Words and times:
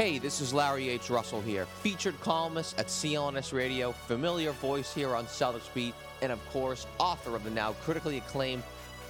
Hey, 0.00 0.16
this 0.18 0.40
is 0.40 0.54
Larry 0.54 0.88
H. 0.88 1.10
Russell 1.10 1.42
here, 1.42 1.66
featured 1.66 2.18
columnist 2.22 2.78
at 2.78 2.86
CLNS 2.86 3.52
Radio, 3.52 3.92
familiar 3.92 4.52
voice 4.52 4.94
here 4.94 5.14
on 5.14 5.26
Celtics 5.26 5.68
Beat, 5.74 5.92
and 6.22 6.32
of 6.32 6.42
course, 6.48 6.86
author 6.96 7.36
of 7.36 7.44
the 7.44 7.50
now 7.50 7.74
critically 7.84 8.16
acclaimed 8.16 8.62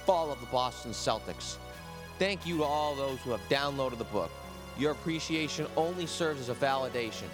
Fall 0.05 0.33
of 0.33 0.41
the 0.41 0.47
Boston 0.47 0.91
Celtics. 0.91 1.55
Thank 2.19 2.45
you 2.45 2.57
to 2.57 2.65
all 2.65 2.93
those 2.93 3.19
who 3.19 3.31
have 3.31 3.39
downloaded 3.47 3.99
the 3.99 4.03
book. 4.03 4.29
Your 4.77 4.91
appreciation 4.91 5.65
only 5.77 6.05
serves 6.05 6.41
as 6.41 6.49
a 6.49 6.55
validation. 6.55 7.29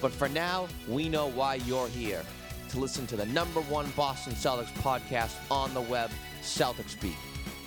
But 0.00 0.12
for 0.12 0.28
now, 0.28 0.68
we 0.88 1.08
know 1.08 1.28
why 1.28 1.56
you're 1.56 1.88
here. 1.88 2.22
To 2.70 2.78
listen 2.78 3.06
to 3.08 3.16
the 3.16 3.26
number 3.26 3.60
one 3.62 3.90
Boston 3.96 4.32
Celtics 4.32 4.72
podcast 4.78 5.34
on 5.50 5.72
the 5.74 5.82
web, 5.82 6.10
Celtics 6.42 7.00
Beat. 7.00 7.16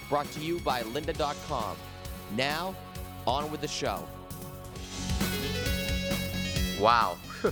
Brought 0.09 0.29
to 0.31 0.39
you 0.39 0.59
by 0.59 0.81
lynda.com. 0.81 1.77
Now, 2.35 2.75
on 3.25 3.51
with 3.51 3.61
the 3.61 3.67
show. 3.67 4.05
Wow. 6.79 7.17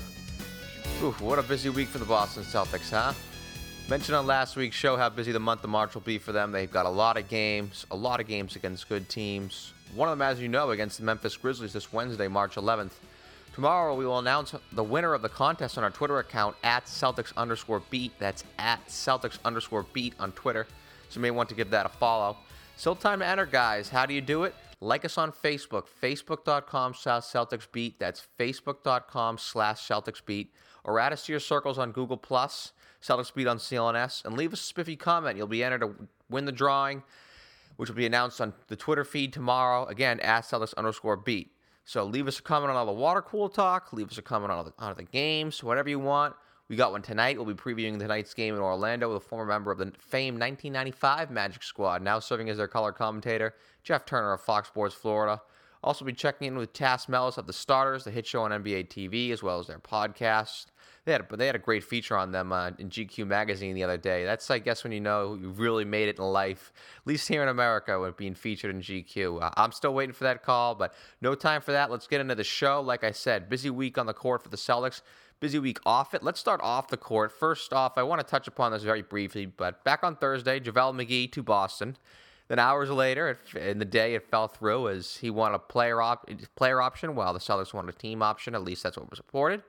What 1.19 1.37
a 1.37 1.43
busy 1.43 1.67
week 1.67 1.89
for 1.89 1.97
the 1.97 2.05
Boston 2.05 2.43
Celtics, 2.43 2.89
huh? 2.89 3.11
Mentioned 3.89 4.15
on 4.15 4.25
last 4.25 4.55
week's 4.55 4.77
show 4.77 4.95
how 4.95 5.09
busy 5.09 5.33
the 5.33 5.39
month 5.39 5.65
of 5.65 5.69
March 5.69 5.93
will 5.95 6.01
be 6.01 6.17
for 6.17 6.31
them. 6.31 6.53
They've 6.53 6.71
got 6.71 6.85
a 6.85 6.89
lot 6.89 7.17
of 7.17 7.27
games, 7.27 7.85
a 7.91 7.95
lot 7.95 8.21
of 8.21 8.27
games 8.27 8.55
against 8.55 8.87
good 8.87 9.09
teams. 9.09 9.73
One 9.95 10.09
of 10.09 10.17
them, 10.17 10.27
as 10.27 10.39
you 10.39 10.47
know, 10.47 10.71
against 10.71 10.97
the 10.97 11.03
Memphis 11.03 11.37
Grizzlies 11.37 11.73
this 11.73 11.93
Wednesday, 11.93 12.27
March 12.27 12.55
11th. 12.55 12.93
Tomorrow, 13.53 13.95
we 13.95 14.05
will 14.05 14.17
announce 14.17 14.55
the 14.71 14.83
winner 14.83 15.13
of 15.13 15.21
the 15.21 15.29
contest 15.29 15.77
on 15.77 15.83
our 15.83 15.91
Twitter 15.91 16.17
account 16.17 16.55
at 16.63 16.85
Celtics 16.85 17.35
underscore 17.37 17.83
beat. 17.91 18.11
That's 18.17 18.43
at 18.57 18.83
Celtics 18.87 19.37
underscore 19.45 19.83
beat 19.93 20.15
on 20.19 20.31
Twitter. 20.31 20.65
So 21.09 21.19
you 21.19 21.21
may 21.21 21.29
want 21.29 21.49
to 21.49 21.55
give 21.55 21.69
that 21.69 21.85
a 21.85 21.89
follow. 21.89 22.37
Still 22.75 22.95
time 22.95 23.19
to 23.19 23.27
enter, 23.27 23.45
guys. 23.45 23.89
How 23.89 24.07
do 24.07 24.15
you 24.15 24.21
do 24.21 24.45
it? 24.45 24.55
Like 24.81 25.05
us 25.05 25.19
on 25.19 25.31
Facebook, 25.31 25.85
facebook.com 26.01 26.95
slash 26.95 27.23
Celtics 27.23 27.71
Beat. 27.71 27.99
That's 27.99 28.25
facebook.com 28.39 29.37
slash 29.37 29.87
Celtics 29.87 30.25
Beat. 30.25 30.51
Or 30.83 30.99
add 30.99 31.13
us 31.13 31.25
to 31.27 31.31
your 31.31 31.39
circles 31.39 31.77
on 31.77 31.91
Google 31.91 32.17
Plus, 32.17 32.73
Celtics 33.01 33.33
Beat 33.33 33.47
on 33.47 33.59
CLNS, 33.59 34.25
and 34.25 34.35
leave 34.35 34.51
us 34.51 34.61
a 34.61 34.63
spiffy 34.63 34.95
comment. 34.95 35.37
You'll 35.37 35.47
be 35.47 35.63
entered 35.63 35.81
to 35.81 35.95
win 36.29 36.45
the 36.45 36.51
drawing, 36.51 37.03
which 37.75 37.89
will 37.89 37.95
be 37.95 38.05
announced 38.05 38.39
on 38.39 38.53
the 38.67 38.75
Twitter 38.75 39.03
feed 39.03 39.33
tomorrow. 39.33 39.85
Again, 39.85 40.19
at 40.19 40.43
Celtics 40.43 40.75
underscore 40.75 41.17
Beat. 41.17 41.51
So 41.85 42.03
leave 42.03 42.27
us 42.27 42.39
a 42.39 42.41
comment 42.41 42.71
on 42.71 42.77
all 42.77 42.85
the 42.85 42.91
water 42.91 43.21
cool 43.21 43.49
talk. 43.49 43.91
Leave 43.91 44.09
us 44.09 44.17
a 44.17 44.21
comment 44.21 44.51
on 44.51 44.57
all 44.57 44.63
the, 44.63 44.73
on 44.79 44.95
the 44.95 45.03
games, 45.03 45.63
whatever 45.63 45.89
you 45.89 45.99
want. 45.99 46.35
We 46.69 46.77
got 46.77 46.91
one 46.91 47.01
tonight. 47.01 47.35
We'll 47.35 47.45
be 47.45 47.53
previewing 47.53 47.99
tonight's 47.99 48.33
game 48.33 48.55
in 48.55 48.61
Orlando 48.61 49.09
with 49.09 49.17
a 49.17 49.25
former 49.25 49.45
member 49.45 49.71
of 49.71 49.77
the 49.77 49.91
famed 49.99 50.39
1995 50.39 51.29
Magic 51.29 51.61
Squad, 51.61 52.01
now 52.01 52.19
serving 52.19 52.49
as 52.49 52.57
their 52.57 52.69
color 52.69 52.93
commentator, 52.93 53.53
Jeff 53.83 54.05
Turner 54.05 54.33
of 54.33 54.41
Fox 54.41 54.69
Sports 54.69 54.95
Florida. 54.95 55.41
Also, 55.83 56.05
be 56.05 56.13
checking 56.13 56.47
in 56.47 56.57
with 56.57 56.73
Tas 56.73 57.09
Melas 57.09 57.37
of 57.37 57.45
the 57.45 57.53
Starters, 57.53 58.05
the 58.05 58.11
hit 58.11 58.25
show 58.25 58.43
on 58.43 58.51
NBA 58.51 58.87
TV, 58.87 59.31
as 59.31 59.43
well 59.43 59.59
as 59.59 59.67
their 59.67 59.79
podcast. 59.79 60.67
They 61.05 61.11
had 61.11 61.25
a, 61.29 61.35
they 61.35 61.45
had 61.45 61.55
a 61.55 61.59
great 61.59 61.83
feature 61.83 62.15
on 62.15 62.31
them 62.31 62.53
uh, 62.53 62.71
in 62.79 62.89
GQ 62.89 63.27
magazine 63.27 63.75
the 63.75 63.83
other 63.83 63.97
day. 63.97 64.23
That's 64.23 64.49
I 64.49 64.59
guess 64.59 64.83
when 64.83 64.93
you 64.93 65.01
know 65.01 65.35
you 65.35 65.49
really 65.49 65.83
made 65.83 66.07
it 66.07 66.17
in 66.17 66.23
life, 66.23 66.71
at 67.01 67.07
least 67.07 67.27
here 67.27 67.43
in 67.43 67.49
America, 67.49 67.99
with 67.99 68.15
being 68.15 68.35
featured 68.35 68.73
in 68.73 68.81
GQ. 68.81 69.43
Uh, 69.43 69.49
I'm 69.57 69.73
still 69.73 69.93
waiting 69.93 70.13
for 70.13 70.23
that 70.23 70.43
call, 70.43 70.75
but 70.75 70.93
no 71.19 71.35
time 71.35 71.61
for 71.61 71.73
that. 71.73 71.91
Let's 71.91 72.07
get 72.07 72.21
into 72.21 72.35
the 72.35 72.43
show. 72.45 72.79
Like 72.81 73.03
I 73.03 73.11
said, 73.11 73.49
busy 73.49 73.69
week 73.69 73.97
on 73.97 74.05
the 74.05 74.13
court 74.13 74.41
for 74.41 74.49
the 74.49 74.57
Celtics. 74.57 75.01
Busy 75.41 75.59
week 75.59 75.79
off 75.85 76.13
it. 76.13 76.23
Let's 76.23 76.39
start 76.39 76.61
off 76.63 76.87
the 76.87 76.95
court. 76.95 77.33
First 77.33 77.73
off, 77.73 77.97
I 77.97 78.03
want 78.03 78.21
to 78.21 78.25
touch 78.25 78.47
upon 78.47 78.71
this 78.71 78.83
very 78.83 79.01
briefly, 79.01 79.45
but 79.45 79.83
back 79.83 80.01
on 80.01 80.15
Thursday, 80.15 80.61
JaVale 80.61 80.95
McGee 80.95 81.29
to 81.33 81.43
Boston. 81.43 81.97
Then 82.53 82.59
hours 82.59 82.91
later, 82.91 83.39
in 83.59 83.79
the 83.79 83.85
day, 83.85 84.13
it 84.13 84.29
fell 84.29 84.47
through 84.47 84.89
as 84.89 85.17
he 85.17 85.31
wanted 85.31 85.55
a 85.55 85.59
player 85.59 85.99
op- 85.99 86.29
player 86.55 86.83
option, 86.83 87.15
while 87.15 87.33
the 87.33 87.39
Celtics 87.39 87.73
wanted 87.73 87.95
a 87.95 87.97
team 87.97 88.21
option. 88.21 88.53
At 88.53 88.61
least 88.61 88.83
that's 88.83 88.95
what 88.95 89.09
was 89.09 89.17
reported. 89.17 89.63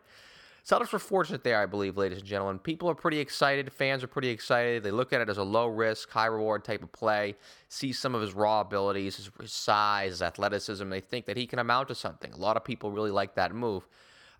Celtics 0.67 0.93
were 0.93 0.99
fortunate 0.99 1.45
there, 1.45 1.62
I 1.62 1.65
believe, 1.65 1.97
ladies 1.97 2.19
and 2.19 2.27
gentlemen. 2.27 2.59
People 2.59 2.91
are 2.91 2.95
pretty 2.95 3.21
excited. 3.21 3.72
Fans 3.72 4.05
are 4.05 4.06
pretty 4.06 4.28
excited. 4.28 4.83
They 4.83 4.91
look 4.91 5.15
at 5.15 5.22
it 5.22 5.31
as 5.31 5.39
a 5.39 5.43
low 5.43 5.67
risk, 5.67 6.11
high 6.11 6.27
reward 6.27 6.62
type 6.62 6.83
of 6.83 6.93
play. 6.93 7.37
See 7.71 7.91
some 7.91 8.15
of 8.15 8.21
his 8.21 8.34
raw 8.34 8.61
abilities, 8.61 9.16
his, 9.16 9.31
his 9.41 9.53
size, 9.53 10.11
his 10.11 10.21
athleticism. 10.21 10.87
They 10.91 11.01
think 11.01 11.25
that 11.25 11.39
he 11.39 11.47
can 11.47 11.61
amount 11.61 11.89
to 11.89 11.95
something. 11.95 12.34
A 12.34 12.37
lot 12.37 12.59
of 12.59 12.65
people 12.65 12.91
really 12.91 13.11
like 13.11 13.34
that 13.37 13.55
move. 13.55 13.89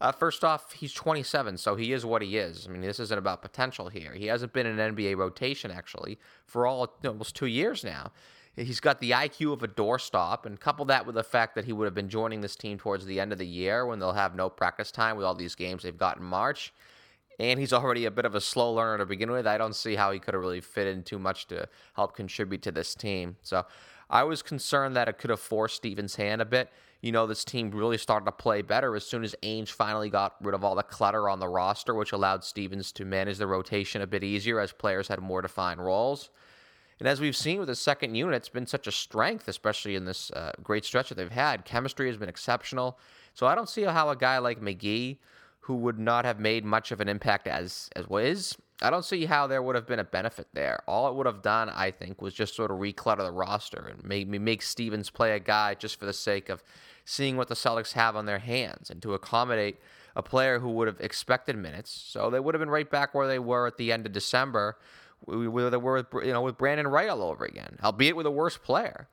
Uh, 0.03 0.12
first 0.12 0.44
off, 0.44 0.72
he's 0.72 0.93
27, 0.93 1.56
so 1.56 1.76
he 1.76 1.94
is 1.94 2.05
what 2.05 2.21
he 2.21 2.37
is. 2.37 2.66
I 2.69 2.72
mean, 2.72 2.82
this 2.82 3.00
isn't 3.00 3.19
about 3.19 3.41
potential 3.41 3.88
here. 3.88 4.12
He 4.12 4.26
hasn't 4.26 4.53
been 4.53 4.66
in 4.66 4.78
an 4.78 4.94
NBA 4.94 5.16
rotation, 5.16 5.71
actually, 5.71 6.19
for 6.44 6.66
all 6.66 6.94
almost 7.06 7.34
two 7.34 7.47
years 7.47 7.82
now. 7.82 8.12
He's 8.56 8.78
got 8.78 9.00
the 9.00 9.10
IQ 9.10 9.53
of 9.53 9.62
a 9.65 9.69
doorstop, 9.69 10.47
and 10.47 10.60
couple 10.60 10.84
that 10.84 11.06
with 11.06 11.16
the 11.16 11.25
fact 11.25 11.56
that 11.56 11.65
he 11.65 11.72
would 11.72 11.87
have 11.87 11.94
been 11.94 12.09
joining 12.09 12.41
this 12.41 12.54
team 12.54 12.78
towards 12.78 13.04
the 13.04 13.19
end 13.19 13.32
of 13.32 13.38
the 13.38 13.47
year 13.47 13.84
when 13.84 13.98
they'll 13.98 14.12
have 14.12 14.37
no 14.37 14.48
practice 14.48 14.92
time 14.92 15.16
with 15.16 15.26
all 15.26 15.34
these 15.34 15.56
games 15.56 15.82
they've 15.82 15.97
got 15.97 16.19
in 16.19 16.25
March. 16.25 16.72
And 17.41 17.59
he's 17.59 17.72
already 17.72 18.04
a 18.04 18.12
bit 18.12 18.25
of 18.25 18.37
a 18.37 18.41
slow 18.41 18.72
learner 18.72 18.98
to 18.98 19.06
begin 19.06 19.32
with. 19.32 19.44
I 19.44 19.59
don't 19.59 19.75
see 19.75 19.97
how 19.97 20.12
he 20.12 20.20
could 20.20 20.34
have 20.34 20.41
really 20.41 20.60
fit 20.60 20.87
in 20.87 21.03
too 21.03 21.19
much 21.19 21.48
to 21.48 21.69
help 21.94 22.14
contribute 22.14 22.62
to 22.62 22.70
this 22.70 22.94
team. 22.94 23.37
So 23.43 23.66
I 24.09 24.22
was 24.22 24.41
concerned 24.41 24.94
that 24.94 25.09
it 25.09 25.19
could 25.19 25.31
have 25.31 25.41
forced 25.41 25.75
Stevens' 25.76 26.14
hand 26.14 26.41
a 26.41 26.44
bit. 26.44 26.70
You 27.00 27.10
know, 27.10 27.26
this 27.26 27.44
team 27.44 27.72
really 27.72 27.98
started 27.98 28.26
to 28.26 28.32
play 28.32 28.62
better 28.62 28.94
as 28.94 29.04
soon 29.04 29.25
as 29.25 29.34
Ainge 29.43 29.70
finally 29.70 30.10
got 30.10 30.37
rid 30.41 30.54
of 30.54 30.62
all 30.62 30.76
the 30.76 30.84
clutter 30.84 31.28
on 31.28 31.41
the 31.41 31.48
roster, 31.48 31.93
which 31.93 32.12
allowed 32.12 32.44
Stevens 32.44 32.93
to 32.93 33.04
manage 33.04 33.38
the 33.38 33.48
rotation 33.48 34.00
a 34.00 34.06
bit 34.06 34.22
easier 34.22 34.60
as 34.60 34.72
players 34.72 35.09
had 35.09 35.19
more 35.19 35.43
defined 35.43 35.84
roles. 35.84 36.31
And 37.04 37.10
as 37.10 37.20
we've 37.20 37.37
seen 37.37 37.59
with 37.59 37.69
the 37.69 37.76
second 37.76 38.15
unit, 38.15 38.34
it's 38.34 38.48
been 38.48 38.66
such 38.66 38.87
a 38.87 38.91
strength, 38.91 39.47
especially 39.47 39.94
in 39.94 40.06
this 40.06 40.31
uh, 40.31 40.53
great 40.62 40.87
stretch 40.87 41.10
that 41.10 41.16
they've 41.16 41.31
had. 41.31 41.66
Chemistry 41.66 42.06
has 42.06 42.16
been 42.16 42.31
exceptional. 42.31 42.98
So 43.34 43.47
I 43.47 43.54
don't 43.54 43.69
see 43.69 43.82
how 43.82 44.09
a 44.09 44.16
guy 44.16 44.38
like 44.38 44.62
McGee, 44.62 45.19
who 45.60 45.76
would 45.76 45.98
not 45.98 46.25
have 46.25 46.41
made 46.41 46.64
much 46.64 46.93
of 46.93 47.03
an 47.03 47.10
impact 47.10 47.47
as 47.47 47.91
as 47.94 48.09
was, 48.09 48.56
I 48.81 48.88
don't 48.88 49.04
see 49.04 49.26
how 49.26 49.47
there 49.47 49.62
would 49.62 49.75
have 49.75 49.87
been 49.87 49.98
a 49.98 50.04
benefit 50.04 50.47
there. 50.54 50.82
All 50.88 51.06
it 51.06 51.14
would 51.14 51.26
have 51.26 51.43
done, 51.43 51.69
I 51.69 51.91
think, 51.91 52.22
was 52.22 52.32
just 52.32 52.56
sort 52.56 52.70
of 52.70 52.78
reclutter 52.78 53.22
the 53.22 53.32
roster 53.32 53.87
and 53.87 54.03
maybe 54.03 54.38
make 54.38 54.62
Stevens 54.62 55.10
play 55.10 55.37
a 55.37 55.41
guy 55.41 55.75
just 55.75 56.00
for 56.00 56.06
the 56.06 56.12
sake 56.14 56.48
of 56.48 56.64
seeing 57.04 57.37
what 57.37 57.48
the 57.48 57.54
Celtics 57.54 57.93
have 57.93 58.16
on 58.16 58.25
their 58.25 58.38
hands 58.38 58.88
and 58.88 59.03
to 59.03 59.12
accommodate 59.12 59.76
a 60.16 60.22
player 60.22 60.59
who 60.59 60.70
would 60.70 60.88
have 60.88 61.00
expected 61.00 61.59
minutes. 61.59 61.91
So 61.91 62.31
they 62.31 62.41
would 62.41 62.54
have 62.54 62.60
been 62.60 62.70
right 62.70 62.91
back 62.91 63.14
where 63.14 63.28
they 63.28 63.38
were 63.38 63.66
at 63.66 63.76
the 63.76 63.93
end 63.93 64.06
of 64.06 64.12
December 64.12 64.78
we, 65.27 65.49
we 65.49 65.49
were 65.49 66.07
you 66.23 66.33
know 66.33 66.43
with 66.43 66.59
Brandon 66.59 66.87
Wright 66.87 67.09
all 67.09 67.23
over 67.23 67.45
again, 67.45 67.79
albeit 67.83 68.17
with 68.17 68.27
a 68.27 68.31
worse 68.31 68.57
player. 68.57 69.09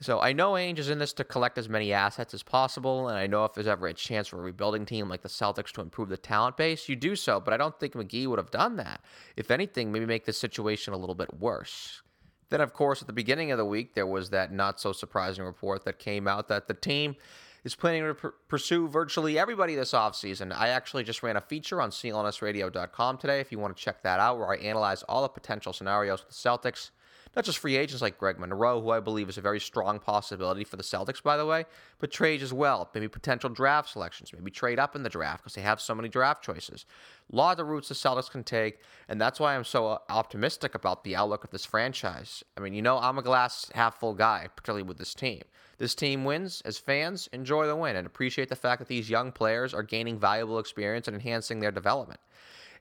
So 0.00 0.20
I 0.20 0.34
know 0.34 0.52
Ainge 0.52 0.78
is 0.78 0.90
in 0.90 0.98
this 0.98 1.14
to 1.14 1.24
collect 1.24 1.56
as 1.56 1.70
many 1.70 1.90
assets 1.92 2.34
as 2.34 2.42
possible, 2.42 3.08
and 3.08 3.16
I 3.16 3.26
know 3.26 3.46
if 3.46 3.54
there's 3.54 3.66
ever 3.66 3.86
a 3.86 3.94
chance 3.94 4.28
for 4.28 4.38
a 4.38 4.42
rebuilding 4.42 4.84
team 4.84 5.08
like 5.08 5.22
the 5.22 5.28
Celtics 5.28 5.72
to 5.72 5.80
improve 5.80 6.10
the 6.10 6.18
talent 6.18 6.58
base, 6.58 6.86
you 6.86 6.96
do 6.96 7.16
so. 7.16 7.40
But 7.40 7.54
I 7.54 7.56
don't 7.56 7.78
think 7.80 7.94
McGee 7.94 8.26
would 8.26 8.38
have 8.38 8.50
done 8.50 8.76
that. 8.76 9.00
If 9.36 9.50
anything, 9.50 9.90
maybe 9.90 10.04
make 10.04 10.26
the 10.26 10.34
situation 10.34 10.92
a 10.92 10.98
little 10.98 11.14
bit 11.14 11.40
worse. 11.40 12.02
Then, 12.50 12.60
of 12.60 12.74
course, 12.74 13.00
at 13.00 13.06
the 13.06 13.14
beginning 13.14 13.50
of 13.52 13.58
the 13.58 13.64
week, 13.64 13.94
there 13.94 14.06
was 14.06 14.30
that 14.30 14.52
not 14.52 14.78
so 14.78 14.92
surprising 14.92 15.44
report 15.44 15.84
that 15.86 15.98
came 15.98 16.28
out 16.28 16.48
that 16.48 16.68
the 16.68 16.74
team 16.74 17.16
is 17.66 17.74
planning 17.74 18.04
to 18.04 18.14
pr- 18.14 18.28
pursue 18.46 18.86
virtually 18.86 19.36
everybody 19.36 19.74
this 19.74 19.90
offseason. 19.90 20.56
I 20.56 20.68
actually 20.68 21.02
just 21.02 21.24
ran 21.24 21.36
a 21.36 21.40
feature 21.40 21.82
on 21.82 21.90
clnsradio.com 21.90 23.18
today 23.18 23.40
if 23.40 23.50
you 23.50 23.58
want 23.58 23.76
to 23.76 23.82
check 23.82 24.02
that 24.04 24.20
out, 24.20 24.38
where 24.38 24.52
I 24.52 24.56
analyze 24.58 25.02
all 25.02 25.22
the 25.22 25.28
potential 25.28 25.72
scenarios 25.72 26.24
with 26.24 26.28
the 26.28 26.48
Celtics. 26.48 26.90
Not 27.34 27.44
just 27.44 27.58
free 27.58 27.76
agents 27.76 28.00
like 28.00 28.18
Greg 28.18 28.38
Monroe, 28.38 28.80
who 28.80 28.90
I 28.90 29.00
believe 29.00 29.28
is 29.28 29.36
a 29.36 29.40
very 29.40 29.58
strong 29.58 29.98
possibility 29.98 30.62
for 30.62 30.76
the 30.76 30.84
Celtics, 30.84 31.20
by 31.20 31.36
the 31.36 31.44
way, 31.44 31.66
but 31.98 32.12
trades 32.12 32.42
as 32.42 32.52
well. 32.52 32.88
Maybe 32.94 33.08
potential 33.08 33.50
draft 33.50 33.90
selections, 33.90 34.32
maybe 34.32 34.52
trade 34.52 34.78
up 34.78 34.94
in 34.94 35.02
the 35.02 35.10
draft 35.10 35.42
because 35.42 35.54
they 35.54 35.60
have 35.62 35.80
so 35.80 35.94
many 35.94 36.08
draft 36.08 36.44
choices. 36.44 36.86
A 37.32 37.36
lot 37.36 37.50
of 37.50 37.56
the 37.56 37.64
routes 37.64 37.88
the 37.88 37.94
Celtics 37.94 38.30
can 38.30 38.44
take, 38.44 38.78
and 39.08 39.20
that's 39.20 39.40
why 39.40 39.56
I'm 39.56 39.64
so 39.64 39.88
uh, 39.88 39.98
optimistic 40.08 40.76
about 40.76 41.02
the 41.02 41.16
outlook 41.16 41.42
of 41.42 41.50
this 41.50 41.66
franchise. 41.66 42.44
I 42.56 42.60
mean, 42.60 42.74
you 42.74 42.80
know, 42.80 42.98
I'm 42.98 43.18
a 43.18 43.22
glass 43.22 43.70
half 43.74 43.98
full 43.98 44.14
guy, 44.14 44.46
particularly 44.54 44.84
with 44.84 44.98
this 44.98 45.14
team. 45.14 45.42
This 45.78 45.94
team 45.94 46.24
wins. 46.24 46.62
As 46.64 46.78
fans, 46.78 47.28
enjoy 47.32 47.66
the 47.66 47.76
win 47.76 47.96
and 47.96 48.06
appreciate 48.06 48.48
the 48.48 48.56
fact 48.56 48.78
that 48.78 48.88
these 48.88 49.10
young 49.10 49.32
players 49.32 49.74
are 49.74 49.82
gaining 49.82 50.18
valuable 50.18 50.58
experience 50.58 51.06
and 51.06 51.14
enhancing 51.14 51.60
their 51.60 51.72
development 51.72 52.20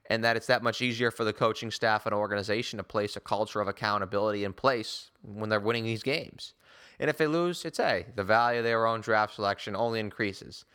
and 0.10 0.24
that 0.24 0.38
it's 0.38 0.48
that 0.48 0.64
much 0.64 0.82
easier 0.82 1.12
for 1.12 1.24
the 1.24 1.34
coaching 1.34 1.72
staff 1.72 2.06
and 2.06 2.14
organization 2.14 2.78
to 2.78 2.84
place 2.84 3.16
a 3.16 3.20
culture 3.20 3.62
of 3.62 3.68
accountability 3.68 4.44
in 4.44 4.54
place 4.54 5.10
when 5.24 5.50
they're 5.50 5.60
winning 5.60 5.84
these 5.84 6.04
games. 6.04 6.54
And 7.00 7.10
if 7.10 7.18
they 7.18 7.28
lose, 7.28 7.66
it's 7.66 7.80
A. 7.80 8.06
The 8.16 8.24
value 8.24 8.60
of 8.60 8.66
their 8.66 8.86
own 8.86 9.02
draft 9.02 9.36
selection 9.36 9.76
only 9.76 10.00
increases. 10.00 10.66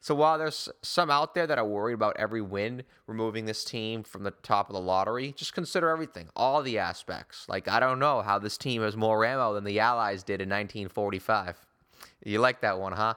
So 0.00 0.14
while 0.14 0.38
there's 0.38 0.68
some 0.82 1.10
out 1.10 1.34
there 1.34 1.46
that 1.46 1.58
are 1.58 1.66
worried 1.66 1.94
about 1.94 2.16
every 2.18 2.40
win 2.40 2.84
removing 3.06 3.46
this 3.46 3.64
team 3.64 4.04
from 4.04 4.22
the 4.22 4.30
top 4.30 4.68
of 4.68 4.74
the 4.74 4.80
lottery, 4.80 5.32
just 5.32 5.54
consider 5.54 5.90
everything, 5.90 6.28
all 6.36 6.62
the 6.62 6.78
aspects. 6.78 7.46
Like, 7.48 7.66
I 7.66 7.80
don't 7.80 7.98
know 7.98 8.22
how 8.22 8.38
this 8.38 8.56
team 8.56 8.82
has 8.82 8.96
more 8.96 9.24
ammo 9.24 9.54
than 9.54 9.64
the 9.64 9.80
Allies 9.80 10.22
did 10.22 10.40
in 10.40 10.48
1945. 10.48 11.56
You 12.24 12.38
like 12.38 12.60
that 12.60 12.78
one, 12.78 12.92
huh? 12.92 13.14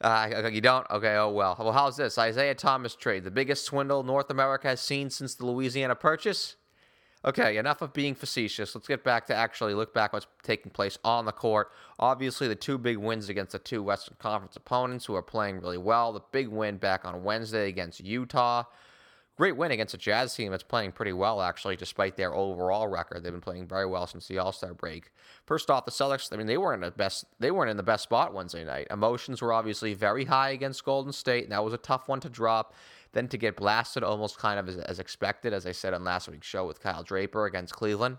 Uh, 0.00 0.50
you 0.52 0.60
don't? 0.60 0.88
Okay, 0.90 1.16
oh 1.16 1.30
well. 1.30 1.56
Well, 1.58 1.72
how's 1.72 1.96
this? 1.96 2.18
Isaiah 2.18 2.54
Thomas 2.54 2.94
trade, 2.94 3.24
the 3.24 3.30
biggest 3.30 3.64
swindle 3.64 4.02
North 4.02 4.30
America 4.30 4.68
has 4.68 4.80
seen 4.80 5.10
since 5.10 5.34
the 5.34 5.46
Louisiana 5.46 5.94
Purchase? 5.94 6.56
Okay, 7.24 7.56
enough 7.56 7.80
of 7.80 7.94
being 7.94 8.14
facetious. 8.14 8.74
Let's 8.74 8.86
get 8.86 9.02
back 9.02 9.26
to 9.28 9.34
actually 9.34 9.72
look 9.72 9.94
back 9.94 10.12
what's 10.12 10.26
taking 10.42 10.70
place 10.70 10.98
on 11.04 11.24
the 11.24 11.32
court. 11.32 11.70
Obviously, 11.98 12.48
the 12.48 12.54
two 12.54 12.76
big 12.76 12.98
wins 12.98 13.30
against 13.30 13.52
the 13.52 13.58
two 13.58 13.82
Western 13.82 14.16
Conference 14.18 14.56
opponents 14.56 15.06
who 15.06 15.14
are 15.14 15.22
playing 15.22 15.60
really 15.60 15.78
well. 15.78 16.12
The 16.12 16.20
big 16.32 16.48
win 16.48 16.76
back 16.76 17.06
on 17.06 17.24
Wednesday 17.24 17.68
against 17.68 18.00
Utah. 18.00 18.64
Great 19.36 19.56
win 19.56 19.72
against 19.72 19.94
a 19.94 19.98
Jazz 19.98 20.32
team 20.34 20.52
that's 20.52 20.62
playing 20.62 20.92
pretty 20.92 21.12
well, 21.12 21.42
actually, 21.42 21.74
despite 21.74 22.16
their 22.16 22.34
overall 22.34 22.86
record. 22.86 23.24
They've 23.24 23.32
been 23.32 23.40
playing 23.40 23.66
very 23.66 23.86
well 23.86 24.06
since 24.06 24.28
the 24.28 24.38
All 24.38 24.52
Star 24.52 24.74
break. 24.74 25.10
First 25.46 25.70
off, 25.70 25.86
the 25.86 25.90
Celtics. 25.90 26.32
I 26.32 26.36
mean, 26.36 26.46
they 26.46 26.58
weren't 26.58 26.84
in 26.84 26.88
the 26.88 26.94
best. 26.94 27.24
They 27.40 27.50
weren't 27.50 27.70
in 27.70 27.76
the 27.76 27.82
best 27.82 28.04
spot 28.04 28.34
Wednesday 28.34 28.64
night. 28.64 28.86
Emotions 28.90 29.40
were 29.40 29.52
obviously 29.52 29.94
very 29.94 30.26
high 30.26 30.50
against 30.50 30.84
Golden 30.84 31.12
State, 31.12 31.44
and 31.44 31.52
that 31.52 31.64
was 31.64 31.72
a 31.72 31.78
tough 31.78 32.06
one 32.06 32.20
to 32.20 32.28
drop. 32.28 32.74
Then 33.14 33.28
to 33.28 33.38
get 33.38 33.56
blasted, 33.56 34.04
almost 34.04 34.38
kind 34.38 34.58
of 34.58 34.68
as, 34.68 34.76
as 34.76 34.98
expected, 34.98 35.52
as 35.52 35.66
I 35.66 35.72
said 35.72 35.94
on 35.94 36.04
last 36.04 36.28
week's 36.28 36.46
show 36.46 36.66
with 36.66 36.80
Kyle 36.80 37.02
Draper 37.02 37.46
against 37.46 37.74
Cleveland. 37.74 38.18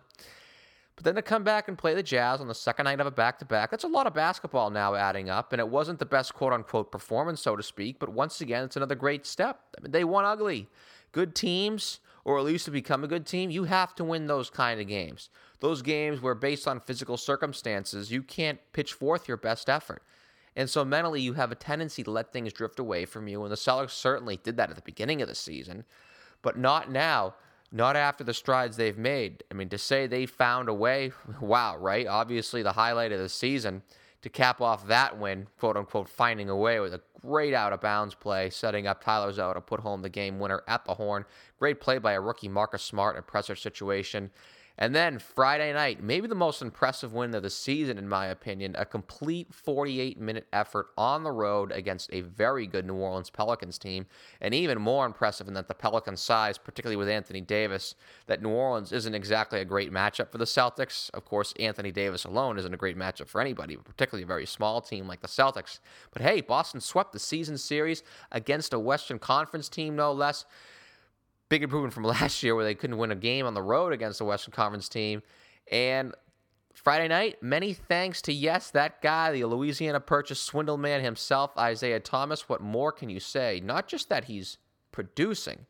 But 0.95 1.03
then 1.03 1.15
to 1.15 1.21
come 1.21 1.43
back 1.43 1.67
and 1.67 1.77
play 1.77 1.93
the 1.93 2.01
Jazz 2.01 2.39
on 2.39 2.47
the 2.47 2.55
second 2.55 2.85
night 2.85 3.01
of 3.01 3.07
a 3.07 3.11
back 3.11 3.37
to 3.39 3.45
back, 3.45 3.69
that's 3.69 3.83
a 3.83 3.87
lot 3.89 4.07
of 4.07 4.13
basketball 4.13 4.69
now 4.69 4.95
adding 4.95 5.29
up. 5.29 5.51
And 5.51 5.59
it 5.59 5.67
wasn't 5.67 5.99
the 5.99 6.05
best 6.05 6.33
quote 6.33 6.53
unquote 6.53 6.91
performance, 6.91 7.41
so 7.41 7.55
to 7.55 7.63
speak, 7.63 7.99
but 7.99 8.09
once 8.09 8.41
again, 8.41 8.63
it's 8.63 8.77
another 8.77 8.95
great 8.95 9.25
step. 9.25 9.59
I 9.77 9.81
mean, 9.81 9.91
they 9.91 10.03
won 10.03 10.25
ugly 10.25 10.69
good 11.11 11.33
teams, 11.33 12.01
or 12.25 12.37
at 12.37 12.43
least 12.43 12.65
to 12.65 12.71
become 12.71 13.03
a 13.03 13.07
good 13.07 13.25
team, 13.25 13.49
you 13.49 13.63
have 13.63 13.95
to 13.95 14.03
win 14.03 14.27
those 14.27 14.49
kind 14.49 14.81
of 14.81 14.87
games. 14.87 15.29
Those 15.61 15.81
games 15.81 16.21
where, 16.21 16.35
based 16.35 16.67
on 16.67 16.81
physical 16.81 17.15
circumstances, 17.15 18.11
you 18.11 18.21
can't 18.21 18.59
pitch 18.73 18.91
forth 18.91 19.27
your 19.27 19.37
best 19.37 19.69
effort. 19.69 20.03
And 20.55 20.69
so 20.69 20.85
mentally, 20.85 21.21
you 21.21 21.33
have 21.33 21.51
a 21.51 21.55
tendency 21.55 22.03
to 22.03 22.11
let 22.11 22.31
things 22.31 22.53
drift 22.53 22.79
away 22.79 23.05
from 23.05 23.27
you. 23.27 23.43
And 23.43 23.51
the 23.51 23.57
Celtics 23.57 23.91
certainly 23.91 24.37
did 24.37 24.57
that 24.57 24.69
at 24.69 24.75
the 24.75 24.81
beginning 24.81 25.21
of 25.21 25.27
the 25.27 25.35
season, 25.35 25.83
but 26.41 26.57
not 26.57 26.89
now, 26.89 27.35
not 27.71 27.95
after 27.95 28.23
the 28.23 28.33
strides 28.33 28.77
they've 28.77 28.97
made. 28.97 29.43
I 29.51 29.53
mean, 29.53 29.69
to 29.69 29.77
say 29.77 30.07
they 30.07 30.25
found 30.25 30.69
a 30.69 30.73
way, 30.73 31.11
wow, 31.41 31.77
right? 31.77 32.07
Obviously, 32.07 32.63
the 32.63 32.71
highlight 32.71 33.11
of 33.11 33.19
the 33.19 33.29
season 33.29 33.81
to 34.21 34.29
cap 34.29 34.61
off 34.61 34.87
that 34.87 35.19
win, 35.19 35.47
quote 35.59 35.77
unquote, 35.77 36.09
finding 36.09 36.49
a 36.49 36.55
way 36.55 36.79
with 36.79 36.93
a 36.93 37.01
great 37.21 37.53
out 37.53 37.73
of 37.73 37.81
bounds 37.81 38.15
play, 38.15 38.49
setting 38.49 38.87
up 38.87 39.03
Tyler 39.03 39.31
Zeller 39.31 39.53
to 39.55 39.61
put 39.61 39.81
home 39.81 40.01
the 40.01 40.09
game 40.09 40.39
winner 40.39 40.63
at 40.67 40.85
the 40.85 40.93
horn. 40.93 41.25
Great 41.59 41.79
play 41.79 41.97
by 41.97 42.13
a 42.13 42.21
rookie 42.21 42.47
Marcus 42.47 42.81
Smart 42.81 43.15
in 43.15 43.19
a 43.19 43.23
pressure 43.23 43.55
situation. 43.55 44.31
And 44.77 44.93
then 44.93 45.19
Friday 45.19 45.71
night, 45.71 46.03
maybe 46.03 46.27
the 46.27 46.35
most 46.35 46.61
impressive 46.61 47.13
win 47.13 47.33
of 47.33 47.43
the 47.43 47.49
season, 47.49 47.97
in 47.97 48.09
my 48.09 48.25
opinion, 48.25 48.75
a 48.77 48.85
complete 48.85 49.53
48 49.53 50.19
minute 50.19 50.47
effort 50.51 50.87
on 50.97 51.23
the 51.23 51.31
road 51.31 51.71
against 51.71 52.09
a 52.11 52.21
very 52.21 52.67
good 52.67 52.85
New 52.85 52.95
Orleans 52.95 53.29
Pelicans 53.29 53.77
team. 53.77 54.05
And 54.41 54.53
even 54.53 54.81
more 54.81 55.05
impressive 55.05 55.47
in 55.47 55.53
that 55.53 55.69
the 55.69 55.73
Pelicans' 55.73 56.21
size, 56.21 56.57
particularly 56.57 56.97
with 56.97 57.07
Anthony 57.07 57.39
Davis, 57.39 57.95
that 58.27 58.41
New 58.41 58.49
Orleans 58.49 58.91
isn't 58.91 59.15
exactly 59.15 59.61
a 59.61 59.65
great 59.65 59.93
matchup 59.93 60.31
for 60.31 60.37
the 60.37 60.45
Celtics. 60.45 61.09
Of 61.13 61.23
course, 61.23 61.53
Anthony 61.57 61.91
Davis 61.91 62.25
alone 62.25 62.59
isn't 62.59 62.73
a 62.73 62.77
great 62.77 62.97
matchup 62.97 63.27
for 63.27 63.39
anybody, 63.39 63.77
particularly 63.77 64.23
a 64.23 64.27
very 64.27 64.45
small 64.45 64.81
team 64.81 65.07
like 65.07 65.21
the 65.21 65.27
Celtics. 65.27 65.79
But 66.11 66.21
hey, 66.21 66.41
Boston 66.41 66.81
swept 66.81 67.13
the 67.13 67.19
season 67.19 67.57
series 67.57 68.03
against 68.31 68.73
a 68.73 68.79
Western 68.79 69.19
Conference 69.19 69.69
team, 69.69 69.95
no 69.95 70.11
less 70.11 70.45
big 71.49 71.63
improvement 71.63 71.93
from 71.93 72.03
last 72.05 72.41
year 72.43 72.55
where 72.55 72.65
they 72.65 72.75
couldn't 72.75 72.97
win 72.97 73.11
a 73.11 73.15
game 73.15 73.45
on 73.45 73.53
the 73.53 73.61
road 73.61 73.93
against 73.93 74.19
the 74.19 74.25
Western 74.25 74.51
Conference 74.51 74.89
team. 74.89 75.21
And 75.71 76.13
Friday 76.73 77.07
night, 77.07 77.41
many 77.41 77.73
thanks 77.73 78.21
to, 78.23 78.33
yes, 78.33 78.69
that 78.71 79.01
guy, 79.01 79.31
the 79.31 79.45
Louisiana 79.45 79.99
Purchase 79.99 80.41
swindle 80.41 80.77
man 80.77 81.01
himself, 81.03 81.51
Isaiah 81.57 81.99
Thomas. 81.99 82.49
What 82.49 82.61
more 82.61 82.91
can 82.91 83.09
you 83.09 83.19
say? 83.19 83.61
Not 83.63 83.87
just 83.87 84.09
that 84.09 84.25
he's 84.25 84.57
producing, 84.91 85.65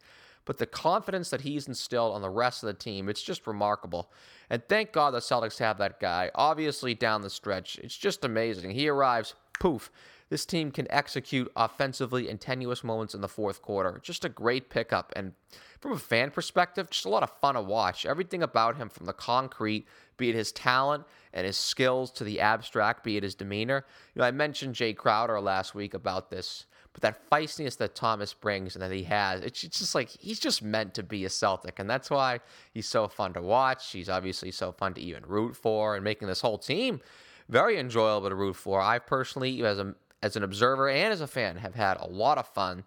but 0.46 0.58
the 0.58 0.66
confidence 0.66 1.30
that 1.30 1.42
he's 1.42 1.68
instilled 1.68 2.16
on 2.16 2.22
the 2.22 2.30
rest 2.30 2.64
of 2.64 2.68
the 2.68 2.74
team. 2.74 3.08
It's 3.08 3.22
just 3.22 3.48
remarkable. 3.48 4.12
And 4.50 4.64
thank 4.68 4.92
God 4.92 5.12
the 5.12 5.20
Celtics 5.20 5.60
have 5.60 5.78
that 5.78 6.00
guy. 6.00 6.32
Obviously, 6.36 6.94
down 6.94 7.22
the 7.22 7.30
stretch, 7.30 7.80
it's 7.80 7.98
just 7.98 8.26
amazing. 8.26 8.72
He 8.72 8.88
arrives, 8.88 9.36
poof, 9.60 9.92
this 10.30 10.46
team 10.46 10.72
can 10.72 10.88
execute 10.90 11.52
offensively 11.56 12.30
in 12.30 12.38
tenuous 12.38 12.84
moments 12.84 13.14
in 13.14 13.22
the 13.22 13.28
fourth 13.28 13.62
quarter. 13.62 14.00
Just 14.02 14.26
a 14.26 14.30
great 14.30 14.70
pickup. 14.70 15.14
And 15.16 15.34
from 15.80 15.92
a 15.92 16.00
fan 16.00 16.32
perspective, 16.32 16.90
just 16.90 17.06
a 17.06 17.10
lot 17.10 17.24
of 17.24 17.32
fun 17.40 17.56
to 17.56 17.62
watch. 17.62 18.06
Everything 18.06 18.42
about 18.42 18.78
him 18.78 18.90
from 18.90 19.06
the 19.06 19.14
concrete, 19.14 19.88
be 20.18 20.30
it 20.30 20.36
his 20.36 20.52
talent 20.52 21.04
and 21.34 21.46
his 21.46 21.58
skills, 21.58 22.10
to 22.12 22.24
the 22.24 22.40
abstract, 22.40 23.04
be 23.04 23.18
it 23.18 23.24
his 23.24 23.36
demeanor. 23.36 23.86
You 24.16 24.22
know, 24.22 24.26
I 24.26 24.32
mentioned 24.32 24.76
Jae 24.76 24.96
Crowder 24.96 25.40
last 25.40 25.76
week 25.76 25.94
about 25.94 26.32
this, 26.32 26.66
but 26.94 27.04
that 27.04 27.30
feistiness 27.30 27.78
that 27.78 27.94
Thomas 27.94 28.34
brings 28.34 28.76
and 28.76 28.82
that 28.82 28.92
he 28.92 29.04
has, 29.04 29.42
it's 29.42 29.62
just 29.62 29.94
like 29.94 30.10
he's 30.10 30.40
just 30.40 30.64
meant 30.64 30.96
to 30.96 31.04
be 31.04 31.26
a 31.26 31.30
Celtic. 31.30 31.78
And 31.78 31.88
that's 31.88 32.10
why 32.10 32.40
he's 32.74 32.88
so 32.88 33.08
fun 33.08 33.34
to 33.34 33.42
watch. 33.42 33.92
He's 33.92 34.10
obviously 34.10 34.50
so 34.50 34.72
fun 34.72 34.96
to 34.96 35.02
even 35.02 35.24
root 35.28 35.56
for 35.56 35.94
and 35.96 36.04
making 36.04 36.30
this 36.30 36.42
whole 36.42 36.58
team 36.58 37.02
very 37.48 37.78
enjoyable 37.78 38.30
to 38.30 38.36
root 38.36 38.56
for. 38.56 38.82
I 38.82 38.98
personally, 39.00 39.64
as 39.64 39.78
a 39.78 39.94
as 40.26 40.36
an 40.36 40.42
observer 40.42 40.90
and 40.90 41.14
as 41.14 41.22
a 41.22 41.28
fan, 41.28 41.58
have 41.58 41.76
had 41.76 41.98
a 41.98 42.08
lot 42.08 42.40
of 42.40 42.48
fun. 42.48 42.84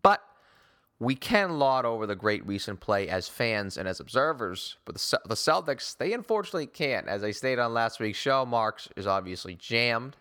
But 0.00 0.22
we 0.98 1.14
can 1.14 1.58
laud 1.58 1.84
over 1.84 2.06
the 2.06 2.16
great 2.16 2.46
recent 2.46 2.80
play 2.80 3.10
as 3.10 3.28
fans 3.28 3.76
and 3.76 3.86
as 3.86 4.00
observers. 4.00 4.78
But 4.86 4.94
the, 4.94 5.20
the 5.26 5.34
Celtics, 5.34 5.94
they 5.94 6.14
unfortunately 6.14 6.66
can't. 6.66 7.08
As 7.08 7.22
I 7.22 7.32
stated 7.32 7.60
on 7.60 7.74
last 7.74 8.00
week's 8.00 8.18
show, 8.18 8.46
Marks 8.46 8.88
is 8.96 9.06
obviously 9.06 9.54
jammed. 9.54 10.16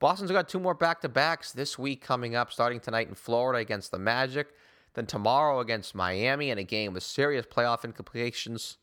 Boston's 0.00 0.32
got 0.32 0.48
two 0.48 0.58
more 0.58 0.74
back 0.74 1.00
to 1.02 1.08
backs 1.08 1.52
this 1.52 1.78
week 1.78 2.02
coming 2.02 2.34
up, 2.34 2.50
starting 2.50 2.80
tonight 2.80 3.06
in 3.06 3.14
Florida 3.14 3.60
against 3.60 3.92
the 3.92 3.98
Magic, 3.98 4.48
then 4.94 5.06
tomorrow 5.06 5.60
against 5.60 5.94
Miami 5.94 6.50
in 6.50 6.58
a 6.58 6.64
game 6.64 6.92
with 6.92 7.04
serious 7.04 7.46
playoff 7.46 7.84
implications. 7.84 8.78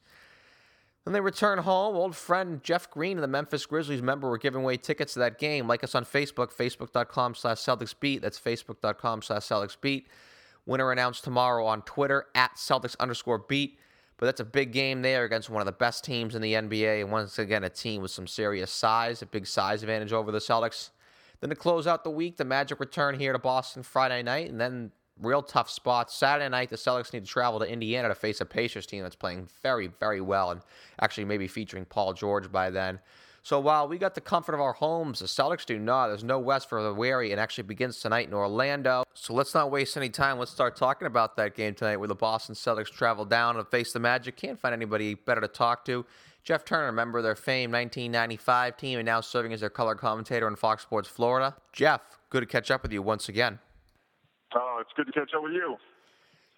Then 1.06 1.14
they 1.14 1.22
return 1.22 1.60
home. 1.60 1.96
Old 1.96 2.16
friend 2.16 2.64
Jeff 2.64 2.90
Green 2.90 3.18
the 3.18 3.28
Memphis 3.28 3.66
Grizzlies 3.66 4.02
member 4.02 4.30
were 4.30 4.38
giving 4.38 4.62
away 4.62 4.78
tickets 4.78 5.14
to 5.14 5.20
that 5.20 5.40
game. 5.40 5.68
Like 5.68 5.84
us 5.84 5.96
on 5.96 6.06
Facebook, 6.06 6.54
facebook.com 6.54 7.36
slash 7.36 7.58
CelticsBeat. 7.58 8.22
That's 8.22 8.40
facebook.com 8.40 9.24
slash 9.24 9.44
CelticsBeat. 9.44 10.06
Winner 10.66 10.92
announced 10.92 11.24
tomorrow 11.24 11.66
on 11.66 11.82
Twitter 11.82 12.28
at 12.36 12.56
Celtics 12.56 12.96
underscore 13.00 13.40
beat. 13.40 13.80
But 14.18 14.28
that's 14.28 14.40
a 14.40 14.46
big 14.46 14.72
game 14.72 15.02
there 15.02 15.24
against 15.24 15.50
one 15.50 15.62
of 15.62 15.66
the 15.66 15.72
best 15.72 16.04
teams 16.04 16.36
in 16.36 16.44
the 16.44 16.54
NBA. 16.54 17.02
And 17.02 17.12
once 17.12 17.40
again, 17.40 17.64
a 17.64 17.70
team 17.70 18.04
with 18.04 18.12
some 18.12 18.28
serious 18.28 18.70
size, 18.70 19.24
a 19.24 19.26
big 19.26 19.48
size 19.48 19.82
advantage 19.82 20.14
over 20.14 20.32
the 20.32 20.38
Celtics. 20.38 20.92
Then 21.40 21.50
to 21.50 21.56
close 21.56 21.88
out 21.88 22.04
the 22.04 22.12
week, 22.12 22.38
the 22.38 22.46
Magic 22.46 22.80
return 22.80 23.20
here 23.20 23.34
to 23.34 23.40
Boston 23.40 23.82
Friday 23.82 24.22
night. 24.22 24.52
And 24.52 24.62
then 24.62 24.92
real 25.22 25.42
tough 25.42 25.70
spots. 25.70 26.16
Saturday 26.16 26.50
night, 26.50 26.70
the 26.70 26.76
Celtics 26.76 27.14
need 27.14 27.26
to 27.26 27.32
travel 27.32 27.60
to 27.60 27.66
Indiana 27.66 28.08
to 28.08 28.16
face 28.16 28.42
a 28.42 28.46
Pacers 28.46 28.86
team 28.86 29.04
that's 29.04 29.16
playing 29.16 29.48
very, 29.62 29.88
very 30.00 30.22
well 30.22 30.52
and 30.52 30.62
actually 31.00 31.26
maybe 31.26 31.48
featuring 31.48 31.86
Paul 31.86 32.14
George 32.14 32.52
by 32.52 32.70
then. 32.70 33.00
So 33.44 33.60
while 33.60 33.88
we 33.88 33.98
got 33.98 34.14
the 34.14 34.22
comfort 34.22 34.54
of 34.54 34.62
our 34.62 34.74
homes, 34.74 35.20
the 35.20 35.26
Celtics 35.26 35.66
do 35.66 35.80
not. 35.80 36.10
There's 36.10 36.24
no 36.24 36.38
West 36.38 36.70
for 36.70 36.84
the 36.84 36.94
weary. 36.94 37.32
and 37.32 37.42
actually 37.42 37.64
begins 37.64 38.00
tonight 38.00 38.28
in 38.28 38.34
Orlando. 38.36 39.04
So 39.16 39.34
let's 39.34 39.56
not 39.56 39.72
waste 39.72 39.98
any 39.98 40.10
time. 40.10 40.38
Let's 40.38 40.52
start 40.52 40.76
talking 40.76 41.08
about 41.08 41.36
that 41.38 41.56
game 41.56 41.74
tonight 41.74 41.98
where 41.98 42.08
the 42.08 42.16
Boston 42.16 42.54
Celtics 42.54 42.92
travel 42.92 43.26
down 43.26 43.58
and 43.58 43.68
face 43.68 43.94
the 43.94 44.00
Magic. 44.00 44.38
Can't 44.38 44.60
find 44.60 44.74
anybody 44.74 45.16
better 45.16 45.42
to 45.42 45.48
talk 45.48 45.86
to. 45.86 46.06
Jeff 46.44 46.66
Turner, 46.66 46.92
member 46.92 47.18
of 47.20 47.24
their 47.24 47.36
famed 47.36 47.74
1995 47.74 48.78
team 48.78 49.00
and 49.00 49.06
now 49.06 49.22
serving 49.22 49.54
as 49.54 49.60
their 49.60 49.70
color 49.70 49.96
commentator 49.96 50.48
on 50.48 50.56
Fox 50.56 50.84
Sports 50.84 51.08
Florida. 51.10 51.56
Jeff, 51.72 52.02
good 52.30 52.42
to 52.42 52.48
catch 52.48 52.70
up 52.70 52.84
with 52.84 52.92
you 52.92 53.02
once 53.02 53.28
again. 53.28 53.60
Oh, 54.54 54.78
it's 54.82 54.92
good 54.96 55.08
to 55.08 55.12
catch 55.12 55.34
up 55.36 55.44
with 55.44 55.54
you. 55.54 55.78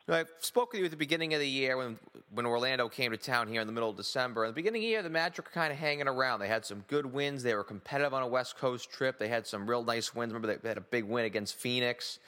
I 0.10 0.26
spoke 0.40 0.74
with 0.74 0.80
you 0.80 0.86
at 0.86 0.92
the 0.92 0.98
beginning 0.98 1.34
of 1.34 1.40
the 1.40 1.48
year 1.48 1.78
when 1.78 1.98
when 2.34 2.46
Orlando 2.46 2.90
came 2.90 3.12
to 3.12 3.18
town 3.18 3.48
here 3.48 3.62
in 3.62 3.68
the 3.68 3.74
middle 3.74 3.90
of 3.90 3.96
December. 3.96 4.44
At 4.44 4.50
the 4.50 4.54
beginning 4.54 4.82
of 4.82 4.84
the 4.84 4.88
year, 4.88 5.02
the 5.02 5.10
Magic 5.10 5.46
were 5.46 5.52
kind 5.52 5.72
of 5.72 5.80
hanging 5.80 6.10
around. 6.10 6.40
They 6.40 6.48
had 6.50 6.66
some 6.66 6.84
good 6.90 7.06
wins. 7.06 7.42
They 7.42 7.56
were 7.56 7.64
competitive 7.64 8.14
on 8.14 8.22
a 8.22 8.28
West 8.28 8.58
Coast 8.58 8.92
trip. 8.92 9.18
They 9.18 9.30
had 9.30 9.48
some 9.48 9.70
real 9.70 9.84
nice 9.84 10.14
wins. 10.14 10.34
Remember, 10.34 10.58
they 10.62 10.68
had 10.68 10.78
a 10.78 10.82
big 10.82 11.06
win 11.06 11.24
against 11.24 11.56
Phoenix, 11.56 12.20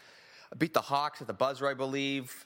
beat 0.58 0.74
the 0.74 0.82
Hawks 0.82 1.20
at 1.20 1.28
the 1.28 1.34
buzzer, 1.34 1.68
I 1.68 1.74
believe. 1.74 2.46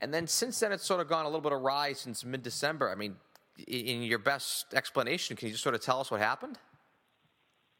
And 0.00 0.14
then 0.14 0.28
since 0.28 0.60
then, 0.60 0.70
it's 0.70 0.84
sort 0.84 1.00
of 1.00 1.08
gone 1.08 1.24
a 1.24 1.28
little 1.28 1.40
bit 1.40 1.52
awry 1.52 1.94
since 1.94 2.24
mid 2.24 2.44
December. 2.44 2.88
I 2.88 2.94
mean, 2.94 3.16
in 3.66 4.02
your 4.02 4.20
best 4.20 4.74
explanation, 4.74 5.36
can 5.36 5.48
you 5.48 5.52
just 5.54 5.64
sort 5.64 5.74
of 5.74 5.80
tell 5.80 5.98
us 5.98 6.10
what 6.10 6.20
happened? 6.20 6.56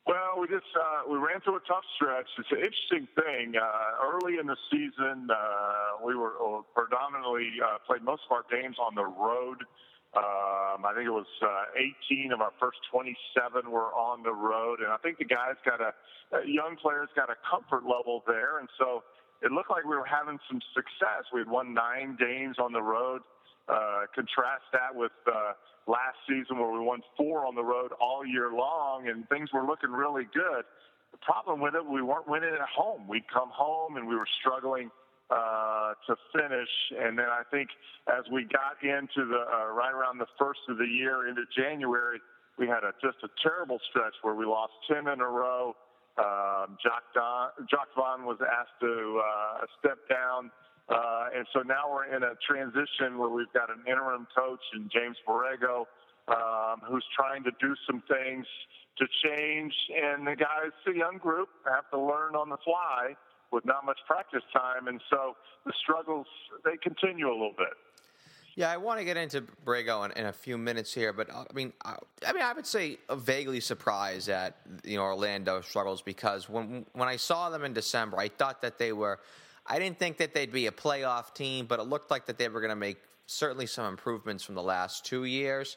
Well, 0.08 0.40
we 0.40 0.48
just 0.48 0.64
uh, 0.72 1.04
we 1.04 1.20
ran 1.20 1.44
through 1.44 1.60
a 1.60 1.66
tough 1.68 1.84
stretch. 2.00 2.24
It's 2.40 2.48
an 2.48 2.64
interesting 2.64 3.04
thing. 3.12 3.60
Uh, 3.60 4.08
early 4.08 4.40
in 4.40 4.48
the 4.48 4.56
season, 4.72 5.28
uh, 5.28 6.00
we 6.00 6.16
were 6.16 6.32
uh, 6.40 6.64
predominantly 6.72 7.52
uh, 7.60 7.76
played 7.84 8.00
most 8.00 8.24
of 8.24 8.32
our 8.32 8.44
games 8.48 8.80
on 8.80 8.96
the 8.96 9.04
road. 9.04 9.68
Um, 10.16 10.88
I 10.88 10.96
think 10.96 11.04
it 11.04 11.12
was 11.12 11.28
uh, 11.44 11.84
18 12.08 12.32
of 12.32 12.40
our 12.40 12.56
first 12.56 12.80
27 12.90 13.68
were 13.68 13.92
on 13.92 14.24
the 14.24 14.32
road, 14.32 14.80
and 14.80 14.88
I 14.88 14.96
think 14.96 15.20
the 15.20 15.28
guys 15.28 15.60
got 15.68 15.84
a 15.84 15.92
young 16.48 16.80
players 16.80 17.12
got 17.12 17.28
a 17.28 17.36
comfort 17.44 17.84
level 17.84 18.24
there, 18.24 18.64
and 18.64 18.68
so 18.80 19.04
it 19.44 19.52
looked 19.52 19.68
like 19.68 19.84
we 19.84 19.92
were 19.92 20.08
having 20.08 20.40
some 20.48 20.64
success. 20.72 21.28
We 21.36 21.44
had 21.44 21.52
won 21.52 21.76
nine 21.76 22.16
games 22.16 22.56
on 22.56 22.72
the 22.72 22.80
road. 22.80 23.20
Uh, 23.68 24.08
contrast 24.14 24.64
that 24.72 24.94
with 24.94 25.12
uh, 25.26 25.52
last 25.86 26.16
season 26.28 26.58
where 26.58 26.72
we 26.72 26.80
won 26.80 27.00
four 27.16 27.46
on 27.46 27.54
the 27.54 27.62
road 27.62 27.92
all 28.00 28.24
year 28.24 28.50
long 28.52 29.08
and 29.08 29.28
things 29.28 29.50
were 29.52 29.64
looking 29.64 29.90
really 29.90 30.24
good. 30.32 30.64
the 31.12 31.18
problem 31.20 31.60
with 31.60 31.74
it, 31.74 31.84
we 31.84 32.00
weren't 32.00 32.28
winning 32.28 32.52
at 32.52 32.68
home. 32.68 33.06
We'd 33.08 33.28
come 33.32 33.50
home 33.52 33.96
and 33.96 34.08
we 34.08 34.16
were 34.16 34.28
struggling 34.40 34.90
uh, 35.30 35.92
to 36.06 36.16
finish. 36.32 36.72
And 36.96 37.18
then 37.18 37.28
I 37.28 37.42
think 37.50 37.68
as 38.08 38.24
we 38.32 38.44
got 38.44 38.80
into 38.80 39.28
the 39.28 39.44
uh, 39.44 39.72
right 39.72 39.92
around 39.92 40.18
the 40.18 40.30
first 40.38 40.60
of 40.68 40.78
the 40.78 40.86
year 40.88 41.28
into 41.28 41.44
January, 41.56 42.20
we 42.58 42.66
had 42.66 42.84
a, 42.84 42.92
just 43.02 43.18
a 43.22 43.28
terrible 43.42 43.78
stretch 43.90 44.14
where 44.22 44.34
we 44.34 44.44
lost 44.44 44.72
10 44.88 45.08
in 45.08 45.20
a 45.20 45.28
row. 45.28 45.76
Um, 46.18 46.76
Jock, 46.82 47.04
Don, 47.14 47.50
Jacque 47.70 47.94
Vaughn 47.94 48.24
was 48.26 48.38
asked 48.42 48.80
to 48.80 49.22
uh, 49.22 49.66
step 49.78 49.98
down. 50.10 50.50
Uh, 50.88 51.26
and 51.36 51.46
so 51.52 51.60
now 51.60 51.84
we're 51.90 52.14
in 52.14 52.22
a 52.22 52.32
transition 52.46 53.18
where 53.18 53.28
we've 53.28 53.52
got 53.52 53.68
an 53.70 53.82
interim 53.86 54.26
coach 54.36 54.62
in 54.74 54.88
James 54.92 55.16
Borrego 55.28 55.84
um, 56.28 56.80
who's 56.88 57.04
trying 57.16 57.44
to 57.44 57.50
do 57.60 57.74
some 57.86 58.02
things 58.08 58.46
to 58.98 59.06
change. 59.24 59.72
And 59.94 60.26
the 60.26 60.36
guys, 60.36 60.72
the 60.86 60.94
young 60.94 61.18
group, 61.18 61.48
have 61.66 61.90
to 61.90 61.98
learn 61.98 62.34
on 62.34 62.48
the 62.48 62.58
fly 62.64 63.16
with 63.52 63.64
not 63.64 63.84
much 63.84 63.98
practice 64.06 64.42
time. 64.52 64.88
And 64.88 65.00
so 65.10 65.36
the 65.64 65.72
struggles, 65.82 66.26
they 66.64 66.76
continue 66.82 67.28
a 67.28 67.32
little 67.32 67.54
bit. 67.56 67.74
Yeah, 68.56 68.72
I 68.72 68.76
want 68.76 68.98
to 68.98 69.04
get 69.04 69.16
into 69.16 69.42
Borrego 69.64 70.04
in, 70.06 70.10
in, 70.18 70.26
a 70.26 70.32
few 70.32 70.58
minutes 70.58 70.92
here, 70.92 71.12
but 71.12 71.30
uh, 71.30 71.44
I 71.48 71.52
mean, 71.54 71.72
I, 71.84 71.94
I 72.26 72.32
mean, 72.32 72.42
I 72.42 72.52
would 72.52 72.66
say 72.66 72.98
vaguely 73.08 73.60
surprised 73.60 74.28
at 74.28 74.56
you 74.82 74.96
know 74.96 75.04
Orlando 75.04 75.60
struggles 75.60 76.02
because 76.02 76.48
when 76.48 76.84
when 76.92 77.08
I 77.08 77.14
saw 77.14 77.50
them 77.50 77.62
in 77.62 77.72
December, 77.72 78.18
I 78.18 78.28
thought 78.28 78.62
that 78.62 78.78
they 78.78 78.92
were. 78.92 79.20
I 79.68 79.78
didn't 79.78 79.98
think 79.98 80.16
that 80.18 80.34
they'd 80.34 80.50
be 80.50 80.66
a 80.66 80.72
playoff 80.72 81.34
team, 81.34 81.66
but 81.66 81.78
it 81.78 81.84
looked 81.84 82.10
like 82.10 82.26
that 82.26 82.38
they 82.38 82.48
were 82.48 82.60
going 82.60 82.70
to 82.70 82.76
make 82.76 82.98
certainly 83.26 83.66
some 83.66 83.86
improvements 83.86 84.42
from 84.42 84.54
the 84.54 84.62
last 84.62 85.04
two 85.04 85.24
years. 85.24 85.76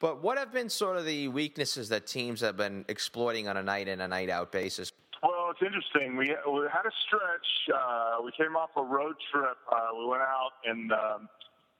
But 0.00 0.22
what 0.22 0.38
have 0.38 0.52
been 0.52 0.70
sort 0.70 0.96
of 0.96 1.04
the 1.04 1.28
weaknesses 1.28 1.88
that 1.90 2.06
teams 2.06 2.40
have 2.40 2.56
been 2.56 2.84
exploiting 2.88 3.48
on 3.48 3.56
a 3.56 3.62
night 3.62 3.88
in 3.88 4.00
a 4.00 4.08
night 4.08 4.30
out 4.30 4.52
basis? 4.52 4.90
Well, 5.22 5.50
it's 5.50 5.60
interesting. 5.60 6.16
We, 6.16 6.26
we 6.50 6.66
had 6.72 6.86
a 6.86 6.94
stretch. 7.06 7.74
Uh, 7.74 8.22
we 8.24 8.30
came 8.38 8.56
off 8.56 8.70
a 8.76 8.82
road 8.82 9.16
trip. 9.32 9.58
Uh, 9.70 9.98
we 9.98 10.06
went 10.06 10.22
out 10.22 10.52
and 10.64 10.92
um, 10.92 11.28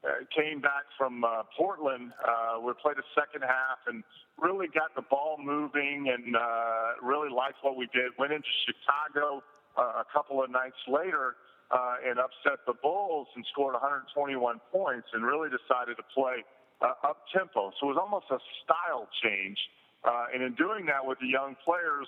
uh, 0.05 0.09
came 0.37 0.61
back 0.61 0.85
from 0.99 1.23
uh, 1.25 1.45
Portland. 1.57 2.12
Uh, 2.26 2.61
we 2.61 2.73
played 2.83 2.99
a 2.99 3.07
second 3.14 3.43
half 3.43 3.78
and 3.87 4.02
really 4.37 4.67
got 4.67 4.95
the 4.97 5.02
ball 5.02 5.38
moving 5.40 6.12
and 6.12 6.35
uh, 6.35 6.99
really 7.00 7.31
liked 7.31 7.59
what 7.62 7.76
we 7.76 7.87
did. 7.95 8.11
Went 8.19 8.33
into 8.33 8.49
Chicago 8.67 9.43
a 9.82 10.06
couple 10.12 10.42
of 10.42 10.50
nights 10.50 10.78
later 10.88 11.37
uh, 11.70 11.97
and 12.04 12.18
upset 12.18 12.64
the 12.66 12.75
Bulls 12.82 13.28
and 13.37 13.44
scored 13.52 13.75
121 13.75 14.61
points 14.73 15.08
and 15.12 15.25
really 15.25 15.49
decided 15.49 15.97
to 15.97 16.06
play 16.14 16.44
uh, 16.80 16.94
up 17.04 17.25
tempo. 17.35 17.73
So 17.80 17.90
it 17.90 17.94
was 17.97 18.00
almost 18.00 18.26
a 18.30 18.38
style 18.64 19.08
change. 19.23 19.58
Uh, 20.04 20.32
and 20.32 20.42
in 20.42 20.54
doing 20.54 20.87
that 20.87 21.04
with 21.04 21.18
the 21.20 21.26
young 21.26 21.56
players, 21.64 22.06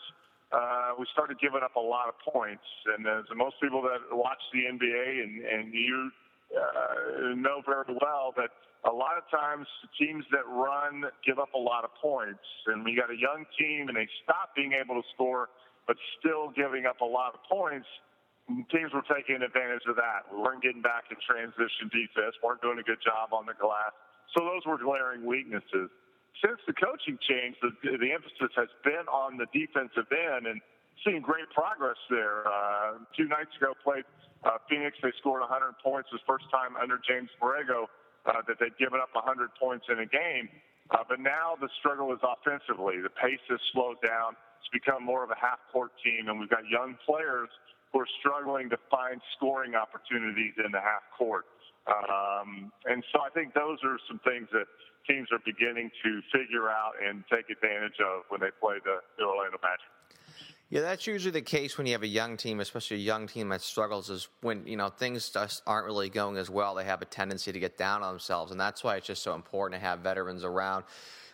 uh, 0.53 0.95
we 0.99 1.07
started 1.13 1.39
giving 1.41 1.61
up 1.63 1.77
a 1.77 1.83
lot 1.83 2.09
of 2.09 2.17
points. 2.33 2.65
And 2.97 3.07
as 3.07 3.25
most 3.35 3.57
people 3.61 3.83
that 3.83 4.01
watch 4.17 4.41
the 4.53 4.67
NBA 4.71 5.23
and, 5.23 5.45
and 5.45 5.75
you 5.75 6.11
uh, 6.57 7.35
know 7.35 7.63
very 7.67 7.95
well 8.01 8.33
that 8.37 8.51
a 8.89 8.93
lot 8.93 9.19
of 9.19 9.29
times 9.29 9.67
teams 9.99 10.25
that 10.33 10.47
run 10.49 11.05
give 11.27 11.39
up 11.39 11.53
a 11.55 11.59
lot 11.59 11.85
of 11.85 11.91
points. 12.01 12.43
And 12.67 12.85
we 12.85 12.97
got 12.97 13.11
a 13.11 13.19
young 13.19 13.45
team 13.59 13.89
and 13.89 13.97
they 13.97 14.09
stop 14.25 14.57
being 14.57 14.73
able 14.73 15.01
to 15.01 15.07
score, 15.15 15.51
but 15.91 15.99
still 16.23 16.55
giving 16.55 16.87
up 16.87 17.03
a 17.03 17.11
lot 17.19 17.35
of 17.35 17.43
points. 17.51 17.91
Teams 18.71 18.95
were 18.95 19.03
taking 19.11 19.43
advantage 19.43 19.83
of 19.91 19.99
that. 19.99 20.23
We 20.31 20.39
weren't 20.39 20.63
getting 20.63 20.87
back 20.87 21.11
in 21.11 21.19
transition 21.19 21.91
defense, 21.91 22.39
weren't 22.47 22.63
doing 22.63 22.79
a 22.79 22.87
good 22.87 23.03
job 23.03 23.35
on 23.35 23.43
the 23.43 23.59
glass. 23.59 23.91
So 24.31 24.47
those 24.47 24.63
were 24.71 24.79
glaring 24.79 25.27
weaknesses. 25.27 25.91
Since 26.39 26.63
the 26.71 26.79
coaching 26.79 27.19
change, 27.27 27.59
the, 27.59 27.75
the 27.83 28.15
emphasis 28.15 28.55
has 28.55 28.71
been 28.87 29.03
on 29.11 29.35
the 29.35 29.51
defensive 29.51 30.07
end 30.15 30.47
and 30.47 30.63
seeing 31.03 31.27
great 31.27 31.51
progress 31.51 31.99
there. 32.07 32.47
Uh, 32.47 33.03
two 33.19 33.27
nights 33.27 33.51
ago, 33.59 33.75
played 33.83 34.07
uh, 34.47 34.63
Phoenix. 34.71 34.95
They 35.03 35.11
scored 35.19 35.43
100 35.43 35.75
points. 35.83 36.07
Was 36.15 36.23
first 36.23 36.47
time 36.55 36.79
under 36.79 37.03
James 37.03 37.35
Borrego 37.43 37.91
uh, 38.31 38.47
that 38.47 38.63
they'd 38.63 38.79
given 38.79 39.03
up 39.03 39.11
100 39.11 39.27
points 39.59 39.91
in 39.91 39.99
a 39.99 40.07
game. 40.07 40.47
Uh, 40.95 41.03
but 41.03 41.19
now 41.19 41.59
the 41.59 41.69
struggle 41.83 42.15
is 42.15 42.23
offensively. 42.23 43.03
The 43.03 43.11
pace 43.11 43.43
has 43.51 43.59
slowed 43.75 43.99
down. 44.07 44.39
It's 44.61 44.69
become 44.73 45.03
more 45.05 45.25
of 45.25 45.31
a 45.31 45.41
half-court 45.41 45.91
team, 46.05 46.29
and 46.29 46.39
we've 46.39 46.53
got 46.53 46.69
young 46.69 46.97
players 47.05 47.49
who 47.93 48.01
are 48.01 48.11
struggling 48.21 48.71
to 48.71 48.79
find 48.91 49.21
scoring 49.37 49.75
opportunities 49.75 50.55
in 50.65 50.71
the 50.71 50.81
half 50.81 51.03
court. 51.17 51.49
Um, 51.89 52.71
and 52.85 53.03
so 53.11 53.21
I 53.25 53.31
think 53.35 53.55
those 53.55 53.79
are 53.83 53.99
some 54.07 54.21
things 54.23 54.47
that 54.53 54.69
teams 55.09 55.27
are 55.33 55.43
beginning 55.43 55.91
to 56.05 56.21
figure 56.31 56.69
out 56.69 56.93
and 57.03 57.25
take 57.33 57.51
advantage 57.51 57.99
of 57.99 58.29
when 58.29 58.41
they 58.41 58.53
play 58.61 58.79
the, 58.85 59.01
the 59.19 59.25
Orlando 59.25 59.59
Magic. 59.59 59.91
Yeah, 60.71 60.83
that's 60.83 61.05
usually 61.05 61.33
the 61.33 61.43
case 61.43 61.77
when 61.77 61.89
you 61.89 61.95
have 61.95 62.05
a 62.05 62.09
young 62.09 62.37
team, 62.37 62.61
especially 62.61 62.99
a 62.99 63.01
young 63.01 63.27
team 63.27 63.49
that 63.49 63.61
struggles. 63.61 64.09
Is 64.09 64.29
when 64.41 64.65
you 64.69 64.77
know 64.77 64.89
things 64.89 65.29
just 65.29 65.65
aren't 65.67 65.85
really 65.85 66.09
going 66.09 66.37
as 66.37 66.49
well. 66.49 66.77
They 66.77 66.85
have 66.85 67.03
a 67.03 67.07
tendency 67.07 67.51
to 67.51 67.59
get 67.59 67.77
down 67.77 68.05
on 68.05 68.13
themselves, 68.13 68.53
and 68.53 68.61
that's 68.61 68.85
why 68.85 68.95
it's 68.95 69.07
just 69.09 69.25
so 69.25 69.35
important 69.35 69.81
to 69.81 69.85
have 69.85 69.99
veterans 69.99 70.45
around. 70.45 70.85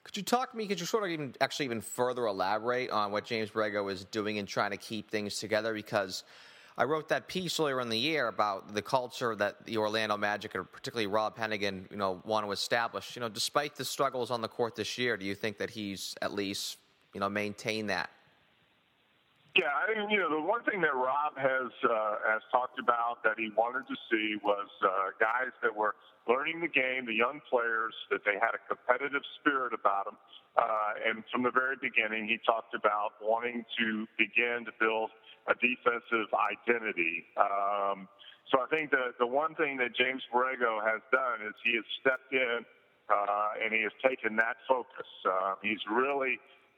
Could 0.04 0.16
you 0.16 0.22
talk 0.22 0.52
to 0.52 0.56
me? 0.56 0.66
Could 0.66 0.80
you 0.80 0.86
sort 0.86 1.04
of 1.04 1.10
even 1.10 1.34
actually 1.42 1.66
even 1.66 1.82
further 1.82 2.24
elaborate 2.24 2.88
on 2.90 3.12
what 3.12 3.26
James 3.26 3.50
Borrego 3.50 3.92
is 3.92 4.06
doing 4.06 4.36
in 4.36 4.46
trying 4.46 4.70
to 4.70 4.78
keep 4.78 5.10
things 5.10 5.38
together? 5.38 5.74
Because 5.74 6.24
I 6.78 6.84
wrote 6.84 7.10
that 7.10 7.28
piece 7.28 7.60
earlier 7.60 7.82
in 7.82 7.90
the 7.90 7.98
year 7.98 8.28
about 8.28 8.72
the 8.72 8.80
culture 8.80 9.36
that 9.36 9.66
the 9.66 9.76
Orlando 9.76 10.16
Magic, 10.16 10.54
and 10.54 10.70
particularly 10.72 11.08
Rob 11.08 11.36
Hennigan, 11.36 11.90
you 11.90 11.98
know, 11.98 12.22
want 12.24 12.46
to 12.46 12.52
establish. 12.52 13.14
You 13.14 13.20
know, 13.20 13.28
despite 13.28 13.74
the 13.76 13.84
struggles 13.84 14.30
on 14.30 14.40
the 14.40 14.48
court 14.48 14.76
this 14.76 14.96
year, 14.96 15.18
do 15.18 15.26
you 15.26 15.34
think 15.34 15.58
that 15.58 15.68
he's 15.68 16.14
at 16.22 16.32
least 16.32 16.78
you 17.12 17.20
know 17.20 17.28
maintained 17.28 17.90
that? 17.90 18.08
Yeah, 19.56 19.72
I 19.72 19.88
mean, 19.88 20.12
you 20.12 20.20
know, 20.20 20.28
the 20.28 20.44
one 20.44 20.60
thing 20.68 20.84
that 20.84 20.92
Rob 20.92 21.32
has 21.40 21.72
uh, 21.80 22.20
has 22.28 22.44
talked 22.52 22.76
about 22.76 23.24
that 23.24 23.40
he 23.40 23.48
wanted 23.56 23.88
to 23.88 23.96
see 24.12 24.36
was 24.44 24.68
uh, 24.84 25.16
guys 25.16 25.48
that 25.64 25.72
were 25.72 25.96
learning 26.28 26.60
the 26.60 26.68
game, 26.68 27.08
the 27.08 27.16
young 27.16 27.40
players, 27.48 27.96
that 28.12 28.20
they 28.28 28.36
had 28.36 28.52
a 28.52 28.60
competitive 28.68 29.24
spirit 29.40 29.72
about 29.72 30.12
them. 30.12 30.18
Uh, 30.60 31.08
and 31.08 31.24
from 31.32 31.40
the 31.40 31.50
very 31.50 31.80
beginning, 31.80 32.28
he 32.28 32.36
talked 32.44 32.76
about 32.76 33.16
wanting 33.24 33.64
to 33.80 34.04
begin 34.20 34.68
to 34.68 34.72
build 34.76 35.08
a 35.48 35.56
defensive 35.56 36.28
identity. 36.36 37.24
Um, 37.40 38.12
so 38.52 38.60
I 38.60 38.68
think 38.68 38.92
the 38.92 39.16
the 39.16 39.26
one 39.26 39.56
thing 39.56 39.80
that 39.80 39.96
James 39.96 40.20
Borrego 40.28 40.84
has 40.84 41.00
done 41.08 41.48
is 41.48 41.56
he 41.64 41.80
has 41.80 41.86
stepped 42.04 42.28
in 42.28 42.60
uh, 43.08 43.62
and 43.64 43.72
he 43.72 43.80
has 43.88 43.94
taken 44.04 44.36
that 44.36 44.60
focus. 44.68 45.08
Uh, 45.24 45.54
he's 45.62 45.80
really 45.90 46.36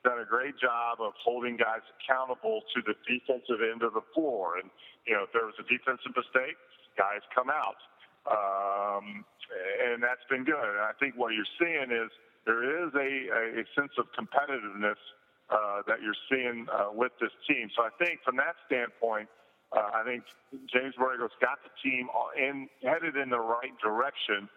done 0.09 0.25
a 0.25 0.29
great 0.29 0.57
job 0.57 1.05
of 1.05 1.13
holding 1.21 1.61
guys 1.61 1.85
accountable 2.01 2.65
to 2.73 2.81
the 2.89 2.97
defensive 3.05 3.61
end 3.61 3.85
of 3.85 3.93
the 3.93 4.01
floor. 4.17 4.57
And, 4.57 4.73
you 5.05 5.13
know, 5.13 5.29
if 5.29 5.31
there 5.37 5.45
was 5.45 5.61
a 5.61 5.67
defensive 5.69 6.17
mistake, 6.17 6.57
guys 6.97 7.21
come 7.37 7.53
out. 7.53 7.77
Um, 8.25 9.29
and 9.85 10.01
that's 10.01 10.25
been 10.33 10.49
good. 10.49 10.57
And 10.57 10.81
I 10.89 10.97
think 10.97 11.21
what 11.21 11.37
you're 11.37 11.53
seeing 11.61 11.93
is 11.93 12.09
there 12.49 12.65
is 12.65 12.89
a, 12.97 13.61
a 13.61 13.65
sense 13.77 13.93
of 14.01 14.09
competitiveness 14.17 14.97
uh, 15.53 15.85
that 15.85 16.01
you're 16.01 16.17
seeing 16.33 16.65
uh, 16.73 16.89
with 16.93 17.13
this 17.21 17.33
team. 17.45 17.69
So 17.77 17.85
I 17.85 17.93
think 18.01 18.25
from 18.25 18.37
that 18.41 18.57
standpoint, 18.65 19.29
uh, 19.73 19.93
I 19.93 20.05
think 20.09 20.25
James 20.73 20.97
Borrego's 20.97 21.37
got 21.45 21.61
the 21.61 21.73
team 21.85 22.09
in, 22.37 22.69
headed 22.81 23.17
in 23.17 23.29
the 23.29 23.41
right 23.41 23.77
direction. 23.85 24.49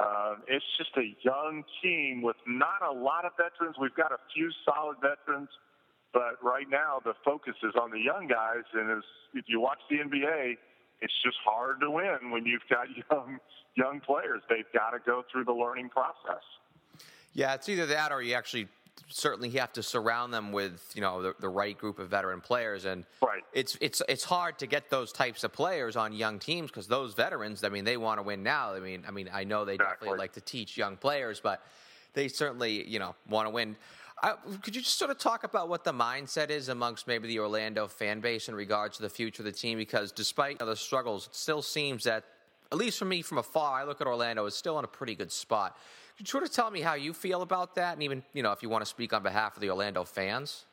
Uh, 0.00 0.36
it's 0.48 0.64
just 0.78 0.90
a 0.96 1.14
young 1.22 1.62
team 1.82 2.22
with 2.22 2.36
not 2.46 2.80
a 2.88 2.92
lot 2.92 3.24
of 3.24 3.32
veterans. 3.36 3.76
We've 3.78 3.94
got 3.94 4.12
a 4.12 4.18
few 4.32 4.50
solid 4.64 4.96
veterans, 5.02 5.50
but 6.12 6.42
right 6.42 6.66
now 6.70 7.00
the 7.04 7.12
focus 7.24 7.54
is 7.62 7.74
on 7.80 7.90
the 7.90 7.98
young 7.98 8.26
guys. 8.26 8.64
And 8.72 8.90
as, 8.90 9.04
if 9.34 9.44
you 9.46 9.60
watch 9.60 9.78
the 9.90 9.96
NBA, 9.96 10.56
it's 11.02 11.12
just 11.22 11.36
hard 11.44 11.80
to 11.80 11.90
win 11.90 12.30
when 12.30 12.46
you've 12.46 12.66
got 12.70 12.86
young 13.10 13.38
young 13.76 14.00
players. 14.00 14.42
They've 14.48 14.70
got 14.72 14.90
to 14.90 14.98
go 15.04 15.22
through 15.30 15.44
the 15.44 15.52
learning 15.52 15.90
process. 15.90 16.44
Yeah, 17.34 17.54
it's 17.54 17.68
either 17.68 17.86
that 17.86 18.10
or 18.10 18.22
you 18.22 18.34
actually 18.34 18.68
certainly 19.08 19.48
you 19.48 19.60
have 19.60 19.72
to 19.74 19.82
surround 19.82 20.32
them 20.32 20.52
with 20.52 20.90
you 20.94 21.00
know 21.00 21.22
the, 21.22 21.34
the 21.40 21.48
right 21.48 21.76
group 21.76 21.98
of 21.98 22.08
veteran 22.08 22.40
players, 22.40 22.84
and 22.84 23.04
right. 23.22 23.42
it's 23.52 23.76
it's 23.80 24.02
it's 24.08 24.24
hard 24.24 24.58
to 24.58 24.66
get 24.66 24.90
those 24.90 25.12
types 25.12 25.44
of 25.44 25.52
players 25.52 25.96
on 25.96 26.12
young 26.12 26.38
teams 26.38 26.70
because 26.70 26.86
those 26.86 27.14
veterans, 27.14 27.64
I 27.64 27.68
mean, 27.68 27.84
they 27.84 27.96
want 27.96 28.18
to 28.18 28.22
win 28.22 28.42
now. 28.42 28.74
I 28.74 28.80
mean, 28.80 29.04
I 29.06 29.10
mean, 29.10 29.30
I 29.32 29.44
know 29.44 29.64
they 29.64 29.74
exactly. 29.74 30.06
definitely 30.06 30.18
like 30.18 30.32
to 30.34 30.40
teach 30.40 30.76
young 30.76 30.96
players, 30.96 31.40
but 31.40 31.64
they 32.14 32.28
certainly 32.28 32.86
you 32.86 32.98
know 32.98 33.14
want 33.28 33.46
to 33.46 33.50
win. 33.50 33.76
I, 34.22 34.34
could 34.62 34.76
you 34.76 34.82
just 34.82 34.98
sort 34.98 35.10
of 35.10 35.18
talk 35.18 35.44
about 35.44 35.68
what 35.68 35.84
the 35.84 35.92
mindset 35.92 36.50
is 36.50 36.68
amongst 36.68 37.06
maybe 37.06 37.26
the 37.26 37.38
Orlando 37.38 37.88
fan 37.88 38.20
base 38.20 38.48
in 38.48 38.54
regards 38.54 38.96
to 38.96 39.02
the 39.02 39.08
future 39.08 39.42
of 39.42 39.46
the 39.46 39.52
team? 39.52 39.78
Because 39.78 40.12
despite 40.12 40.58
the 40.58 40.76
struggles, 40.76 41.28
it 41.28 41.34
still 41.34 41.62
seems 41.62 42.04
that, 42.04 42.24
at 42.70 42.76
least 42.76 42.98
for 42.98 43.06
me 43.06 43.22
from 43.22 43.38
afar, 43.38 43.80
I 43.80 43.84
look 43.84 44.02
at 44.02 44.06
Orlando 44.06 44.44
is 44.44 44.54
still 44.54 44.78
in 44.78 44.84
a 44.84 44.88
pretty 44.88 45.14
good 45.14 45.32
spot. 45.32 45.76
You 46.20 46.26
sort 46.26 46.44
of 46.44 46.52
tell 46.52 46.70
me 46.70 46.82
how 46.82 46.94
you 47.00 47.14
feel 47.14 47.40
about 47.40 47.74
that, 47.76 47.94
and 47.94 48.02
even 48.02 48.22
you 48.36 48.42
know 48.42 48.52
if 48.52 48.62
you 48.62 48.68
want 48.68 48.82
to 48.84 48.90
speak 48.90 49.14
on 49.16 49.22
behalf 49.22 49.56
of 49.56 49.62
the 49.62 49.70
Orlando 49.70 50.04
fans? 50.04 50.66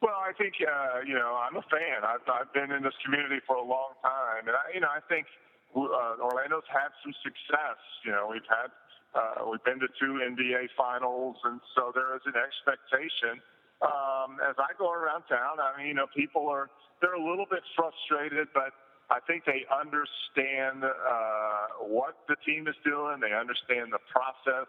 Well, 0.00 0.14
I 0.14 0.30
think 0.38 0.54
uh, 0.62 1.02
you 1.02 1.14
know 1.14 1.34
I'm 1.34 1.56
a 1.56 1.66
fan. 1.66 2.06
I've, 2.06 2.22
I've 2.30 2.54
been 2.54 2.70
in 2.70 2.86
this 2.86 2.94
community 3.04 3.42
for 3.46 3.56
a 3.56 3.66
long 3.66 3.98
time, 3.98 4.46
and 4.46 4.54
I, 4.54 4.70
you 4.72 4.78
know 4.78 4.94
I 4.94 5.02
think 5.10 5.26
uh, 5.74 6.22
Orlando's 6.22 6.70
had 6.70 6.94
some 7.02 7.12
success. 7.26 7.82
You 8.06 8.12
know 8.12 8.30
we've 8.30 8.46
had 8.46 8.70
uh, 9.18 9.50
we've 9.50 9.64
been 9.66 9.82
to 9.82 9.90
two 9.98 10.22
NBA 10.22 10.70
finals, 10.78 11.34
and 11.42 11.58
so 11.74 11.90
there 11.90 12.14
is 12.14 12.22
an 12.24 12.38
expectation 12.38 13.42
um, 13.84 14.38
as 14.40 14.56
I 14.56 14.72
go 14.78 14.92
around 14.92 15.28
town, 15.28 15.58
I 15.58 15.76
mean, 15.76 15.88
you 15.92 15.94
know, 15.94 16.06
people 16.14 16.48
are 16.48 16.70
they're 17.02 17.18
a 17.18 17.20
little 17.20 17.44
bit 17.44 17.60
frustrated, 17.76 18.48
but 18.54 18.72
I 19.10 19.20
think 19.20 19.44
they 19.44 19.66
understand 19.68 20.84
uh, 20.84 21.84
what 21.84 22.16
the 22.28 22.36
team 22.46 22.66
is 22.68 22.76
doing. 22.84 23.20
They 23.20 23.36
understand 23.36 23.92
the 23.92 24.00
process. 24.08 24.68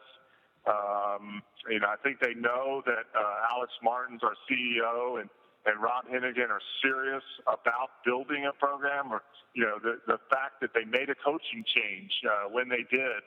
Um, 0.68 1.42
you 1.70 1.80
know, 1.80 1.88
I 1.88 1.96
think 2.04 2.20
they 2.20 2.34
know 2.34 2.82
that 2.86 3.08
uh, 3.15 3.54
Alex 3.56 3.72
Martins, 3.84 4.22
our 4.24 4.36
CEO, 4.50 5.22
and 5.22 5.30
and 5.65 5.82
Rob 5.82 6.06
Hennigan 6.06 6.50
are 6.50 6.62
serious 6.84 7.24
about 7.48 8.04
building 8.06 8.46
a 8.46 8.54
program, 8.54 9.12
or 9.12 9.22
you 9.54 9.63
know, 9.63 9.80
the 9.82 9.98
the 10.06 10.20
fact 10.30 10.62
that 10.62 10.72
they 10.74 10.86
made 10.86 11.10
a 11.10 11.15
coaching 11.15 11.63
change 11.65 12.12
uh, 12.25 12.50
when 12.50 12.70
they 12.70 12.86
did, 12.92 13.22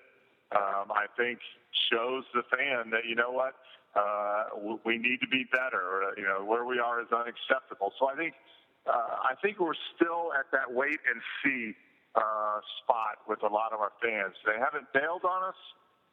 um, 0.55 0.93
I 0.93 1.07
think 1.17 1.39
shows 1.91 2.25
the 2.35 2.43
fan 2.51 2.91
that 2.91 3.07
you 3.09 3.15
know 3.15 3.31
what 3.31 3.55
uh, 3.97 4.79
we 4.85 4.99
need 4.99 5.21
to 5.21 5.29
be 5.29 5.47
better. 5.51 6.13
You 6.17 6.25
know, 6.25 6.45
where 6.45 6.65
we 6.65 6.79
are 6.79 7.01
is 7.01 7.09
unacceptable. 7.11 7.93
So 7.99 8.09
I 8.09 8.17
think 8.17 8.35
uh, 8.87 9.27
I 9.27 9.35
think 9.43 9.59
we're 9.61 9.79
still 9.97 10.33
at 10.39 10.47
that 10.53 10.71
wait 10.71 11.01
and 11.09 11.21
see 11.43 11.75
uh, 12.15 12.61
spot 12.83 13.21
with 13.29 13.43
a 13.43 13.51
lot 13.51 13.73
of 13.73 13.81
our 13.81 13.93
fans. 14.03 14.35
They 14.47 14.57
haven't 14.59 14.89
bailed 14.95 15.25
on 15.25 15.43
us. 15.51 15.61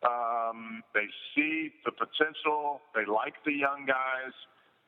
Um, 0.04 0.84
they 0.94 1.08
see 1.34 1.72
the 1.86 1.92
potential. 1.92 2.82
They 2.94 3.06
like 3.08 3.34
the 3.46 3.56
young 3.56 3.88
guys. 3.88 4.36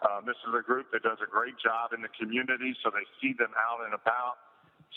Um, 0.06 0.30
this 0.30 0.38
is 0.46 0.54
a 0.54 0.62
group 0.62 0.94
that 0.94 1.02
does 1.02 1.18
a 1.26 1.30
great 1.30 1.58
job 1.58 1.90
in 1.90 2.06
the 2.06 2.12
community, 2.14 2.78
so 2.86 2.94
they 2.94 3.06
see 3.18 3.34
them 3.34 3.50
out 3.58 3.82
and 3.82 3.98
about. 3.98 4.38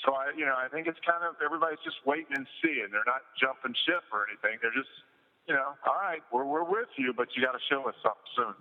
So 0.05 0.13
I, 0.13 0.37
you 0.37 0.45
know, 0.45 0.57
I 0.57 0.69
think 0.69 0.87
it's 0.87 1.01
kind 1.09 1.25
of 1.25 1.41
everybody's 1.41 1.81
just 1.81 2.05
waiting 2.05 2.37
and 2.37 2.45
seeing. 2.61 2.93
They're 2.93 3.09
not 3.09 3.25
jumping 3.41 3.73
ship 3.89 4.05
or 4.13 4.29
anything. 4.29 4.61
They're 4.61 4.77
just, 4.77 4.93
you 5.49 5.57
know, 5.57 5.73
all 5.89 5.99
right, 5.99 6.21
we're 6.29 6.45
we're 6.45 6.69
with 6.69 6.93
you, 7.01 7.17
but 7.17 7.33
you 7.33 7.41
got 7.41 7.57
to 7.57 7.65
show 7.73 7.89
us 7.89 7.97
something 8.05 8.31
soon. 8.37 8.57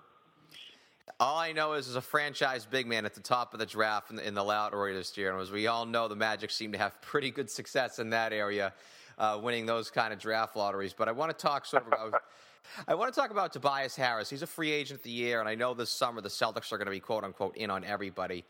All 1.20 1.38
I 1.38 1.52
know 1.52 1.74
is, 1.74 1.88
as 1.88 1.96
a 1.96 2.02
franchise 2.02 2.66
big 2.66 2.88
man 2.88 3.06
at 3.06 3.14
the 3.14 3.22
top 3.22 3.54
of 3.54 3.60
the 3.60 3.66
draft 3.66 4.10
in 4.10 4.18
the, 4.18 4.28
in 4.28 4.34
the 4.34 4.44
lottery 4.44 4.94
this 4.94 5.18
year, 5.18 5.32
and 5.32 5.42
as 5.42 5.52
we 5.52 5.68
all 5.68 5.86
know, 5.86 6.08
the 6.08 6.16
Magic 6.16 6.52
seem 6.52 6.72
to 6.72 6.78
have 6.78 7.02
pretty 7.02 7.32
good 7.32 7.50
success 7.50 8.00
in 8.00 8.10
that 8.12 8.34
area, 8.34 8.74
uh, 9.18 9.40
winning 9.42 9.66
those 9.66 9.90
kind 9.90 10.14
of 10.14 10.20
draft 10.20 10.56
lotteries. 10.56 10.94
But 10.94 11.08
I 11.08 11.12
want 11.12 11.38
to 11.38 11.42
talk 11.42 11.66
sort 11.66 11.84
of 11.84 11.88
about. 11.88 12.22
I 12.88 12.94
want 12.94 13.12
to 13.14 13.20
talk 13.20 13.32
about 13.32 13.52
Tobias 13.52 13.96
Harris. 13.96 14.30
He's 14.30 14.44
a 14.44 14.48
free 14.48 14.72
agent 14.72 15.00
of 15.00 15.04
the 15.04 15.10
year, 15.10 15.40
and 15.40 15.50
I 15.50 15.56
know 15.56 15.74
this 15.74 15.90
summer 15.90 16.22
the 16.22 16.30
Celtics 16.30 16.72
are 16.72 16.78
going 16.78 16.86
to 16.86 16.92
be 16.92 17.00
quote 17.00 17.24
unquote 17.24 17.58
in 17.58 17.72
on 17.72 17.84
everybody. 17.84 18.46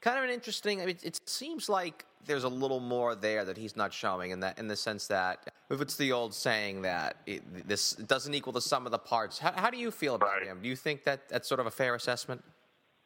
Kind 0.00 0.18
of 0.18 0.24
an 0.24 0.30
interesting. 0.30 0.80
I 0.80 0.86
mean, 0.86 0.96
it 1.02 1.20
seems 1.26 1.68
like 1.68 2.06
there's 2.26 2.44
a 2.44 2.48
little 2.48 2.80
more 2.80 3.14
there 3.14 3.44
that 3.44 3.56
he's 3.56 3.76
not 3.76 3.92
showing, 3.92 4.30
in 4.30 4.40
that 4.40 4.58
in 4.58 4.68
the 4.68 4.76
sense 4.76 5.06
that 5.08 5.52
if 5.70 5.80
it's 5.80 5.96
the 5.96 6.12
old 6.12 6.34
saying 6.34 6.82
that 6.82 7.16
it, 7.26 7.68
this 7.68 7.92
doesn't 7.92 8.34
equal 8.34 8.52
the 8.52 8.60
sum 8.60 8.86
of 8.86 8.92
the 8.92 8.98
parts. 8.98 9.38
How, 9.38 9.52
how 9.52 9.70
do 9.70 9.78
you 9.78 9.90
feel 9.90 10.14
about 10.14 10.38
right. 10.38 10.46
him? 10.46 10.60
Do 10.62 10.68
you 10.68 10.76
think 10.76 11.04
that 11.04 11.28
that's 11.28 11.48
sort 11.48 11.60
of 11.60 11.66
a 11.66 11.70
fair 11.70 11.94
assessment? 11.94 12.42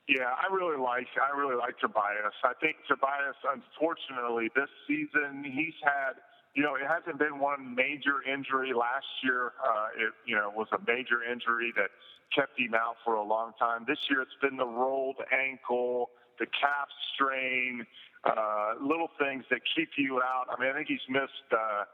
Yeah, 0.09 0.25
I 0.37 0.52
really 0.52 0.76
like 0.76 1.06
I 1.16 1.37
really 1.37 1.56
like 1.56 1.78
Tobias. 1.78 2.35
I 2.44 2.52
think 2.61 2.76
Tobias, 2.87 3.37
unfortunately, 3.44 4.50
this 4.54 4.68
season 4.87 5.44
he's 5.44 5.75
had 5.83 6.21
you 6.54 6.62
know, 6.62 6.76
it 6.76 6.87
hasn't 6.87 7.18
been 7.18 7.38
one 7.38 7.75
major 7.75 8.23
injury. 8.23 8.73
Last 8.73 9.06
year, 9.23 9.52
uh, 9.59 9.88
it, 9.99 10.12
you 10.25 10.37
know, 10.37 10.52
was 10.54 10.68
a 10.73 10.78
major 10.87 11.23
injury 11.23 11.73
that 11.76 11.90
kept 12.35 12.59
him 12.59 12.75
out 12.75 12.97
for 13.04 13.14
a 13.14 13.23
long 13.23 13.52
time. 13.59 13.85
This 13.87 13.99
year, 14.09 14.23
it's 14.23 14.38
been 14.40 14.56
the 14.56 14.66
rolled 14.66 15.18
ankle, 15.33 16.11
the 16.38 16.47
calf 16.47 16.88
strain, 17.14 17.85
uh, 18.25 18.75
little 18.81 19.09
things 19.19 19.45
that 19.50 19.61
keep 19.76 19.90
you 19.97 20.21
out. 20.23 20.47
I 20.50 20.61
mean, 20.61 20.71
I 20.71 20.75
think 20.75 20.88
he's 20.88 21.07
missed 21.09 21.52
uh, 21.52 21.85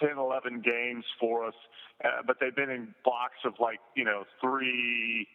10, 0.00 0.18
11 0.18 0.62
games 0.62 1.04
for 1.20 1.46
us, 1.46 1.54
uh, 2.04 2.22
but 2.26 2.36
they've 2.40 2.54
been 2.54 2.70
in 2.70 2.94
blocks 3.04 3.38
of 3.44 3.54
like, 3.60 3.80
you 3.96 4.04
know, 4.04 4.24
three, 4.40 5.26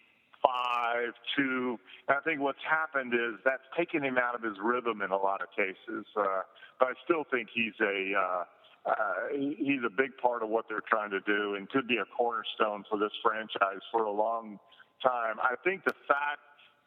five, 0.44 1.14
two. 1.36 1.80
And 2.08 2.18
I 2.18 2.22
think 2.22 2.42
what's 2.42 2.64
happened 2.70 3.14
is 3.14 3.40
that's 3.46 3.64
taken 3.78 4.04
him 4.04 4.18
out 4.18 4.36
of 4.36 4.44
his 4.44 4.58
rhythm 4.62 5.02
in 5.02 5.12
a 5.12 5.18
lot 5.18 5.42
of 5.42 5.48
cases. 5.56 6.06
Uh, 6.16 6.44
but 6.80 6.90
I 6.90 6.94
still 7.06 7.24
think 7.32 7.50
he's 7.54 7.74
a 7.82 8.14
uh, 8.18 8.44
uh, 8.86 9.32
he's 9.32 9.80
a 9.86 9.90
big 9.90 10.12
part 10.22 10.44
of 10.44 10.50
what 10.50 10.66
they're 10.68 10.84
trying 10.84 11.10
to 11.12 11.22
do 11.22 11.56
and 11.56 11.70
could 11.70 11.88
be 11.88 11.98
a 11.98 12.06
cornerstone 12.18 12.84
for 12.90 13.00
this 13.00 13.14
franchise 13.24 13.80
for 13.92 14.04
a 14.04 14.12
long 14.12 14.60
time. 15.02 15.40
I 15.42 15.56
think 15.64 15.86
the 15.86 15.96
fact 16.06 16.44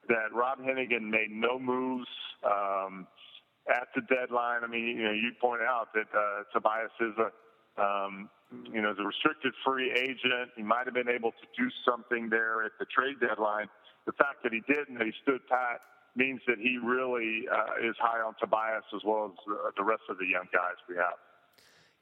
that 0.08 0.32
Rob 0.32 0.58
Hennigan 0.60 1.10
made 1.10 1.30
no 1.30 1.58
moves 1.58 2.08
um, 2.44 3.06
at 3.68 3.88
the 3.94 4.02
deadline. 4.02 4.64
I 4.64 4.66
mean, 4.66 4.86
you 4.86 5.04
know, 5.04 5.12
you 5.12 5.32
point 5.40 5.62
out 5.62 5.88
that 5.94 6.06
uh, 6.16 6.42
Tobias 6.52 6.90
is 7.00 7.14
a 7.18 7.30
um, 7.82 8.30
you 8.72 8.80
know, 8.80 8.94
a 8.98 9.04
restricted 9.04 9.52
free 9.64 9.90
agent, 9.92 10.50
he 10.56 10.62
might 10.62 10.84
have 10.84 10.94
been 10.94 11.08
able 11.08 11.32
to 11.32 11.46
do 11.58 11.68
something 11.84 12.28
there 12.30 12.62
at 12.64 12.72
the 12.78 12.86
trade 12.86 13.16
deadline. 13.20 13.66
The 14.06 14.12
fact 14.12 14.42
that 14.44 14.52
he 14.52 14.60
didn't, 14.72 14.98
that 14.98 15.06
he 15.06 15.12
stood 15.22 15.40
pat, 15.48 15.80
means 16.14 16.40
that 16.46 16.58
he 16.58 16.78
really 16.82 17.46
uh, 17.52 17.88
is 17.88 17.94
high 18.00 18.20
on 18.20 18.34
Tobias 18.40 18.84
as 18.94 19.02
well 19.04 19.32
as 19.32 19.72
the 19.76 19.84
rest 19.84 20.02
of 20.08 20.16
the 20.18 20.26
young 20.26 20.46
guys 20.52 20.76
we 20.88 20.96
have. 20.96 21.18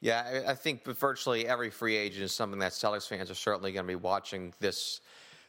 Yeah, 0.01 0.43
I 0.47 0.55
think 0.55 0.85
virtually 0.85 1.49
every 1.49 1.71
free 1.71 1.97
agent 1.97 2.25
is 2.25 2.33
something 2.33 2.59
that 2.61 2.73
Celtics 2.73 3.09
fans 3.09 3.31
are 3.31 3.35
certainly 3.35 3.73
going 3.73 3.87
to 3.87 3.89
be 3.89 3.97
watching 3.97 4.53
this 4.61 5.01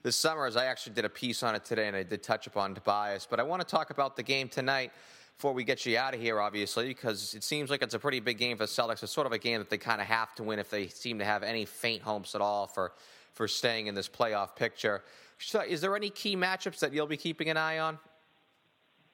this 0.06 0.15
summer. 0.15 0.46
As 0.46 0.56
I 0.56 0.65
actually 0.65 0.94
did 0.94 1.04
a 1.04 1.10
piece 1.10 1.41
on 1.41 1.56
it 1.56 1.65
today, 1.65 1.88
and 1.88 1.96
I 1.98 2.04
did 2.04 2.22
touch 2.22 2.46
upon 2.46 2.76
Tobias, 2.76 3.28
but 3.28 3.39
I 3.39 3.44
want 3.44 3.62
to 3.62 3.68
talk 3.68 3.89
about 3.89 4.15
the 4.15 4.22
game 4.22 4.48
tonight 4.48 4.91
before 5.36 5.52
we 5.52 5.63
get 5.63 5.84
you 5.84 5.98
out 5.98 6.13
of 6.13 6.22
here, 6.22 6.39
obviously, 6.39 6.88
because 6.88 7.34
it 7.34 7.44
seems 7.44 7.72
like 7.72 7.82
it's 7.82 7.96
a 7.96 8.00
pretty 8.00 8.20
big 8.20 8.38
game 8.38 8.56
for 8.56 8.65
the 8.65 8.70
Celtics. 8.70 9.02
It's 9.02 9.12
sort 9.12 9.26
of 9.26 9.34
a 9.34 9.39
game 9.39 9.58
that 9.58 9.70
they 9.72 9.80
kind 9.80 10.00
of 10.00 10.06
have 10.06 10.36
to 10.36 10.44
win 10.44 10.60
if 10.60 10.70
they 10.70 10.88
seem 10.89 11.18
to 11.18 11.26
have 11.26 11.41
any 11.41 11.65
faint 11.65 12.04
hopes 12.04 12.36
at 12.36 12.41
all 12.41 12.68
for, 12.68 12.94
for 13.34 13.48
staying 13.48 13.88
in 13.88 13.96
this 13.96 14.08
playoff 14.08 14.56
picture. 14.56 15.02
So 15.39 15.62
is 15.62 15.82
there 15.82 15.96
any 15.96 16.12
key 16.12 16.38
matchups 16.38 16.80
that 16.80 16.94
you'll 16.94 17.08
be 17.08 17.18
keeping 17.18 17.50
an 17.50 17.58
eye 17.58 17.80
on? 17.80 17.98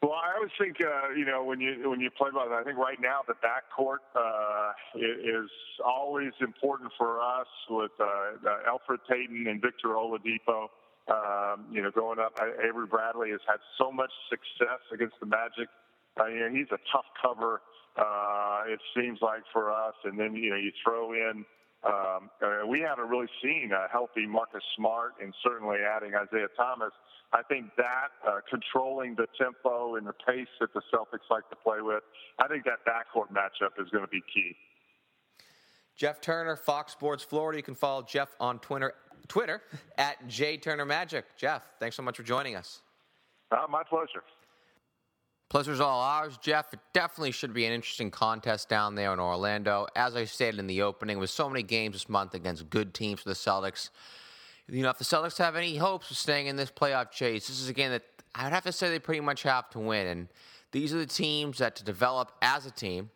Well, 0.04 0.14
I 0.14 0.36
always 0.36 0.52
think 0.60 0.78
uh, 0.82 1.14
you 1.16 1.26
know 1.26 1.44
when 1.44 1.62
you 1.62 1.88
when 1.88 2.00
you 2.00 2.10
play 2.10 2.32
by 2.34 2.48
that. 2.48 2.56
I 2.56 2.64
think 2.64 2.80
right 2.80 3.00
now 3.00 3.22
the 3.28 3.36
backcourt 3.36 4.02
uh, 4.16 4.72
is 4.96 5.50
always 5.86 6.32
important 6.42 6.92
for 6.98 7.22
us 7.22 7.46
with 7.70 7.92
uh, 8.00 8.48
Elfrid 8.68 8.98
Payton 9.08 9.46
and 9.48 9.62
Victor 9.62 9.90
Oladipo. 9.90 10.70
Um, 11.12 11.66
you 11.70 11.82
know, 11.82 11.92
growing 11.92 12.20
up, 12.20 12.40
Avery 12.40 12.88
Bradley 12.88 13.32
has 13.32 13.42
had 13.46 13.60
so 13.78 13.92
much 13.92 14.12
success 14.30 14.80
against 14.94 15.20
the 15.20 15.26
Magic 15.26 15.68
uh, 16.20 16.26
you 16.28 16.40
know, 16.40 16.50
he's 16.50 16.68
a 16.72 16.80
tough 16.92 17.06
cover. 17.22 17.62
Uh, 17.96 18.64
it 18.68 18.80
seems 18.96 19.20
like 19.22 19.44
for 19.52 19.72
us, 19.72 19.96
and 20.04 20.20
then 20.20 20.36
you 20.36 20.50
know 20.50 20.56
you 20.56 20.72
throw 20.84 21.14
in. 21.14 21.46
Um, 21.84 22.30
uh, 22.42 22.68
we 22.68 22.80
haven't 22.80 23.10
really 23.10 23.30
seen 23.42 23.72
a 23.74 23.92
healthy 23.92 24.26
Marcus 24.28 24.64
Smart, 24.78 25.14
and 25.22 25.34
certainly 25.44 25.78
adding 25.80 26.14
Isaiah 26.16 26.48
Thomas. 26.56 26.92
I 27.34 27.42
think 27.44 27.68
that 27.78 28.12
uh, 28.28 28.40
controlling 28.50 29.16
the 29.16 29.28
tempo 29.38 29.96
and 29.96 30.06
the 30.06 30.14
pace 30.14 30.52
that 30.60 30.74
the 30.74 30.82
Celtics 30.94 31.30
like 31.30 31.50
to 31.50 31.56
play 31.56 31.82
with, 31.82 32.04
I 32.40 32.48
think 32.48 32.66
that 32.66 32.86
backcourt 32.86 33.32
matchup 33.32 33.82
is 33.82 33.90
going 33.90 34.04
to 34.04 34.12
be 34.12 34.22
key. 34.34 34.56
Jeff 35.96 36.22
Turner, 36.22 36.56
Fox 36.56 36.92
Sports 36.92 37.24
Florida. 37.24 37.58
You 37.58 37.64
can 37.64 37.76
follow 37.76 38.04
Jeff 38.04 38.36
on 38.40 38.60
Twitter, 38.60 38.94
Twitter 39.28 39.62
at 39.98 40.28
J 40.28 40.58
Turner 40.58 40.86
Magic. 40.86 41.26
Jeff, 41.38 41.64
thanks 41.80 41.96
so 41.96 42.04
much 42.04 42.18
for 42.18 42.24
joining 42.24 42.56
us. 42.56 42.82
Uh, 43.52 43.66
my 43.70 43.84
pleasure. 43.84 44.24
Pleasure's 45.50 45.82
all 45.82 46.00
ours, 46.00 46.38
Jeff. 46.42 46.74
It 46.74 46.80
definitely 46.94 47.32
should 47.32 47.54
be 47.54 47.66
an 47.66 47.74
interesting 47.74 48.10
contest 48.10 48.70
down 48.70 48.96
there 48.96 49.12
in 49.12 49.20
Orlando. 49.20 49.86
As 49.98 50.16
I 50.16 50.24
stated 50.24 50.62
in 50.62 50.68
the 50.68 50.82
opening, 50.82 51.20
with 51.20 51.30
so 51.30 51.50
many 51.50 51.62
games 51.62 51.94
this 51.94 52.08
month 52.08 52.34
against 52.34 52.70
good 52.70 52.94
teams 52.94 53.20
for 53.20 53.28
the 53.28 53.36
Celtics, 53.36 53.90
you 54.70 54.82
know, 54.82 54.90
if 54.90 54.98
the 54.98 55.04
Celtics 55.04 55.38
have 55.40 55.58
any 55.58 55.76
hopes 55.76 56.10
of 56.10 56.16
staying 56.16 56.48
in 56.48 56.56
this 56.56 56.72
playoff 56.72 57.12
chase, 57.12 57.48
this 57.48 57.60
is 57.60 57.68
a 57.68 57.74
game 57.74 57.92
that 57.92 58.04
I 58.34 58.46
would 58.46 58.54
have 58.54 58.64
to 58.64 58.72
say 58.72 58.90
they 58.90 59.00
pretty 59.00 59.20
much 59.20 59.44
have 59.44 59.70
to 59.72 59.80
win. 59.80 60.08
And 60.08 60.28
these 60.72 60.94
are 60.94 61.00
the 61.00 61.06
teams 61.06 61.58
that 61.58 61.76
to 61.76 61.84
develop 61.84 62.32
as 62.42 62.66
a 62.66 62.72
team, 62.72 63.10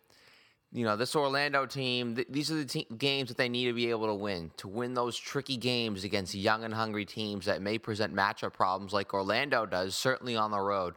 you 0.75 0.83
know, 0.83 0.97
this 0.97 1.15
Orlando 1.15 1.65
team, 1.65 2.15
th- 2.15 2.27
these 2.29 2.51
are 2.51 2.55
the 2.55 2.65
te- 2.65 2.87
games 2.97 3.29
that 3.29 3.37
they 3.37 3.47
need 3.47 3.67
to 3.67 3.73
be 3.73 3.89
able 3.89 4.07
to 4.07 4.13
win, 4.13 4.51
to 4.57 4.67
win 4.67 4.93
those 4.93 5.17
tricky 5.17 5.55
games 5.55 6.03
against 6.03 6.35
young 6.35 6.65
and 6.65 6.73
hungry 6.73 7.05
teams 7.05 7.45
that 7.45 7.61
may 7.61 7.77
present 7.77 8.13
matchup 8.13 8.51
problems 8.51 8.91
like 8.91 9.13
Orlando 9.13 9.65
does, 9.65 9.95
certainly 9.95 10.35
on 10.35 10.51
the 10.51 10.59
road. 10.59 10.95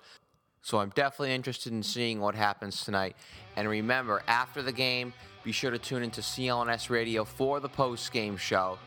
So 0.62 0.81
I'm 0.81 0.91
definitely 0.91 1.33
interested 1.33 1.73
in 1.73 1.85
seeing 1.85 2.19
what 2.19 2.35
happens 2.35 2.85
tonight. 2.85 3.14
And 3.55 3.69
remember, 3.69 4.25
after 4.27 4.62
the 4.62 4.73
game, 4.73 5.12
be 5.45 5.53
sure 5.53 5.71
to 5.71 5.79
tune 5.79 6.03
into 6.03 6.23
CLNS 6.23 6.91
Radio 6.91 7.25
for 7.25 7.61
the 7.61 7.69
post 7.69 8.11
game 8.11 8.37
show. 8.37 8.79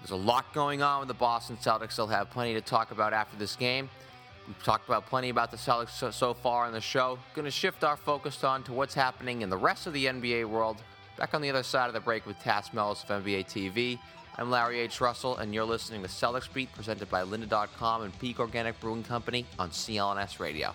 There's 0.00 0.10
a 0.10 0.16
lot 0.16 0.52
going 0.52 0.82
on 0.82 1.00
with 1.00 1.08
the 1.08 1.14
Boston 1.14 1.56
Celtics. 1.56 1.96
They'll 1.96 2.06
have 2.06 2.28
plenty 2.28 2.52
to 2.52 2.60
talk 2.60 2.90
about 2.90 3.14
after 3.14 3.38
this 3.38 3.56
game. 3.56 3.88
We've 4.48 4.62
talked 4.62 4.88
about 4.88 5.04
plenty 5.04 5.28
about 5.28 5.50
the 5.50 5.58
Celtics 5.58 5.90
so, 5.90 6.10
so 6.10 6.32
far 6.32 6.66
in 6.66 6.72
the 6.72 6.80
show. 6.80 7.18
Going 7.34 7.44
to 7.44 7.50
shift 7.50 7.84
our 7.84 7.98
focus 7.98 8.42
on 8.42 8.62
to 8.64 8.72
what's 8.72 8.94
happening 8.94 9.42
in 9.42 9.50
the 9.50 9.58
rest 9.58 9.86
of 9.86 9.92
the 9.92 10.06
NBA 10.06 10.46
world. 10.46 10.78
Back 11.18 11.34
on 11.34 11.42
the 11.42 11.50
other 11.50 11.62
side 11.62 11.88
of 11.88 11.92
the 11.92 12.00
break 12.00 12.24
with 12.24 12.38
Tas 12.40 12.72
Melas 12.72 13.04
of 13.10 13.24
NBA 13.24 13.44
TV. 13.44 13.98
I'm 14.38 14.50
Larry 14.50 14.80
H. 14.80 15.02
Russell, 15.02 15.36
and 15.36 15.52
you're 15.52 15.64
listening 15.64 16.00
to 16.00 16.08
Celtics 16.08 16.50
Beat, 16.50 16.72
presented 16.72 17.10
by 17.10 17.24
Lynda.com 17.24 18.04
and 18.04 18.18
Peak 18.20 18.40
Organic 18.40 18.80
Brewing 18.80 19.02
Company 19.02 19.44
on 19.58 19.68
CLNS 19.68 20.40
Radio. 20.40 20.74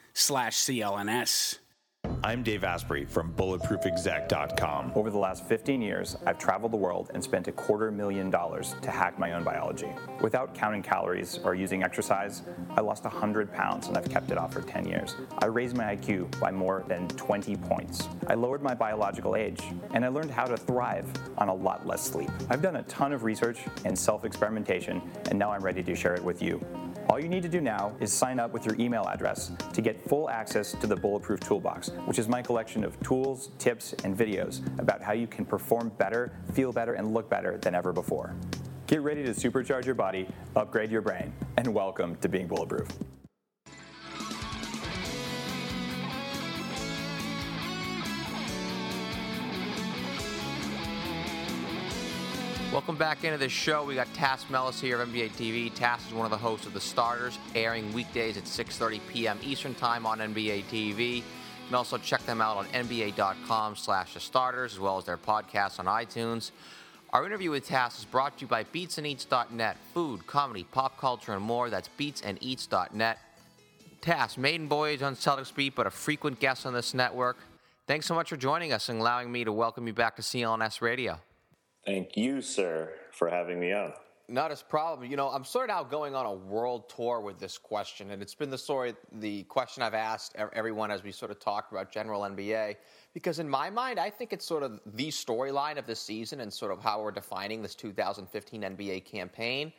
slash 0.13 0.57
CLNS. 0.57 1.59
I'm 2.23 2.43
Dave 2.43 2.63
Asprey 2.63 3.05
from 3.05 3.33
BulletproofExec.com. 3.33 4.91
Over 4.95 5.09
the 5.09 5.17
last 5.17 5.43
15 5.45 5.81
years, 5.81 6.15
I've 6.25 6.37
traveled 6.37 6.71
the 6.71 6.77
world 6.77 7.09
and 7.13 7.23
spent 7.23 7.47
a 7.47 7.51
quarter 7.51 7.91
million 7.91 8.29
dollars 8.29 8.75
to 8.81 8.91
hack 8.91 9.17
my 9.17 9.33
own 9.33 9.43
biology. 9.43 9.89
Without 10.21 10.53
counting 10.53 10.83
calories 10.83 11.39
or 11.43 11.55
using 11.55 11.83
exercise, 11.83 12.43
I 12.71 12.81
lost 12.81 13.03
100 13.05 13.51
pounds 13.51 13.87
and 13.87 13.97
I've 13.97 14.09
kept 14.09 14.31
it 14.31 14.37
off 14.37 14.53
for 14.53 14.61
10 14.61 14.87
years. 14.87 15.15
I 15.39 15.47
raised 15.47 15.75
my 15.75 15.95
IQ 15.95 16.39
by 16.39 16.51
more 16.51 16.83
than 16.87 17.07
20 17.07 17.55
points. 17.57 18.07
I 18.27 18.35
lowered 18.35 18.61
my 18.61 18.75
biological 18.75 19.35
age, 19.35 19.61
and 19.93 20.05
I 20.05 20.09
learned 20.09 20.31
how 20.31 20.45
to 20.45 20.57
thrive 20.57 21.07
on 21.37 21.49
a 21.49 21.53
lot 21.53 21.87
less 21.87 22.03
sleep. 22.03 22.29
I've 22.49 22.61
done 22.61 22.75
a 22.75 22.83
ton 22.83 23.13
of 23.13 23.23
research 23.23 23.59
and 23.85 23.97
self 23.97 24.25
experimentation, 24.25 25.01
and 25.29 25.39
now 25.39 25.51
I'm 25.51 25.63
ready 25.63 25.81
to 25.83 25.95
share 25.95 26.13
it 26.13 26.23
with 26.23 26.41
you. 26.41 26.63
All 27.11 27.19
you 27.19 27.27
need 27.27 27.43
to 27.43 27.49
do 27.49 27.59
now 27.59 27.93
is 27.99 28.13
sign 28.13 28.39
up 28.39 28.53
with 28.53 28.65
your 28.65 28.73
email 28.79 29.03
address 29.03 29.51
to 29.73 29.81
get 29.81 30.01
full 30.07 30.29
access 30.29 30.71
to 30.71 30.87
the 30.87 30.95
Bulletproof 30.95 31.41
Toolbox, 31.41 31.89
which 32.05 32.17
is 32.17 32.29
my 32.29 32.41
collection 32.41 32.85
of 32.85 32.97
tools, 33.01 33.49
tips, 33.59 33.91
and 34.05 34.17
videos 34.17 34.61
about 34.79 35.01
how 35.01 35.11
you 35.11 35.27
can 35.27 35.43
perform 35.43 35.89
better, 35.97 36.31
feel 36.53 36.71
better, 36.71 36.93
and 36.93 37.13
look 37.13 37.29
better 37.29 37.57
than 37.57 37.75
ever 37.75 37.91
before. 37.91 38.33
Get 38.87 39.01
ready 39.01 39.23
to 39.25 39.31
supercharge 39.31 39.85
your 39.85 39.95
body, 39.95 40.25
upgrade 40.55 40.89
your 40.89 41.01
brain, 41.01 41.33
and 41.57 41.73
welcome 41.73 42.15
to 42.15 42.29
being 42.29 42.47
Bulletproof. 42.47 42.87
Welcome 52.71 52.95
back 52.95 53.25
into 53.25 53.37
the 53.37 53.49
show. 53.49 53.83
We 53.83 53.95
got 53.95 54.07
Tas 54.13 54.49
Melas 54.49 54.79
here 54.79 55.01
of 55.01 55.09
NBA 55.09 55.31
TV. 55.31 55.73
Tas 55.73 56.07
is 56.07 56.13
one 56.13 56.23
of 56.23 56.31
the 56.31 56.37
hosts 56.37 56.65
of 56.65 56.73
The 56.73 56.79
Starters, 56.79 57.37
airing 57.53 57.91
weekdays 57.91 58.37
at 58.37 58.45
6.30 58.45 59.01
p.m. 59.09 59.37
Eastern 59.43 59.75
Time 59.75 60.05
on 60.05 60.19
NBA 60.19 60.63
TV. 60.71 61.15
You 61.17 61.23
can 61.65 61.75
also 61.75 61.97
check 61.97 62.25
them 62.25 62.39
out 62.39 62.55
on 62.55 62.65
nba.com 62.67 63.75
slash 63.75 64.13
The 64.13 64.21
Starters, 64.21 64.71
as 64.71 64.79
well 64.79 64.97
as 64.97 65.03
their 65.03 65.17
podcast 65.17 65.81
on 65.81 65.85
iTunes. 65.85 66.51
Our 67.09 67.25
interview 67.25 67.51
with 67.51 67.67
Tas 67.67 67.99
is 67.99 68.05
brought 68.05 68.37
to 68.37 68.43
you 68.43 68.47
by 68.47 68.63
BeatsandEats.net. 68.63 69.75
Food, 69.93 70.25
comedy, 70.25 70.63
pop 70.71 70.97
culture, 70.97 71.33
and 71.33 71.43
more. 71.43 71.69
That's 71.69 71.89
BeatsandEats.net. 71.99 73.19
Tas, 73.99 74.37
maiden 74.37 74.69
voyage 74.69 75.01
on 75.01 75.17
Celtics 75.17 75.53
Beat, 75.53 75.75
but 75.75 75.87
a 75.87 75.91
frequent 75.91 76.39
guest 76.39 76.65
on 76.65 76.73
this 76.73 76.93
network. 76.93 77.35
Thanks 77.85 78.05
so 78.05 78.15
much 78.15 78.29
for 78.29 78.37
joining 78.37 78.71
us 78.71 78.87
and 78.87 79.01
allowing 79.01 79.29
me 79.29 79.43
to 79.43 79.51
welcome 79.51 79.87
you 79.87 79.93
back 79.93 80.15
to 80.15 80.21
CLNS 80.21 80.79
Radio. 80.79 81.19
Thank 81.85 82.15
you, 82.15 82.41
sir, 82.41 82.93
for 83.11 83.29
having 83.29 83.59
me 83.59 83.73
on. 83.73 83.93
Not 84.27 84.51
as 84.51 84.61
problem. 84.61 85.09
You 85.09 85.17
know, 85.17 85.29
I'm 85.29 85.43
sort 85.43 85.69
of 85.69 85.75
now 85.75 85.83
going 85.83 86.15
on 86.15 86.25
a 86.25 86.33
world 86.33 86.89
tour 86.89 87.19
with 87.19 87.39
this 87.39 87.57
question, 87.57 88.11
and 88.11 88.21
it's 88.21 88.35
been 88.35 88.49
the 88.49 88.57
story, 88.57 88.93
the 89.13 89.43
question 89.43 89.83
I've 89.83 89.95
asked 89.95 90.35
everyone 90.53 90.91
as 90.91 91.03
we 91.03 91.11
sort 91.11 91.31
of 91.31 91.39
talked 91.39 91.71
about 91.71 91.91
general 91.91 92.21
NBA. 92.21 92.75
Because 93.13 93.39
in 93.39 93.49
my 93.49 93.69
mind, 93.69 93.99
I 93.99 94.09
think 94.09 94.31
it's 94.31 94.45
sort 94.45 94.63
of 94.63 94.79
the 94.93 95.09
storyline 95.09 95.77
of 95.77 95.85
this 95.85 95.99
season 95.99 96.39
and 96.39 96.53
sort 96.53 96.71
of 96.71 96.81
how 96.81 97.01
we're 97.01 97.11
defining 97.11 97.61
this 97.61 97.75
2015 97.75 98.61
NBA 98.61 99.03
campaign. 99.03 99.73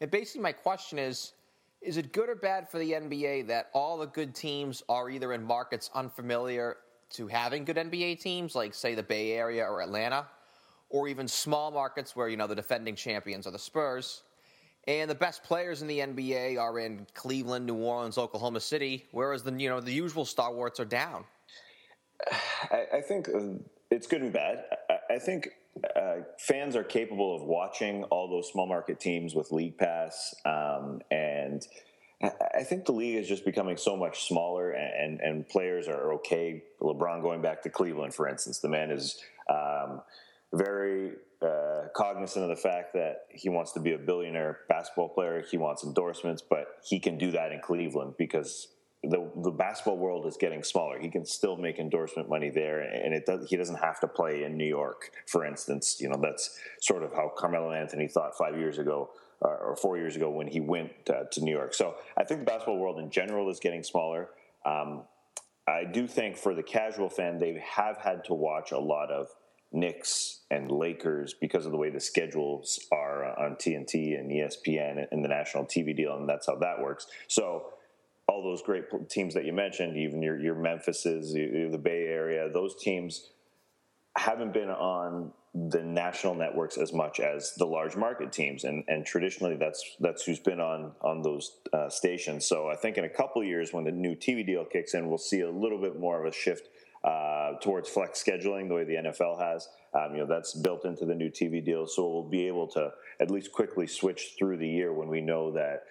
And 0.00 0.10
basically, 0.10 0.42
my 0.42 0.52
question 0.52 0.98
is 0.98 1.32
is 1.80 1.98
it 1.98 2.12
good 2.12 2.30
or 2.30 2.34
bad 2.34 2.68
for 2.68 2.78
the 2.78 2.92
NBA 2.92 3.46
that 3.48 3.68
all 3.74 3.98
the 3.98 4.06
good 4.06 4.34
teams 4.34 4.82
are 4.88 5.10
either 5.10 5.34
in 5.34 5.42
markets 5.42 5.90
unfamiliar 5.94 6.78
to 7.10 7.26
having 7.26 7.64
good 7.64 7.76
NBA 7.76 8.20
teams, 8.20 8.54
like, 8.54 8.72
say, 8.72 8.94
the 8.94 9.02
Bay 9.02 9.32
Area 9.32 9.64
or 9.64 9.82
Atlanta? 9.82 10.26
Or 10.94 11.08
even 11.08 11.26
small 11.26 11.72
markets 11.72 12.14
where 12.14 12.28
you 12.28 12.36
know 12.36 12.46
the 12.46 12.54
defending 12.54 12.94
champions 12.94 13.48
are 13.48 13.50
the 13.50 13.58
Spurs. 13.58 14.22
And 14.86 15.10
the 15.10 15.14
best 15.14 15.42
players 15.42 15.82
in 15.82 15.88
the 15.88 15.98
NBA 15.98 16.56
are 16.60 16.78
in 16.78 17.06
Cleveland, 17.14 17.66
New 17.66 17.74
Orleans, 17.74 18.16
Oklahoma 18.16 18.60
City, 18.60 19.06
whereas 19.10 19.42
the 19.42 19.52
you 19.54 19.68
know 19.68 19.80
the 19.80 19.92
usual 19.92 20.24
stalwarts 20.24 20.78
are 20.78 20.84
down. 20.84 21.24
I, 22.70 22.84
I 22.94 23.00
think 23.00 23.28
uh, 23.28 23.58
it's 23.90 24.06
good 24.06 24.22
and 24.22 24.32
bad. 24.32 24.66
I, 24.88 25.14
I 25.14 25.18
think 25.18 25.48
uh, 25.96 26.18
fans 26.38 26.76
are 26.76 26.84
capable 26.84 27.34
of 27.34 27.42
watching 27.42 28.04
all 28.04 28.28
those 28.28 28.48
small 28.48 28.66
market 28.66 29.00
teams 29.00 29.34
with 29.34 29.50
League 29.50 29.76
Pass, 29.76 30.32
um, 30.44 31.00
and 31.10 31.66
I 32.22 32.62
think 32.62 32.84
the 32.84 32.92
league 32.92 33.16
is 33.16 33.26
just 33.26 33.44
becoming 33.44 33.78
so 33.78 33.96
much 33.96 34.28
smaller, 34.28 34.70
and, 34.70 35.18
and, 35.18 35.20
and 35.20 35.48
players 35.48 35.88
are 35.88 36.12
okay. 36.14 36.62
LeBron 36.80 37.20
going 37.20 37.42
back 37.42 37.62
to 37.62 37.68
Cleveland, 37.68 38.14
for 38.14 38.28
instance, 38.28 38.60
the 38.60 38.68
man 38.68 38.92
is. 38.92 39.20
Um, 39.50 40.02
very 40.52 41.12
uh, 41.42 41.88
cognizant 41.94 42.44
of 42.44 42.48
the 42.48 42.60
fact 42.60 42.94
that 42.94 43.26
he 43.30 43.48
wants 43.48 43.72
to 43.72 43.80
be 43.80 43.92
a 43.92 43.98
billionaire 43.98 44.60
basketball 44.68 45.08
player. 45.08 45.44
He 45.50 45.56
wants 45.56 45.84
endorsements, 45.84 46.42
but 46.42 46.66
he 46.84 46.98
can 46.98 47.18
do 47.18 47.30
that 47.32 47.52
in 47.52 47.60
Cleveland 47.60 48.14
because 48.18 48.68
the 49.02 49.30
the 49.42 49.50
basketball 49.50 49.98
world 49.98 50.26
is 50.26 50.36
getting 50.36 50.62
smaller. 50.62 50.98
He 50.98 51.10
can 51.10 51.26
still 51.26 51.56
make 51.56 51.78
endorsement 51.78 52.28
money 52.28 52.50
there, 52.50 52.80
and 52.80 53.12
it 53.12 53.26
does, 53.26 53.48
he 53.48 53.56
doesn't 53.56 53.76
have 53.76 54.00
to 54.00 54.08
play 54.08 54.44
in 54.44 54.56
New 54.56 54.66
York, 54.66 55.10
for 55.26 55.44
instance. 55.44 55.98
You 56.00 56.08
know 56.08 56.18
that's 56.20 56.58
sort 56.80 57.02
of 57.02 57.12
how 57.12 57.30
Carmelo 57.36 57.72
Anthony 57.72 58.08
thought 58.08 58.36
five 58.38 58.56
years 58.58 58.78
ago 58.78 59.10
or 59.44 59.76
four 59.76 59.98
years 59.98 60.16
ago 60.16 60.30
when 60.30 60.46
he 60.46 60.60
went 60.60 60.92
uh, 61.10 61.24
to 61.32 61.42
New 61.42 61.52
York. 61.52 61.74
So 61.74 61.96
I 62.16 62.24
think 62.24 62.40
the 62.40 62.46
basketball 62.46 62.78
world 62.78 62.98
in 62.98 63.10
general 63.10 63.50
is 63.50 63.60
getting 63.60 63.82
smaller. 63.82 64.30
Um, 64.64 65.02
I 65.68 65.84
do 65.84 66.06
think 66.06 66.36
for 66.36 66.54
the 66.54 66.62
casual 66.62 67.08
fan, 67.08 67.38
they 67.38 67.62
have 67.76 67.98
had 67.98 68.24
to 68.24 68.34
watch 68.34 68.72
a 68.72 68.78
lot 68.78 69.10
of 69.10 69.28
Knicks 69.74 70.40
and 70.50 70.70
Lakers 70.70 71.34
because 71.34 71.66
of 71.66 71.72
the 71.72 71.78
way 71.78 71.90
the 71.90 72.00
schedules 72.00 72.78
are 72.92 73.38
on 73.38 73.56
TNT 73.56 74.18
and 74.18 74.30
ESPN 74.30 75.06
and 75.10 75.24
the 75.24 75.28
national 75.28 75.64
TV 75.64 75.94
deal, 75.94 76.16
and 76.16 76.28
that's 76.28 76.46
how 76.46 76.56
that 76.56 76.80
works. 76.80 77.06
So 77.28 77.72
all 78.28 78.42
those 78.42 78.62
great 78.62 78.84
teams 79.10 79.34
that 79.34 79.44
you 79.44 79.52
mentioned, 79.52 79.96
even 79.96 80.22
your 80.22 80.40
your 80.40 80.54
Memphises, 80.54 81.32
the 81.34 81.80
Bay 81.82 82.04
Area, 82.04 82.48
those 82.48 82.74
teams 82.76 83.30
haven't 84.16 84.52
been 84.52 84.70
on 84.70 85.32
the 85.54 85.82
national 85.82 86.34
networks 86.34 86.76
as 86.78 86.92
much 86.92 87.20
as 87.20 87.54
the 87.56 87.64
large 87.64 87.96
market 87.96 88.32
teams, 88.32 88.64
and 88.64 88.84
and 88.88 89.04
traditionally 89.04 89.56
that's 89.56 89.84
that's 90.00 90.24
who's 90.24 90.40
been 90.40 90.60
on 90.60 90.92
on 91.00 91.22
those 91.22 91.58
uh, 91.72 91.88
stations. 91.88 92.46
So 92.46 92.68
I 92.68 92.76
think 92.76 92.96
in 92.96 93.04
a 93.04 93.08
couple 93.08 93.42
years, 93.44 93.72
when 93.72 93.84
the 93.84 93.92
new 93.92 94.14
TV 94.14 94.46
deal 94.46 94.64
kicks 94.64 94.94
in, 94.94 95.08
we'll 95.08 95.18
see 95.18 95.40
a 95.40 95.50
little 95.50 95.80
bit 95.80 95.98
more 95.98 96.24
of 96.24 96.32
a 96.32 96.34
shift 96.34 96.68
uh, 97.04 97.52
towards 97.60 97.88
flex 97.88 98.22
scheduling, 98.22 98.68
the 98.68 98.74
way 98.74 98.84
the 98.84 98.94
NFL 98.94 99.38
has. 99.38 99.68
Um, 99.92 100.12
you 100.12 100.18
know, 100.18 100.26
that's 100.26 100.54
built 100.54 100.84
into 100.84 101.04
the 101.04 101.14
new 101.14 101.30
TV 101.30 101.64
deal, 101.64 101.86
so 101.86 102.08
we'll 102.08 102.28
be 102.28 102.46
able 102.46 102.66
to 102.68 102.90
at 103.20 103.30
least 103.30 103.52
quickly 103.52 103.86
switch 103.86 104.34
through 104.38 104.56
the 104.56 104.68
year 104.68 104.92
when 104.92 105.08
we 105.08 105.20
know 105.20 105.52
that 105.52 105.84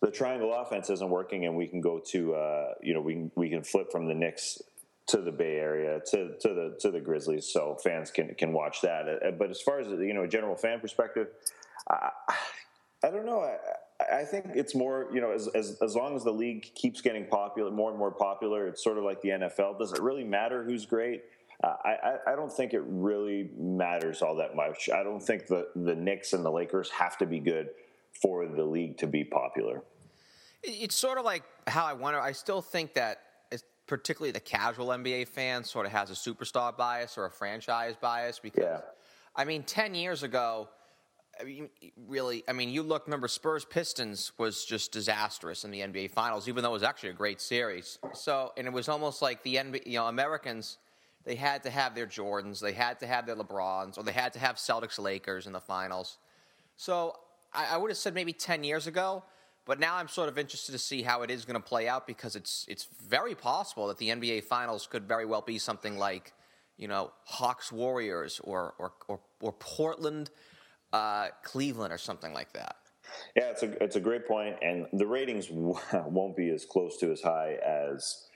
the 0.00 0.10
triangle 0.10 0.52
offense 0.54 0.90
isn't 0.90 1.10
working, 1.10 1.44
and 1.44 1.54
we 1.54 1.66
can 1.66 1.80
go 1.80 2.00
to 2.06 2.34
uh, 2.34 2.74
you 2.82 2.94
know 2.94 3.00
we 3.00 3.14
can, 3.14 3.30
we 3.36 3.50
can 3.50 3.62
flip 3.62 3.92
from 3.92 4.08
the 4.08 4.14
Knicks 4.14 4.60
to 5.08 5.18
the 5.18 5.30
Bay 5.30 5.56
Area 5.56 6.00
to 6.10 6.38
to 6.38 6.48
the 6.48 6.76
to 6.80 6.90
the 6.90 7.00
Grizzlies, 7.00 7.46
so 7.46 7.76
fans 7.82 8.10
can 8.10 8.34
can 8.34 8.52
watch 8.52 8.80
that. 8.80 9.08
Uh, 9.08 9.30
but 9.32 9.50
as 9.50 9.60
far 9.60 9.78
as 9.78 9.88
you 9.88 10.14
know, 10.14 10.24
a 10.24 10.28
general 10.28 10.56
fan 10.56 10.80
perspective, 10.80 11.28
I, 11.88 12.10
I 13.04 13.10
don't 13.10 13.26
know. 13.26 13.40
I, 13.42 13.56
I 14.12 14.24
think 14.24 14.46
it's 14.54 14.74
more, 14.74 15.08
you 15.12 15.20
know, 15.20 15.32
as, 15.32 15.48
as, 15.48 15.78
as 15.82 15.94
long 15.94 16.16
as 16.16 16.24
the 16.24 16.32
league 16.32 16.74
keeps 16.74 17.00
getting 17.00 17.26
popular, 17.26 17.70
more 17.70 17.90
and 17.90 17.98
more 17.98 18.10
popular, 18.10 18.66
it's 18.66 18.82
sort 18.82 18.98
of 18.98 19.04
like 19.04 19.20
the 19.22 19.30
NFL. 19.30 19.78
Does 19.78 19.92
it 19.92 20.00
really 20.00 20.24
matter 20.24 20.64
who's 20.64 20.86
great? 20.86 21.22
Uh, 21.62 21.74
I, 21.84 22.16
I 22.28 22.36
don't 22.36 22.52
think 22.52 22.72
it 22.72 22.82
really 22.86 23.50
matters 23.58 24.22
all 24.22 24.36
that 24.36 24.56
much. 24.56 24.88
I 24.88 25.02
don't 25.02 25.20
think 25.20 25.46
the, 25.46 25.68
the 25.76 25.94
Knicks 25.94 26.32
and 26.32 26.44
the 26.44 26.50
Lakers 26.50 26.88
have 26.90 27.18
to 27.18 27.26
be 27.26 27.38
good 27.38 27.68
for 28.22 28.46
the 28.46 28.64
league 28.64 28.96
to 28.98 29.06
be 29.06 29.24
popular. 29.24 29.82
It's 30.62 30.96
sort 30.96 31.18
of 31.18 31.24
like 31.24 31.42
how 31.66 31.84
I 31.84 31.92
wonder. 31.92 32.18
I 32.18 32.32
still 32.32 32.62
think 32.62 32.94
that, 32.94 33.20
particularly 33.86 34.30
the 34.30 34.40
casual 34.40 34.88
NBA 34.88 35.28
fan, 35.28 35.64
sort 35.64 35.84
of 35.84 35.92
has 35.92 36.10
a 36.10 36.14
superstar 36.14 36.74
bias 36.74 37.18
or 37.18 37.26
a 37.26 37.30
franchise 37.30 37.96
bias 38.00 38.38
because, 38.38 38.62
yeah. 38.62 38.80
I 39.34 39.44
mean, 39.44 39.64
10 39.64 39.94
years 39.94 40.22
ago, 40.22 40.68
I 41.40 41.44
mean, 41.44 41.70
really, 42.06 42.44
I 42.46 42.52
mean, 42.52 42.68
you 42.68 42.82
look, 42.82 43.06
remember, 43.06 43.28
Spurs 43.28 43.64
Pistons 43.64 44.32
was 44.36 44.64
just 44.64 44.92
disastrous 44.92 45.64
in 45.64 45.70
the 45.70 45.80
NBA 45.80 46.10
Finals, 46.10 46.48
even 46.48 46.62
though 46.62 46.70
it 46.70 46.74
was 46.74 46.82
actually 46.82 47.10
a 47.10 47.14
great 47.14 47.40
series. 47.40 47.98
So, 48.12 48.52
and 48.56 48.66
it 48.66 48.72
was 48.72 48.88
almost 48.88 49.22
like 49.22 49.42
the 49.42 49.56
NBA, 49.56 49.86
you 49.86 49.98
know, 49.98 50.06
Americans, 50.06 50.78
they 51.24 51.36
had 51.36 51.62
to 51.62 51.70
have 51.70 51.94
their 51.94 52.06
Jordans, 52.06 52.60
they 52.60 52.72
had 52.72 53.00
to 53.00 53.06
have 53.06 53.26
their 53.26 53.36
LeBrons, 53.36 53.96
or 53.96 54.02
they 54.02 54.12
had 54.12 54.32
to 54.34 54.38
have 54.38 54.56
Celtics 54.56 54.98
Lakers 54.98 55.46
in 55.46 55.52
the 55.52 55.60
finals. 55.60 56.18
So, 56.76 57.16
I, 57.54 57.74
I 57.74 57.76
would 57.78 57.90
have 57.90 57.98
said 57.98 58.14
maybe 58.14 58.32
10 58.32 58.62
years 58.64 58.86
ago, 58.86 59.22
But 59.66 59.78
now 59.78 59.96
I'm 59.96 60.08
sort 60.08 60.28
of 60.28 60.38
interested 60.38 60.72
to 60.72 60.78
see 60.78 61.02
how 61.02 61.22
it 61.22 61.30
is 61.30 61.44
going 61.44 61.60
to 61.60 61.68
play 61.68 61.86
out 61.88 62.06
because 62.06 62.34
it's 62.34 62.64
it's 62.68 62.88
very 63.08 63.34
possible 63.34 63.88
that 63.88 63.98
the 63.98 64.08
NBA 64.08 64.44
Finals 64.44 64.86
could 64.86 65.06
very 65.06 65.26
well 65.26 65.42
be 65.42 65.58
something 65.58 65.98
like, 65.98 66.32
you 66.76 66.88
know, 66.88 67.12
Hawks 67.24 67.70
Warriors 67.70 68.40
or 68.42 68.74
or 68.78 68.92
or, 69.08 69.20
or 69.40 69.52
Portland 69.52 70.30
uh, 70.92 71.28
Cleveland 71.42 71.92
or 71.92 71.98
something 71.98 72.32
like 72.32 72.52
that. 72.52 72.76
Yeah, 73.36 73.50
it's 73.50 73.62
a 73.62 73.82
it's 73.82 73.96
a 73.96 74.00
great 74.00 74.26
point, 74.26 74.56
and 74.62 74.86
the 74.92 75.06
ratings 75.06 75.48
won't 75.50 76.36
be 76.36 76.50
as 76.50 76.64
close 76.64 76.96
to 76.98 77.10
as 77.10 77.20
high 77.20 77.54
as 77.64 78.26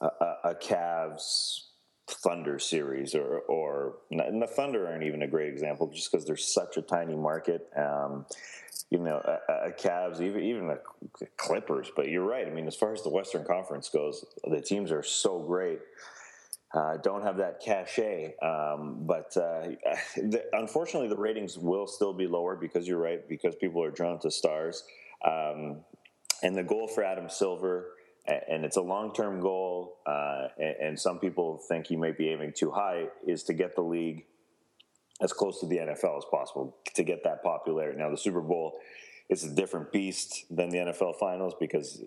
a, 0.00 0.50
a 0.50 0.54
Cavs 0.54 1.62
Thunder 2.08 2.58
series, 2.58 3.14
or 3.14 3.38
or 3.40 3.96
and 4.10 4.40
the 4.40 4.46
Thunder 4.46 4.86
aren't 4.86 5.04
even 5.04 5.22
a 5.22 5.28
great 5.28 5.52
example, 5.52 5.90
just 5.92 6.10
because 6.10 6.26
they're 6.26 6.36
such 6.36 6.76
a 6.76 6.82
tiny 6.82 7.16
market. 7.16 7.68
Um, 7.76 8.26
you 8.90 8.98
know, 8.98 9.20
a, 9.48 9.68
a 9.68 9.72
Cavs, 9.72 10.20
even 10.20 10.42
even 10.42 10.68
the 10.68 10.80
Clippers. 11.36 11.90
But 11.94 12.08
you're 12.08 12.26
right. 12.26 12.46
I 12.46 12.50
mean, 12.50 12.66
as 12.66 12.76
far 12.76 12.92
as 12.92 13.02
the 13.02 13.10
Western 13.10 13.44
Conference 13.44 13.88
goes, 13.88 14.24
the 14.44 14.60
teams 14.60 14.92
are 14.92 15.02
so 15.02 15.40
great. 15.40 15.80
Uh, 16.74 16.96
don't 16.96 17.22
have 17.22 17.36
that 17.36 17.60
cachet, 17.60 18.34
um, 18.42 18.98
but 19.06 19.36
uh, 19.36 19.68
the, 20.16 20.42
unfortunately, 20.52 21.08
the 21.08 21.16
ratings 21.16 21.56
will 21.56 21.86
still 21.86 22.12
be 22.12 22.26
lower 22.26 22.56
because 22.56 22.88
you're 22.88 22.98
right. 22.98 23.28
Because 23.28 23.54
people 23.54 23.82
are 23.82 23.92
drawn 23.92 24.18
to 24.20 24.30
stars, 24.30 24.82
um, 25.24 25.84
and 26.42 26.56
the 26.56 26.64
goal 26.64 26.88
for 26.88 27.04
Adam 27.04 27.28
Silver 27.28 27.90
and 28.26 28.64
it's 28.64 28.76
a 28.76 28.82
long-term 28.82 29.40
goal, 29.40 29.98
uh, 30.06 30.48
and, 30.58 30.98
some 30.98 31.18
people 31.18 31.60
think 31.68 31.86
he 31.86 31.96
might 31.96 32.16
be 32.16 32.30
aiming 32.30 32.52
too 32.56 32.70
high, 32.70 33.08
is 33.26 33.42
to 33.44 33.52
get 33.52 33.74
the 33.74 33.82
league 33.82 34.24
as 35.20 35.32
close 35.32 35.60
to 35.60 35.66
the 35.66 35.76
NFL 35.76 36.18
as 36.18 36.24
possible 36.30 36.76
to 36.94 37.02
get 37.02 37.22
that 37.24 37.42
popularity. 37.42 37.98
Now, 37.98 38.10
the 38.10 38.16
Super 38.16 38.40
Bowl 38.40 38.78
is 39.28 39.44
a 39.44 39.54
different 39.54 39.92
beast 39.92 40.46
than 40.50 40.70
the 40.70 40.78
NFL 40.78 41.18
Finals 41.18 41.54
because 41.60 42.02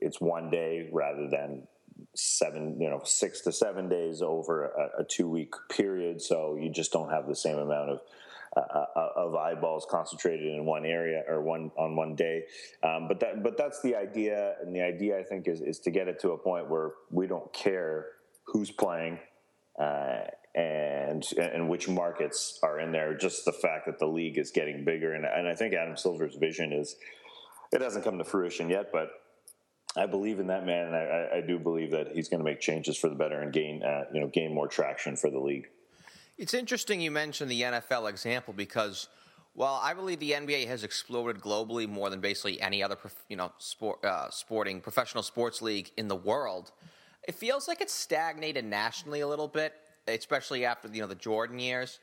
it's 0.00 0.20
one 0.20 0.50
day 0.50 0.90
rather 0.92 1.28
than 1.28 1.66
seven, 2.14 2.80
you 2.80 2.90
know, 2.90 3.00
six 3.04 3.40
to 3.42 3.52
seven 3.52 3.88
days 3.88 4.22
over 4.22 4.66
a, 4.66 5.02
a 5.02 5.04
two-week 5.04 5.54
period. 5.70 6.20
So 6.20 6.56
you 6.60 6.70
just 6.70 6.92
don't 6.92 7.10
have 7.10 7.26
the 7.26 7.36
same 7.36 7.58
amount 7.58 7.90
of 7.90 8.00
uh, 8.54 8.60
uh, 8.60 9.08
of 9.16 9.34
eyeballs 9.34 9.86
concentrated 9.88 10.46
in 10.46 10.66
one 10.66 10.84
area 10.84 11.22
or 11.26 11.42
one 11.42 11.70
on 11.78 11.96
one 11.96 12.14
day. 12.14 12.42
Um, 12.82 13.08
but 13.08 13.18
that 13.20 13.42
but 13.42 13.56
that's 13.56 13.80
the 13.82 13.96
idea, 13.96 14.56
and 14.60 14.76
the 14.76 14.82
idea 14.82 15.18
I 15.18 15.22
think 15.22 15.48
is 15.48 15.60
is 15.60 15.78
to 15.80 15.90
get 15.90 16.06
it 16.06 16.20
to 16.20 16.32
a 16.32 16.38
point 16.38 16.68
where 16.68 16.92
we 17.10 17.26
don't 17.26 17.50
care 17.52 18.08
who's 18.44 18.70
playing. 18.70 19.18
Uh, 19.78 20.24
and 20.54 21.24
and 21.38 21.68
which 21.70 21.88
markets 21.88 22.58
are 22.62 22.78
in 22.78 22.92
there. 22.92 23.16
Just 23.16 23.46
the 23.46 23.52
fact 23.52 23.86
that 23.86 23.98
the 23.98 24.06
league 24.06 24.36
is 24.36 24.50
getting 24.50 24.84
bigger, 24.84 25.14
and, 25.14 25.24
and 25.24 25.48
I 25.48 25.54
think 25.54 25.72
Adam 25.72 25.96
Silver's 25.96 26.34
vision 26.34 26.74
is 26.74 26.96
it 27.72 27.80
hasn't 27.80 28.04
come 28.04 28.18
to 28.18 28.24
fruition 28.24 28.68
yet, 28.68 28.92
but 28.92 29.08
I 29.96 30.06
believe 30.06 30.40
in 30.40 30.46
that 30.46 30.64
man, 30.64 30.86
and 30.86 30.96
I, 30.96 31.28
I 31.36 31.40
do 31.40 31.58
believe 31.58 31.90
that 31.90 32.12
he's 32.12 32.28
going 32.28 32.40
to 32.40 32.44
make 32.44 32.60
changes 32.60 32.96
for 32.96 33.08
the 33.08 33.14
better 33.14 33.40
and 33.40 33.52
gain 33.52 33.82
uh, 33.82 34.04
you 34.12 34.20
know 34.20 34.28
gain 34.28 34.54
more 34.54 34.68
traction 34.68 35.16
for 35.16 35.30
the 35.30 35.38
league. 35.38 35.68
It's 36.38 36.54
interesting 36.54 37.00
you 37.00 37.10
mentioned 37.10 37.50
the 37.50 37.62
NFL 37.62 38.08
example 38.08 38.54
because 38.54 39.08
while 39.54 39.78
I 39.82 39.92
believe 39.92 40.18
the 40.18 40.32
NBA 40.32 40.66
has 40.66 40.82
exploded 40.82 41.42
globally 41.42 41.86
more 41.86 42.08
than 42.08 42.20
basically 42.20 42.60
any 42.60 42.82
other 42.82 42.96
you 43.28 43.36
know 43.36 43.52
sport, 43.58 44.04
uh, 44.04 44.30
sporting 44.30 44.80
professional 44.80 45.22
sports 45.22 45.60
league 45.60 45.90
in 45.96 46.08
the 46.08 46.16
world, 46.16 46.72
it 47.28 47.34
feels 47.34 47.68
like 47.68 47.80
it's 47.80 47.92
stagnated 47.92 48.64
nationally 48.64 49.20
a 49.20 49.28
little 49.28 49.48
bit, 49.48 49.74
especially 50.08 50.64
after 50.64 50.88
you 50.88 51.02
know 51.02 51.06
the 51.06 51.14
Jordan 51.14 51.58
years. 51.58 51.98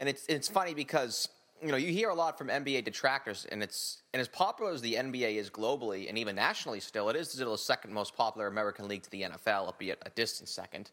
And 0.00 0.08
it's 0.08 0.24
it's 0.28 0.48
funny 0.48 0.72
because 0.72 1.28
you 1.62 1.68
know 1.68 1.76
you 1.76 1.92
hear 1.92 2.10
a 2.10 2.14
lot 2.14 2.36
from 2.38 2.48
NBA 2.48 2.84
detractors, 2.84 3.46
and 3.50 3.62
it's 3.62 4.02
and 4.12 4.20
as 4.20 4.28
popular 4.28 4.72
as 4.72 4.80
the 4.80 4.94
NBA 4.94 5.36
is 5.36 5.50
globally 5.50 6.08
and 6.08 6.18
even 6.18 6.36
nationally, 6.36 6.80
still 6.80 7.08
it 7.08 7.16
is 7.16 7.30
still 7.30 7.52
the 7.52 7.58
second 7.58 7.92
most 7.92 8.16
popular 8.16 8.46
American 8.46 8.88
league 8.88 9.02
to 9.02 9.10
the 9.10 9.22
NFL, 9.22 9.66
albeit 9.66 10.02
a 10.04 10.10
distant 10.10 10.48
second 10.48 10.90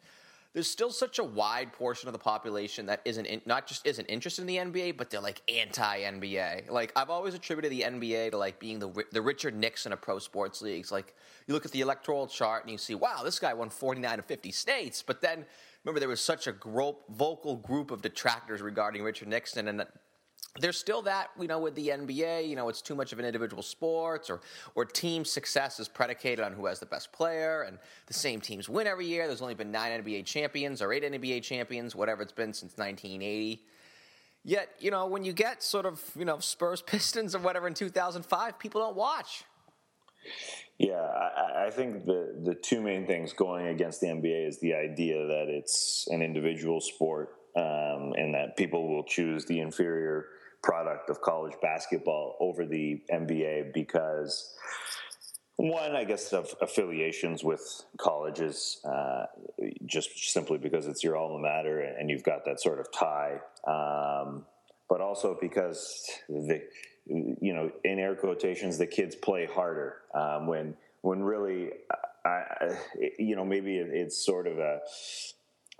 there's 0.53 0.69
still 0.69 0.91
such 0.91 1.17
a 1.17 1.23
wide 1.23 1.71
portion 1.71 2.09
of 2.09 2.13
the 2.13 2.19
population 2.19 2.85
that 2.87 3.01
isn't 3.05 3.25
in, 3.25 3.41
not 3.45 3.67
just 3.67 3.85
isn't 3.87 4.05
interested 4.05 4.41
in 4.41 4.47
the 4.47 4.57
NBA, 4.57 4.97
but 4.97 5.09
they're 5.09 5.21
like 5.21 5.41
anti 5.49 6.01
NBA. 6.01 6.69
Like 6.69 6.91
I've 6.95 7.09
always 7.09 7.33
attributed 7.33 7.71
the 7.71 7.81
NBA 7.81 8.31
to 8.31 8.37
like 8.37 8.59
being 8.59 8.79
the 8.79 8.91
the 9.11 9.21
Richard 9.21 9.55
Nixon 9.55 9.93
of 9.93 10.01
pro 10.01 10.19
sports 10.19 10.61
leagues. 10.61 10.91
Like 10.91 11.15
you 11.47 11.53
look 11.53 11.65
at 11.65 11.71
the 11.71 11.81
electoral 11.81 12.27
chart 12.27 12.63
and 12.63 12.71
you 12.71 12.77
see, 12.77 12.95
wow, 12.95 13.21
this 13.23 13.39
guy 13.39 13.53
won 13.53 13.69
49 13.69 14.19
of 14.19 14.25
50 14.25 14.51
states, 14.51 15.01
but 15.01 15.21
then 15.21 15.45
remember 15.85 16.01
there 16.01 16.09
was 16.09 16.21
such 16.21 16.47
a 16.47 16.51
gro- 16.51 16.99
vocal 17.09 17.55
group 17.55 17.89
of 17.89 18.01
detractors 18.01 18.61
regarding 18.61 19.03
Richard 19.03 19.29
Nixon, 19.29 19.69
and 19.69 19.85
there's 20.59 20.77
still 20.77 21.01
that, 21.03 21.29
you 21.39 21.47
know, 21.47 21.59
with 21.59 21.75
the 21.75 21.89
NBA, 21.89 22.47
you 22.47 22.57
know, 22.57 22.67
it's 22.67 22.81
too 22.81 22.93
much 22.93 23.13
of 23.13 23.19
an 23.19 23.25
individual 23.25 23.63
sport 23.63 24.29
or, 24.29 24.41
or 24.75 24.83
team 24.83 25.23
success 25.23 25.79
is 25.79 25.87
predicated 25.87 26.43
on 26.43 26.51
who 26.51 26.65
has 26.65 26.79
the 26.79 26.85
best 26.85 27.13
player 27.13 27.61
and 27.61 27.77
the 28.07 28.13
same 28.13 28.41
teams 28.41 28.67
win 28.67 28.85
every 28.85 29.05
year. 29.05 29.27
There's 29.27 29.41
only 29.41 29.53
been 29.53 29.71
nine 29.71 30.03
NBA 30.03 30.25
champions 30.25 30.81
or 30.81 30.91
eight 30.91 31.03
NBA 31.03 31.41
champions, 31.43 31.95
whatever 31.95 32.21
it's 32.21 32.33
been 32.33 32.53
since 32.53 32.73
1980. 32.77 33.61
Yet, 34.43 34.69
you 34.79 34.91
know, 34.91 35.05
when 35.05 35.23
you 35.23 35.31
get 35.31 35.63
sort 35.63 35.85
of, 35.85 36.01
you 36.17 36.25
know, 36.25 36.39
Spurs 36.39 36.81
Pistons 36.85 37.33
or 37.33 37.39
whatever 37.39 37.67
in 37.67 37.73
2005, 37.73 38.59
people 38.59 38.81
don't 38.81 38.97
watch. 38.97 39.45
Yeah, 40.77 40.95
I, 40.95 41.67
I, 41.67 41.69
think 41.71 42.05
the, 42.05 42.35
the 42.43 42.55
two 42.55 42.81
main 42.81 43.07
things 43.07 43.33
going 43.33 43.67
against 43.67 44.01
the 44.01 44.07
NBA 44.07 44.47
is 44.47 44.59
the 44.59 44.73
idea 44.73 45.15
that 45.15 45.45
it's 45.47 46.07
an 46.09 46.21
individual 46.21 46.79
sport 46.79 47.29
um, 47.55 48.13
and 48.17 48.33
that 48.35 48.55
people 48.55 48.87
will 48.87 49.03
choose 49.03 49.45
the 49.45 49.59
inferior 49.59 50.25
product 50.63 51.09
of 51.09 51.21
college 51.21 51.53
basketball 51.61 52.37
over 52.39 52.65
the 52.65 53.01
NBA 53.11 53.73
because 53.73 54.55
one, 55.57 55.95
I 55.95 56.05
guess, 56.05 56.33
of 56.33 56.53
affiliations 56.61 57.43
with 57.43 57.83
colleges, 57.97 58.79
uh, 58.83 59.25
just 59.85 60.31
simply 60.31 60.57
because 60.57 60.87
it's 60.87 61.03
your 61.03 61.15
alma 61.15 61.39
mater 61.39 61.81
and 61.81 62.09
you've 62.09 62.23
got 62.23 62.45
that 62.45 62.59
sort 62.59 62.79
of 62.79 62.91
tie, 62.91 63.39
um, 63.67 64.45
but 64.89 65.01
also 65.01 65.37
because 65.39 66.09
the, 66.27 66.63
you 67.05 67.53
know, 67.53 67.71
in 67.83 67.99
air 67.99 68.15
quotations, 68.15 68.77
the 68.77 68.87
kids 68.87 69.15
play 69.15 69.45
harder 69.45 69.97
um, 70.13 70.47
when 70.47 70.75
when 71.01 71.23
really, 71.23 71.71
I, 72.25 72.77
you 73.17 73.35
know, 73.35 73.43
maybe 73.45 73.77
it's 73.77 74.23
sort 74.23 74.45
of 74.45 74.59
a 74.59 74.81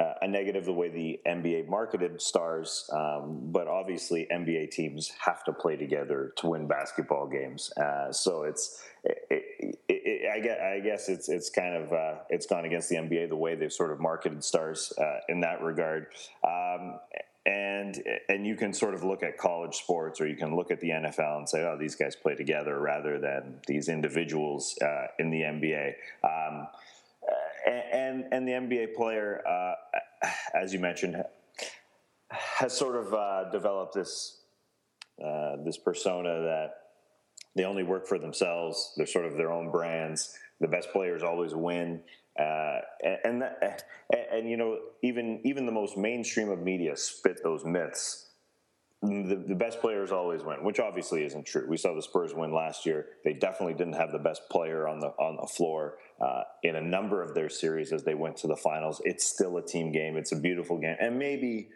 uh, 0.02 0.14
a 0.22 0.28
negative 0.28 0.66
the 0.66 0.74
way 0.74 0.90
the 0.90 1.20
NBA 1.28 1.68
marketed 1.68 2.22
stars, 2.22 2.90
um, 2.92 3.40
but 3.52 3.68
obviously 3.68 4.28
NBA 4.32 4.72
teams 4.72 5.12
have 5.20 5.44
to 5.44 5.54
play 5.54 5.76
together 5.76 6.34
to 6.38 6.48
win 6.48 6.68
basketball 6.68 7.28
games. 7.28 7.72
Uh, 7.78 8.12
so 8.12 8.44
it's, 8.44 8.84
it, 9.04 9.18
it, 9.30 9.80
it, 9.88 10.32
I, 10.34 10.40
guess, 10.40 10.60
I 10.60 10.80
guess 10.80 11.10
it's 11.10 11.30
it's 11.30 11.50
kind 11.50 11.76
of 11.76 11.94
uh, 11.94 12.16
it's 12.30 12.46
gone 12.46 12.66
against 12.66 12.90
the 12.90 12.96
NBA 12.96 13.30
the 13.30 13.36
way 13.36 13.56
they've 13.56 13.72
sort 13.72 13.92
of 13.92 14.00
marketed 14.00 14.44
stars 14.44 14.92
uh, 14.98 15.20
in 15.30 15.42
that 15.42 15.62
regard. 15.62 16.08
Um, 16.44 17.00
and 17.46 18.04
and 18.30 18.46
you 18.46 18.56
can 18.56 18.74
sort 18.74 18.94
of 18.94 19.04
look 19.04 19.24
at 19.24 19.38
college 19.38 19.76
sports 19.76 20.22
or 20.22 20.28
you 20.28 20.36
can 20.36 20.56
look 20.56 20.70
at 20.72 20.80
the 20.80 20.90
NFL 20.90 21.38
and 21.38 21.50
say, 21.50 21.64
oh, 21.64 21.78
these 21.80 21.96
guys 21.96 22.16
play 22.16 22.36
together 22.36 22.80
rather 22.80 23.20
than 23.20 23.56
these 23.68 23.90
individuals 23.90 24.78
uh, 24.82 25.08
in 25.18 25.32
the 25.32 25.42
NBA. 25.42 25.94
Um, 26.24 26.68
and 27.68 28.26
and 28.32 28.48
the 28.48 28.54
NBA 28.54 28.96
player, 28.96 29.42
uh, 29.48 29.74
as 30.54 30.74
you 30.74 30.80
mentioned, 30.80 31.24
has 32.32 32.74
sort 32.74 32.96
of 32.96 33.14
uh, 33.14 33.50
developed 33.52 33.94
this 33.94 34.42
uh, 35.24 35.58
this 35.64 35.78
persona 35.78 36.42
that 36.42 36.74
they 37.56 37.64
only 37.64 37.84
work 37.84 38.08
for 38.08 38.18
themselves. 38.18 38.94
They're 38.98 39.06
sort 39.06 39.26
of 39.26 39.38
their 39.38 39.52
own 39.52 39.72
brands. 39.72 40.38
The 40.60 40.68
best 40.68 40.92
players 40.92 41.24
always 41.24 41.54
win, 41.54 42.02
uh, 42.40 42.80
and 43.04 43.18
and, 43.24 43.42
that, 43.42 43.84
and, 44.12 44.26
and 44.32 44.50
you 44.50 44.58
know 44.58 44.80
even 45.04 45.42
even 45.44 45.66
the 45.66 45.72
most 45.72 45.98
mainstream 45.98 46.50
of 46.50 46.60
media 46.60 46.96
spit 46.96 47.42
those 47.44 47.66
myths 47.66 48.31
the, 49.02 49.44
the, 49.48 49.56
best 49.56 49.82
players 49.82 50.12
always 50.12 50.44
win, 50.44 50.64
which 50.64 50.80
obviously 50.80 51.26
isn't 51.26 51.46
true. 51.46 51.66
We 51.68 51.78
saw 51.78 51.96
the 51.96 52.04
Spurs 52.04 52.36
win 52.36 52.54
last 52.54 52.86
year. 52.86 53.08
They 53.24 53.34
definitely 53.34 53.74
didn't 53.74 53.94
have 53.94 54.12
the 54.12 54.20
best 54.20 54.44
player 54.50 54.88
on 54.88 55.00
the 55.00 55.08
on 55.08 55.38
the 55.38 55.48
floor 55.48 55.98
uh, 56.20 56.44
in 56.62 56.76
a 56.76 56.82
number 56.82 57.24
of 57.24 57.34
their 57.34 57.50
series 57.50 57.92
as 57.94 58.04
they 58.04 58.14
went 58.14 58.38
to 58.38 58.48
the 58.48 58.56
finals. 58.56 59.02
It's 59.04 59.28
still 59.28 59.58
a 59.58 59.66
team 59.66 59.92
game. 59.92 60.18
It's 60.18 60.32
a 60.34 60.36
beautiful 60.36 60.78
game, 60.78 60.98
and 61.00 61.18
maybe 61.18 61.70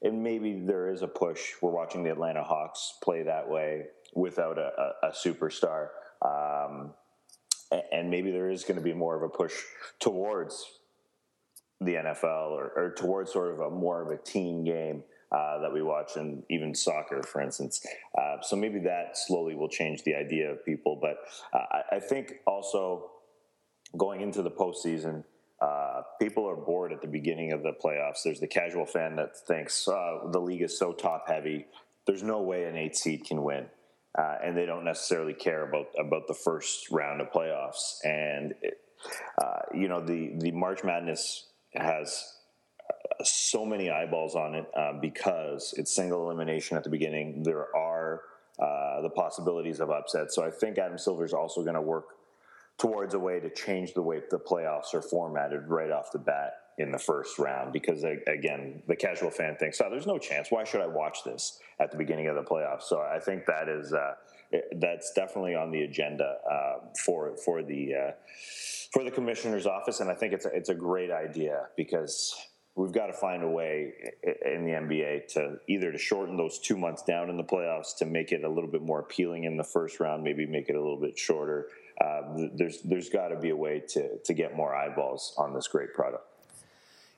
and 0.00 0.22
maybe 0.22 0.58
there 0.58 0.90
is 0.90 1.02
a 1.02 1.08
push. 1.08 1.52
We're 1.60 1.70
watching 1.70 2.02
the 2.02 2.12
Atlanta 2.12 2.42
Hawks 2.42 2.94
play 3.02 3.24
that 3.24 3.50
way 3.50 3.84
without 4.14 4.56
a, 4.56 4.70
a, 5.02 5.08
a 5.08 5.12
superstar, 5.12 5.88
um, 6.22 6.94
and 7.92 8.08
maybe 8.08 8.30
there 8.30 8.48
is 8.48 8.64
going 8.64 8.78
to 8.78 8.82
be 8.82 8.94
more 8.94 9.16
of 9.16 9.22
a 9.22 9.28
push 9.28 9.52
towards 9.98 10.64
the 11.82 11.94
NFL 11.94 12.52
or, 12.52 12.72
or 12.74 12.94
towards 12.96 13.32
sort 13.32 13.52
of 13.52 13.60
a 13.60 13.70
more 13.70 14.02
of 14.02 14.10
a 14.10 14.16
team 14.16 14.64
game 14.64 15.02
uh, 15.32 15.58
that 15.60 15.72
we 15.72 15.82
watch, 15.82 16.16
and 16.16 16.42
even 16.50 16.74
soccer, 16.74 17.22
for 17.22 17.40
instance. 17.40 17.84
Uh, 18.18 18.40
so 18.42 18.56
maybe 18.56 18.80
that 18.80 19.16
slowly 19.16 19.54
will 19.54 19.68
change 19.68 20.02
the 20.02 20.14
idea 20.14 20.50
of 20.50 20.64
people. 20.64 20.98
But 21.00 21.16
uh, 21.52 21.64
I, 21.70 21.96
I, 21.96 22.00
think 22.00 22.34
also 22.46 23.10
going 23.96 24.20
into 24.20 24.42
the 24.42 24.50
postseason, 24.50 25.24
uh, 25.60 26.02
people 26.20 26.48
are 26.48 26.56
bored 26.56 26.92
at 26.92 27.00
the 27.00 27.08
beginning 27.08 27.52
of 27.52 27.62
the 27.62 27.72
playoffs. 27.72 28.22
There's 28.24 28.40
the 28.40 28.48
casual 28.48 28.86
fan 28.86 29.16
that 29.16 29.36
thinks 29.36 29.86
uh, 29.86 30.30
the 30.32 30.40
league 30.40 30.62
is 30.62 30.78
so 30.78 30.92
top 30.92 31.28
heavy. 31.28 31.66
There's 32.06 32.22
no 32.22 32.40
way 32.42 32.64
an 32.64 32.76
eight 32.76 32.96
seed 32.96 33.24
can 33.24 33.42
win. 33.42 33.66
uh, 34.18 34.36
and 34.42 34.56
they 34.56 34.66
don't 34.66 34.84
necessarily 34.84 35.34
care 35.34 35.68
about 35.68 35.86
about 35.98 36.26
the 36.26 36.34
first 36.34 36.90
round 36.90 37.20
of 37.20 37.30
playoffs. 37.30 37.98
And 38.04 38.54
it, 38.62 38.78
uh, 39.40 39.62
you 39.74 39.88
know, 39.88 40.04
the 40.04 40.32
the 40.38 40.50
March 40.52 40.82
Madness 40.84 41.46
has 41.74 42.34
so 43.24 43.64
many 43.64 43.90
eyeballs 43.90 44.34
on 44.34 44.54
it 44.54 44.66
uh, 44.76 44.92
because 45.00 45.74
it's 45.76 45.94
single 45.94 46.24
elimination 46.24 46.76
at 46.76 46.84
the 46.84 46.90
beginning. 46.90 47.42
There 47.42 47.74
are 47.76 48.22
uh, 48.58 49.00
the 49.02 49.10
possibilities 49.10 49.80
of 49.80 49.90
upset. 49.90 50.32
So 50.32 50.44
I 50.44 50.50
think 50.50 50.78
Adam 50.78 50.98
Silver 50.98 51.24
is 51.24 51.32
also 51.32 51.62
going 51.62 51.74
to 51.74 51.82
work 51.82 52.04
towards 52.78 53.14
a 53.14 53.18
way 53.18 53.38
to 53.40 53.50
change 53.50 53.94
the 53.94 54.02
way 54.02 54.20
the 54.30 54.38
playoffs 54.38 54.94
are 54.94 55.02
formatted 55.02 55.68
right 55.68 55.90
off 55.90 56.10
the 56.12 56.18
bat 56.18 56.54
in 56.78 56.90
the 56.90 56.98
first 56.98 57.38
round 57.38 57.74
because 57.74 58.04
again 58.26 58.82
the 58.88 58.96
casual 58.96 59.30
fan 59.30 59.54
thinks 59.56 59.80
oh 59.82 59.90
there's 59.90 60.06
no 60.06 60.16
chance 60.16 60.50
why 60.50 60.64
should 60.64 60.80
i 60.80 60.86
watch 60.86 61.18
this 61.26 61.58
at 61.78 61.90
the 61.90 61.96
beginning 61.98 62.26
of 62.26 62.36
the 62.36 62.42
playoffs 62.42 62.84
so 62.84 63.00
i 63.00 63.18
think 63.18 63.44
that 63.44 63.68
is 63.68 63.92
uh, 63.92 64.14
that's 64.76 65.12
definitely 65.12 65.54
on 65.54 65.70
the 65.70 65.82
agenda 65.82 66.36
uh, 66.50 66.76
for 67.04 67.36
for 67.44 67.62
the 67.62 67.92
uh, 67.94 68.10
for 68.92 69.04
the 69.04 69.10
commissioner's 69.10 69.66
office 69.66 70.00
and 70.00 70.08
i 70.10 70.14
think 70.14 70.32
it's 70.32 70.46
a, 70.46 70.48
it's 70.54 70.70
a 70.70 70.74
great 70.74 71.10
idea 71.10 71.66
because 71.76 72.34
we've 72.74 72.92
got 72.92 73.06
to 73.06 73.12
find 73.12 73.42
a 73.42 73.48
way 73.48 73.92
in 74.22 74.64
the 74.64 74.72
NBA 74.72 75.32
to 75.34 75.58
either 75.68 75.92
to 75.92 75.98
shorten 75.98 76.36
those 76.36 76.58
two 76.58 76.76
months 76.76 77.02
down 77.02 77.28
in 77.28 77.36
the 77.36 77.44
playoffs 77.44 77.96
to 77.98 78.06
make 78.06 78.32
it 78.32 78.44
a 78.44 78.48
little 78.48 78.70
bit 78.70 78.82
more 78.82 79.00
appealing 79.00 79.44
in 79.44 79.56
the 79.56 79.64
first 79.64 80.00
round, 80.00 80.22
maybe 80.22 80.46
make 80.46 80.68
it 80.68 80.76
a 80.76 80.80
little 80.80 81.00
bit 81.00 81.18
shorter. 81.18 81.68
Uh, 82.00 82.22
there's 82.54 82.80
there's 82.82 83.10
got 83.10 83.28
to 83.28 83.36
be 83.36 83.50
a 83.50 83.56
way 83.56 83.82
to 83.88 84.18
to 84.18 84.32
get 84.32 84.56
more 84.56 84.74
eyeballs 84.74 85.34
on 85.36 85.52
this 85.52 85.68
great 85.68 85.92
product. 85.92 86.24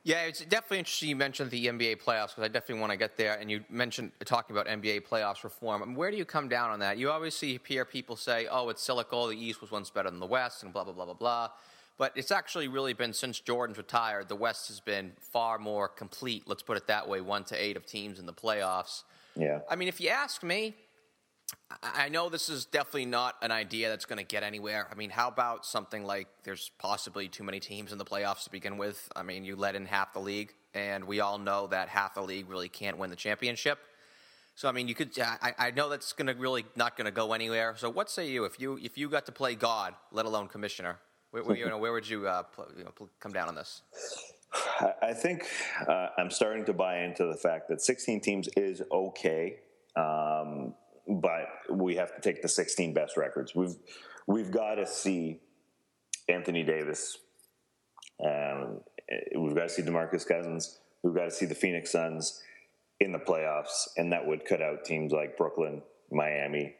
Yeah, 0.04 0.22
it's 0.22 0.40
definitely 0.40 0.80
interesting 0.80 1.10
you 1.10 1.16
mentioned 1.16 1.52
the 1.52 1.66
NBA 1.66 2.02
playoffs 2.02 2.30
because 2.30 2.42
I 2.42 2.48
definitely 2.48 2.80
want 2.80 2.90
to 2.90 2.96
get 2.96 3.16
there. 3.16 3.38
And 3.38 3.48
you 3.48 3.64
mentioned 3.70 4.10
talking 4.24 4.56
about 4.56 4.66
NBA 4.66 5.06
playoffs 5.06 5.44
reform. 5.44 5.80
I 5.80 5.86
mean, 5.86 5.94
where 5.94 6.10
do 6.10 6.16
you 6.16 6.24
come 6.24 6.48
down 6.48 6.70
on 6.70 6.80
that? 6.80 6.98
You 6.98 7.10
obviously 7.10 7.60
hear 7.64 7.84
people 7.84 8.16
say, 8.16 8.48
"Oh, 8.50 8.68
it's 8.70 8.82
cyclical. 8.82 9.28
The 9.28 9.36
East 9.36 9.60
was 9.60 9.70
once 9.70 9.90
better 9.90 10.10
than 10.10 10.18
the 10.18 10.26
West," 10.26 10.64
and 10.64 10.72
blah 10.72 10.82
blah 10.82 10.92
blah 10.92 11.04
blah 11.04 11.14
blah. 11.14 11.50
But 11.98 12.12
it's 12.16 12.30
actually 12.30 12.68
really 12.68 12.94
been 12.94 13.12
since 13.12 13.38
Jordan's 13.38 13.78
retired, 13.78 14.28
the 14.28 14.36
West 14.36 14.68
has 14.68 14.80
been 14.80 15.12
far 15.20 15.58
more 15.58 15.88
complete. 15.88 16.44
Let's 16.46 16.62
put 16.62 16.76
it 16.76 16.86
that 16.86 17.08
way: 17.08 17.20
one 17.20 17.44
to 17.44 17.54
eight 17.54 17.76
of 17.76 17.86
teams 17.86 18.18
in 18.18 18.26
the 18.26 18.32
playoffs. 18.32 19.02
Yeah. 19.36 19.60
I 19.70 19.76
mean, 19.76 19.88
if 19.88 20.00
you 20.00 20.08
ask 20.08 20.42
me, 20.42 20.74
I 21.82 22.08
know 22.08 22.28
this 22.28 22.48
is 22.48 22.64
definitely 22.64 23.06
not 23.06 23.36
an 23.42 23.50
idea 23.50 23.88
that's 23.88 24.04
going 24.04 24.18
to 24.18 24.24
get 24.24 24.42
anywhere. 24.42 24.88
I 24.90 24.94
mean, 24.94 25.10
how 25.10 25.28
about 25.28 25.64
something 25.64 26.04
like 26.04 26.28
there's 26.44 26.70
possibly 26.78 27.28
too 27.28 27.44
many 27.44 27.60
teams 27.60 27.92
in 27.92 27.98
the 27.98 28.04
playoffs 28.04 28.44
to 28.44 28.50
begin 28.50 28.78
with? 28.78 29.08
I 29.16 29.22
mean, 29.22 29.44
you 29.44 29.56
let 29.56 29.74
in 29.74 29.86
half 29.86 30.12
the 30.12 30.20
league, 30.20 30.52
and 30.74 31.04
we 31.04 31.20
all 31.20 31.38
know 31.38 31.66
that 31.68 31.88
half 31.88 32.14
the 32.14 32.22
league 32.22 32.48
really 32.48 32.68
can't 32.68 32.98
win 32.98 33.10
the 33.10 33.16
championship. 33.16 33.78
So 34.54 34.68
I 34.68 34.72
mean, 34.72 34.86
you 34.88 34.94
could. 34.94 35.18
I, 35.18 35.54
I 35.58 35.70
know 35.70 35.88
that's 35.88 36.12
going 36.12 36.26
to 36.26 36.34
really 36.34 36.64
not 36.76 36.96
going 36.96 37.06
to 37.06 37.10
go 37.10 37.32
anywhere. 37.32 37.74
So 37.76 37.88
what 37.88 38.10
say 38.10 38.28
you 38.28 38.44
if 38.44 38.60
you 38.60 38.78
if 38.82 38.98
you 38.98 39.08
got 39.08 39.26
to 39.26 39.32
play 39.32 39.54
God, 39.54 39.94
let 40.10 40.26
alone 40.26 40.48
commissioner? 40.48 40.98
Where, 41.32 41.42
where 41.44 41.56
you 41.56 41.66
know, 41.68 41.78
where 41.78 41.92
would 41.92 42.08
you, 42.08 42.28
uh, 42.28 42.42
pl- 42.42 42.68
you 42.76 42.84
know, 42.84 42.92
come 43.18 43.32
down 43.32 43.48
on 43.48 43.54
this? 43.54 43.80
I 45.02 45.14
think 45.14 45.46
uh, 45.88 46.08
I'm 46.18 46.30
starting 46.30 46.66
to 46.66 46.74
buy 46.74 46.98
into 47.04 47.24
the 47.24 47.38
fact 47.38 47.70
that 47.70 47.80
16 47.80 48.20
teams 48.20 48.48
is 48.54 48.82
okay, 48.92 49.56
um, 49.96 50.74
but 51.08 51.46
we 51.70 51.96
have 51.96 52.14
to 52.14 52.20
take 52.20 52.42
the 52.42 52.48
16 52.48 52.92
best 52.92 53.16
records. 53.16 53.54
We've 53.54 53.74
we've 54.26 54.50
got 54.50 54.74
to 54.74 54.86
see 54.86 55.40
Anthony 56.28 56.64
Davis. 56.64 57.16
Um, 58.22 58.80
we've 59.34 59.54
got 59.54 59.68
to 59.68 59.68
see 59.70 59.82
Demarcus 59.82 60.28
Cousins. 60.28 60.80
We've 61.02 61.14
got 61.14 61.24
to 61.24 61.30
see 61.30 61.46
the 61.46 61.54
Phoenix 61.54 61.90
Suns 61.90 62.42
in 63.00 63.12
the 63.12 63.18
playoffs, 63.18 63.88
and 63.96 64.12
that 64.12 64.26
would 64.26 64.44
cut 64.44 64.60
out 64.60 64.84
teams 64.84 65.12
like 65.12 65.38
Brooklyn, 65.38 65.80
Miami, 66.10 66.74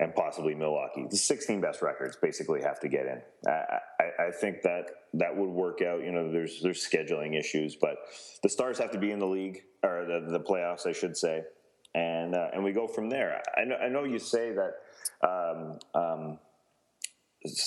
and 0.00 0.14
possibly 0.14 0.54
Milwaukee. 0.54 1.06
The 1.10 1.16
16 1.16 1.60
best 1.60 1.82
records 1.82 2.16
basically 2.16 2.62
have 2.62 2.78
to 2.80 2.88
get 2.88 3.06
in. 3.06 3.20
I, 3.46 3.50
I, 4.00 4.26
I, 4.26 4.30
think 4.30 4.62
that 4.62 4.86
that 5.14 5.36
would 5.36 5.48
work 5.48 5.82
out. 5.82 6.04
You 6.04 6.12
know, 6.12 6.30
there's 6.30 6.60
there's 6.62 6.86
scheduling 6.86 7.38
issues, 7.38 7.76
but 7.76 7.96
the 8.42 8.48
stars 8.48 8.78
have 8.78 8.92
to 8.92 8.98
be 8.98 9.10
in 9.10 9.18
the 9.18 9.26
league 9.26 9.62
or 9.82 10.04
the, 10.06 10.30
the 10.30 10.40
playoffs, 10.40 10.86
I 10.86 10.92
should 10.92 11.16
say, 11.16 11.42
and 11.94 12.34
uh, 12.34 12.48
and 12.52 12.62
we 12.62 12.72
go 12.72 12.86
from 12.86 13.10
there. 13.10 13.42
I 13.56 13.64
know, 13.64 13.76
I 13.76 13.88
know 13.88 14.04
you 14.04 14.18
say 14.18 14.52
that 14.52 14.74
um, 15.26 15.78
um, 16.00 16.38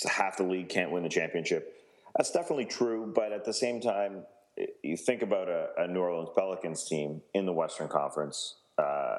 half 0.06 0.38
the 0.38 0.44
league 0.44 0.70
can't 0.70 0.92
win 0.92 1.04
the 1.04 1.10
championship. 1.10 1.76
That's 2.16 2.32
definitely 2.32 2.66
true, 2.66 3.12
but 3.14 3.32
at 3.32 3.46
the 3.46 3.54
same 3.54 3.82
time, 3.82 4.24
you 4.84 4.98
think 4.98 5.22
about 5.22 5.48
a, 5.48 5.70
a 5.78 5.88
New 5.88 6.00
Orleans 6.00 6.30
Pelicans 6.36 6.88
team 6.88 7.22
in 7.34 7.46
the 7.46 7.54
Western 7.54 7.88
Conference. 7.88 8.56
Uh, 8.78 9.18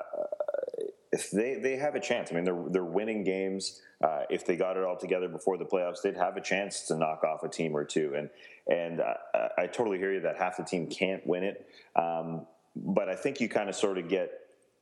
if 1.13 1.31
they, 1.31 1.57
they 1.57 1.77
have 1.77 1.95
a 1.95 2.01
chance. 2.01 2.31
I 2.33 2.35
mean, 2.35 2.45
they're 2.45 2.65
they're 2.71 2.85
winning 2.85 3.23
games. 3.23 3.81
Uh, 4.03 4.23
if 4.31 4.47
they 4.47 4.57
got 4.57 4.77
it 4.77 4.83
all 4.83 4.97
together 4.97 5.29
before 5.29 5.59
the 5.59 5.65
playoffs, 5.65 6.03
they'd 6.03 6.17
have 6.17 6.37
a 6.37 6.41
chance 6.41 6.83
to 6.83 6.97
knock 6.97 7.23
off 7.23 7.43
a 7.45 7.49
team 7.49 7.77
or 7.77 7.85
two. 7.85 8.15
And 8.17 8.31
and 8.67 9.01
uh, 9.01 9.49
I 9.59 9.67
totally 9.67 9.99
hear 9.99 10.13
you 10.13 10.21
that 10.21 10.39
half 10.39 10.57
the 10.57 10.65
team 10.65 10.89
can't 10.89 11.25
win 11.27 11.45
it. 11.45 11.67
Um, 11.95 12.47
but 12.75 13.09
I 13.11 13.15
think 13.15 13.41
you 13.41 13.49
kind 13.49 13.69
of 13.69 13.77
sort 13.77 13.99
of 13.99 14.09
get 14.09 14.31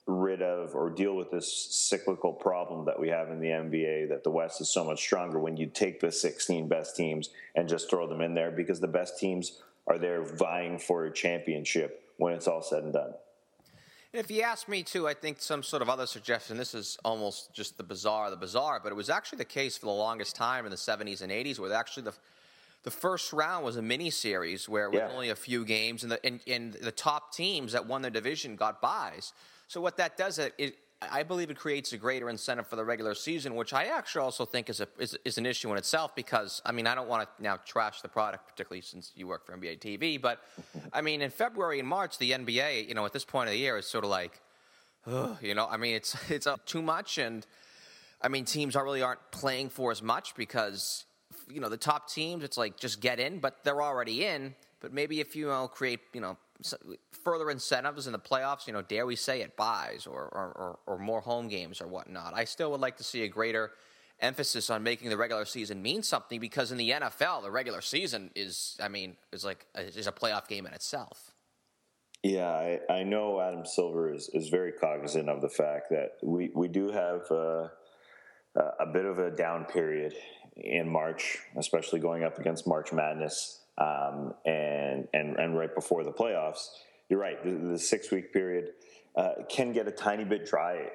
rid 0.06 0.40
of 0.40 0.74
or 0.74 0.88
deal 0.90 1.14
with 1.14 1.30
this 1.30 1.52
cyclical 1.70 2.32
problem 2.32 2.84
that 2.86 2.98
we 2.98 3.08
have 3.08 3.30
in 3.30 3.40
the 3.40 3.48
NBA 3.48 4.08
that 4.08 4.24
the 4.24 4.30
West 4.30 4.60
is 4.60 4.70
so 4.70 4.84
much 4.84 5.00
stronger 5.00 5.38
when 5.38 5.56
you 5.56 5.66
take 5.66 6.00
the 6.00 6.10
16 6.10 6.68
best 6.68 6.96
teams 6.96 7.30
and 7.54 7.68
just 7.68 7.90
throw 7.90 8.08
them 8.08 8.20
in 8.20 8.34
there 8.34 8.50
because 8.50 8.80
the 8.80 8.88
best 8.88 9.18
teams 9.18 9.60
are 9.86 9.98
there 9.98 10.22
vying 10.22 10.78
for 10.78 11.04
a 11.04 11.12
championship 11.12 12.02
when 12.16 12.32
it's 12.32 12.48
all 12.48 12.62
said 12.62 12.84
and 12.84 12.92
done. 12.92 13.12
If 14.12 14.28
you 14.30 14.42
ask 14.42 14.68
me 14.68 14.82
too, 14.82 15.06
I 15.06 15.14
think 15.14 15.40
some 15.40 15.62
sort 15.62 15.82
of 15.82 15.88
other 15.88 16.06
suggestion. 16.06 16.56
This 16.56 16.74
is 16.74 16.98
almost 17.04 17.52
just 17.52 17.76
the 17.76 17.84
bizarre, 17.84 18.28
the 18.30 18.36
bizarre, 18.36 18.80
but 18.82 18.90
it 18.90 18.96
was 18.96 19.08
actually 19.08 19.38
the 19.38 19.44
case 19.44 19.78
for 19.78 19.86
the 19.86 19.92
longest 19.92 20.34
time 20.34 20.64
in 20.64 20.70
the 20.70 20.76
'70s 20.76 21.22
and 21.22 21.30
'80s, 21.30 21.60
where 21.60 21.72
actually 21.72 22.02
the 22.02 22.14
the 22.82 22.90
first 22.90 23.32
round 23.32 23.64
was 23.64 23.76
a 23.76 23.82
mini 23.82 24.10
series 24.10 24.68
where 24.68 24.86
it 24.86 24.92
was 24.92 24.98
yeah. 24.98 25.10
only 25.12 25.28
a 25.28 25.36
few 25.36 25.64
games, 25.64 26.02
and 26.02 26.10
the 26.10 26.26
and, 26.26 26.40
and, 26.46 26.72
the 26.74 26.90
top 26.90 27.32
teams 27.32 27.72
that 27.72 27.86
won 27.86 28.02
their 28.02 28.10
division 28.10 28.56
got 28.56 28.80
buys. 28.80 29.32
So 29.68 29.80
what 29.80 29.96
that 29.98 30.16
does 30.16 30.38
it, 30.38 30.54
it 30.58 30.76
I 31.02 31.22
believe 31.22 31.48
it 31.50 31.56
creates 31.56 31.94
a 31.94 31.96
greater 31.96 32.28
incentive 32.28 32.66
for 32.66 32.76
the 32.76 32.84
regular 32.84 33.14
season, 33.14 33.54
which 33.54 33.72
I 33.72 33.84
actually 33.84 34.22
also 34.22 34.44
think 34.44 34.68
is 34.68 34.80
a 34.80 34.88
is, 34.98 35.16
is 35.24 35.38
an 35.38 35.46
issue 35.46 35.70
in 35.70 35.78
itself 35.78 36.14
because 36.14 36.60
I 36.64 36.72
mean 36.72 36.86
I 36.86 36.94
don't 36.94 37.08
want 37.08 37.22
to 37.22 37.42
now 37.42 37.56
trash 37.64 38.02
the 38.02 38.08
product, 38.08 38.48
particularly 38.48 38.82
since 38.82 39.12
you 39.16 39.26
work 39.26 39.46
for 39.46 39.56
NBA 39.56 39.80
TV, 39.80 40.20
but 40.20 40.42
I 40.92 41.00
mean 41.00 41.22
in 41.22 41.30
February 41.30 41.78
and 41.78 41.88
March 41.88 42.18
the 42.18 42.32
NBA, 42.32 42.86
you 42.86 42.94
know, 42.94 43.06
at 43.06 43.14
this 43.14 43.24
point 43.24 43.48
of 43.48 43.52
the 43.52 43.58
year 43.58 43.78
is 43.78 43.86
sort 43.86 44.04
of 44.04 44.10
like, 44.10 44.42
ugh, 45.06 45.38
you 45.40 45.54
know, 45.54 45.66
I 45.66 45.78
mean 45.78 45.94
it's 45.94 46.14
it's 46.30 46.46
too 46.66 46.82
much, 46.82 47.16
and 47.16 47.46
I 48.20 48.28
mean 48.28 48.44
teams 48.44 48.76
are 48.76 48.84
really 48.84 49.02
aren't 49.02 49.30
playing 49.30 49.70
for 49.70 49.90
as 49.90 50.02
much 50.02 50.34
because 50.34 51.06
you 51.48 51.60
know 51.60 51.70
the 51.70 51.78
top 51.78 52.10
teams, 52.10 52.44
it's 52.44 52.58
like 52.58 52.76
just 52.76 53.00
get 53.00 53.18
in, 53.18 53.38
but 53.38 53.64
they're 53.64 53.82
already 53.82 54.26
in. 54.26 54.54
But 54.80 54.92
maybe 54.92 55.20
if 55.20 55.34
you 55.34 55.46
know 55.46 55.66
create 55.66 56.00
you 56.12 56.20
know 56.20 56.36
further 57.24 57.50
incentives 57.50 58.06
in 58.06 58.12
the 58.12 58.18
playoffs, 58.18 58.66
you 58.66 58.72
know, 58.72 58.82
dare 58.82 59.06
we 59.06 59.16
say 59.16 59.40
it, 59.42 59.56
buys 59.56 60.06
or, 60.06 60.22
or, 60.22 60.78
or, 60.86 60.98
more 60.98 61.20
home 61.20 61.48
games 61.48 61.80
or 61.80 61.86
whatnot. 61.86 62.32
I 62.34 62.44
still 62.44 62.70
would 62.72 62.80
like 62.80 62.96
to 62.98 63.04
see 63.04 63.22
a 63.22 63.28
greater 63.28 63.72
emphasis 64.20 64.70
on 64.70 64.82
making 64.82 65.10
the 65.10 65.16
regular 65.16 65.44
season 65.44 65.82
mean 65.82 66.02
something 66.02 66.40
because 66.40 66.72
in 66.72 66.78
the 66.78 66.90
NFL, 66.90 67.42
the 67.42 67.50
regular 67.50 67.80
season 67.80 68.30
is, 68.34 68.76
I 68.82 68.88
mean, 68.88 69.16
is 69.32 69.44
like 69.44 69.66
a, 69.74 69.82
is 69.82 70.06
a 70.06 70.12
playoff 70.12 70.48
game 70.48 70.66
in 70.66 70.72
itself. 70.72 71.32
Yeah, 72.22 72.50
I, 72.50 72.80
I 72.90 73.02
know 73.02 73.40
Adam 73.40 73.64
Silver 73.64 74.12
is, 74.12 74.28
is 74.34 74.48
very 74.48 74.72
cognizant 74.72 75.30
of 75.30 75.40
the 75.40 75.48
fact 75.48 75.88
that 75.90 76.12
we, 76.22 76.50
we 76.54 76.68
do 76.68 76.90
have 76.90 77.22
uh, 77.30 77.68
a 78.54 78.86
bit 78.92 79.06
of 79.06 79.18
a 79.18 79.30
down 79.30 79.64
period 79.64 80.12
in 80.56 80.90
March, 80.90 81.38
especially 81.56 82.00
going 82.00 82.24
up 82.24 82.38
against 82.38 82.66
March 82.66 82.92
Madness 82.92 83.59
um, 83.80 84.34
and, 84.44 85.08
and, 85.14 85.38
and 85.38 85.58
right 85.58 85.74
before 85.74 86.04
the 86.04 86.12
playoffs, 86.12 86.68
you're 87.08 87.18
right. 87.18 87.42
The, 87.42 87.50
the 87.72 87.78
six 87.78 88.10
week 88.10 88.32
period 88.32 88.72
uh, 89.16 89.32
can 89.48 89.72
get 89.72 89.88
a 89.88 89.90
tiny 89.90 90.24
bit 90.24 90.46
dry. 90.46 90.88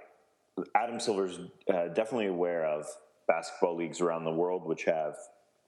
Adam 0.76 1.00
Silver's 1.00 1.40
uh, 1.68 1.88
definitely 1.90 2.28
aware 2.28 2.66
of 2.66 2.86
basketball 3.28 3.76
leagues 3.76 4.00
around 4.00 4.24
the 4.24 4.32
world, 4.32 4.66
which 4.66 4.86
have 4.86 5.16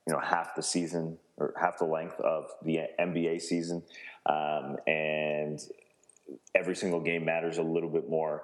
you 0.08 0.14
know 0.14 0.20
half 0.20 0.56
the 0.56 0.64
season 0.64 1.18
or 1.38 1.54
half 1.60 1.78
the 1.78 1.86
length 1.86 2.20
of 2.22 2.46
the 2.64 2.80
NBA 3.00 3.42
season, 3.42 3.84
um, 4.26 4.78
and 4.88 5.60
every 6.56 6.76
single 6.76 7.02
game 7.02 7.26
matters 7.26 7.58
a 7.58 7.64
little 7.64 7.90
bit 7.90 8.10
more 8.10 8.44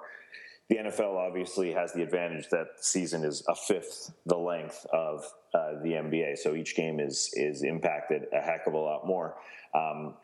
the 0.68 0.76
NFL 0.76 1.16
obviously 1.16 1.72
has 1.72 1.92
the 1.92 2.02
advantage 2.02 2.48
that 2.50 2.76
the 2.76 2.82
season 2.82 3.24
is 3.24 3.44
a 3.48 3.54
fifth 3.54 4.12
the 4.26 4.36
length 4.36 4.86
of 4.92 5.24
uh, 5.52 5.80
the 5.82 5.90
NBA, 5.90 6.38
so 6.38 6.54
each 6.54 6.74
game 6.74 7.00
is 7.00 7.30
is 7.34 7.62
impacted 7.62 8.22
a 8.32 8.40
heck 8.40 8.66
of 8.66 8.74
a 8.74 8.78
lot 8.78 9.06
more. 9.06 9.36
Um, 9.74 10.14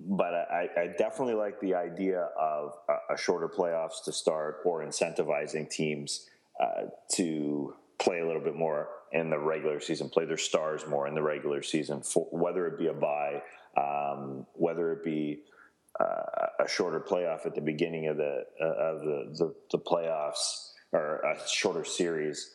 but 0.00 0.32
I, 0.32 0.68
I, 0.76 0.86
definitely 0.96 1.34
like 1.34 1.58
the 1.60 1.74
idea 1.74 2.28
of 2.38 2.74
a, 2.88 3.14
a, 3.14 3.16
shorter 3.16 3.48
playoffs 3.48 4.04
to 4.04 4.12
start 4.12 4.58
or 4.64 4.84
incentivizing 4.84 5.68
teams 5.68 6.28
uh, 6.60 6.84
to 7.14 7.74
play 7.98 8.20
a 8.20 8.26
little 8.26 8.42
bit 8.42 8.54
more 8.54 8.88
in 9.12 9.28
the 9.28 9.38
regular 9.38 9.80
season, 9.80 10.08
play 10.08 10.24
their 10.24 10.36
stars 10.36 10.86
more 10.86 11.08
in 11.08 11.14
the 11.14 11.22
regular 11.22 11.62
season, 11.62 12.02
for, 12.02 12.28
whether 12.30 12.68
it 12.68 12.78
be 12.78 12.86
a 12.86 12.92
bye, 12.92 13.42
um, 13.76 14.46
whether 14.52 14.92
it 14.92 15.04
be 15.04 15.40
uh, 16.00 16.64
a 16.64 16.68
shorter 16.68 17.00
playoff 17.00 17.46
at 17.46 17.54
the 17.54 17.60
beginning 17.60 18.08
of 18.08 18.16
the 18.16 18.44
uh, 18.60 18.64
of 18.64 19.00
the, 19.00 19.24
the, 19.38 19.54
the 19.72 19.78
playoffs 19.78 20.72
or 20.92 21.20
a 21.20 21.36
shorter 21.48 21.84
series, 21.84 22.54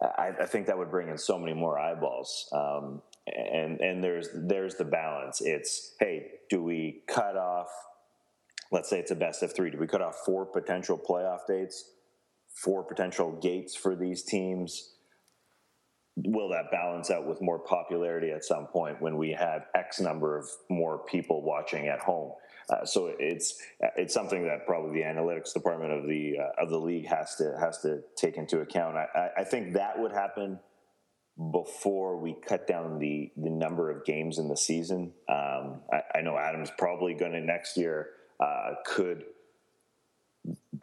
I, 0.00 0.30
I 0.40 0.46
think 0.46 0.66
that 0.66 0.78
would 0.78 0.90
bring 0.90 1.08
in 1.08 1.18
so 1.18 1.38
many 1.38 1.54
more 1.54 1.78
eyeballs. 1.78 2.48
Um, 2.52 3.02
and 3.26 3.80
and 3.80 4.04
there's 4.04 4.28
there's 4.34 4.74
the 4.74 4.84
balance. 4.84 5.40
It's 5.40 5.94
hey, 5.98 6.26
do 6.50 6.62
we 6.62 7.02
cut 7.08 7.36
off? 7.36 7.68
Let's 8.70 8.90
say 8.90 8.98
it's 8.98 9.10
a 9.10 9.16
best 9.16 9.42
of 9.42 9.54
three. 9.54 9.70
Do 9.70 9.78
we 9.78 9.86
cut 9.86 10.02
off 10.02 10.16
four 10.26 10.44
potential 10.46 10.98
playoff 10.98 11.46
dates, 11.46 11.90
four 12.62 12.82
potential 12.82 13.38
gates 13.40 13.74
for 13.74 13.96
these 13.96 14.22
teams? 14.22 14.94
will 16.16 16.48
that 16.50 16.70
balance 16.70 17.10
out 17.10 17.26
with 17.26 17.40
more 17.42 17.58
popularity 17.58 18.30
at 18.30 18.44
some 18.44 18.66
point 18.66 19.00
when 19.00 19.16
we 19.16 19.32
have 19.32 19.66
X 19.74 20.00
number 20.00 20.38
of 20.38 20.46
more 20.70 21.04
people 21.06 21.42
watching 21.42 21.88
at 21.88 22.00
home? 22.00 22.32
Uh, 22.70 22.84
so 22.84 23.14
it's 23.18 23.60
it's 23.96 24.14
something 24.14 24.44
that 24.44 24.66
probably 24.66 25.00
the 25.00 25.06
analytics 25.06 25.52
department 25.52 25.92
of 25.92 26.06
the 26.06 26.36
uh, 26.38 26.62
of 26.62 26.70
the 26.70 26.78
league 26.78 27.06
has 27.06 27.34
to 27.36 27.56
has 27.60 27.80
to 27.82 28.02
take 28.16 28.36
into 28.36 28.60
account. 28.60 28.96
I, 28.96 29.30
I 29.38 29.44
think 29.44 29.74
that 29.74 29.98
would 29.98 30.12
happen 30.12 30.58
before 31.50 32.16
we 32.16 32.34
cut 32.46 32.66
down 32.66 32.98
the 32.98 33.30
the 33.36 33.50
number 33.50 33.90
of 33.90 34.04
games 34.04 34.38
in 34.38 34.48
the 34.48 34.56
season. 34.56 35.12
Um, 35.28 35.80
I, 35.92 36.18
I, 36.18 36.20
know 36.22 36.38
Adam's 36.38 36.70
probably 36.78 37.14
going 37.14 37.32
to 37.32 37.40
next 37.40 37.76
year 37.76 38.10
uh, 38.38 38.74
could 38.86 39.24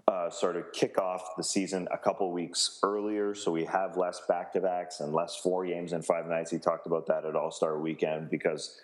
uh, 0.07 0.29
sort 0.29 0.57
of 0.57 0.71
kick 0.73 0.99
off 0.99 1.35
the 1.37 1.43
season 1.43 1.87
a 1.91 1.97
couple 1.97 2.31
weeks 2.31 2.79
earlier, 2.83 3.33
so 3.33 3.51
we 3.51 3.63
have 3.65 3.95
less 3.95 4.21
back 4.27 4.51
to 4.53 4.59
backs 4.59 4.99
and 4.99 5.13
less 5.13 5.37
four 5.37 5.65
games 5.65 5.93
in 5.93 6.01
five 6.01 6.27
nights. 6.27 6.51
He 6.51 6.57
talked 6.57 6.85
about 6.85 7.07
that 7.07 7.25
at 7.25 7.35
All 7.35 7.51
Star 7.51 7.79
Weekend 7.79 8.29
because, 8.29 8.79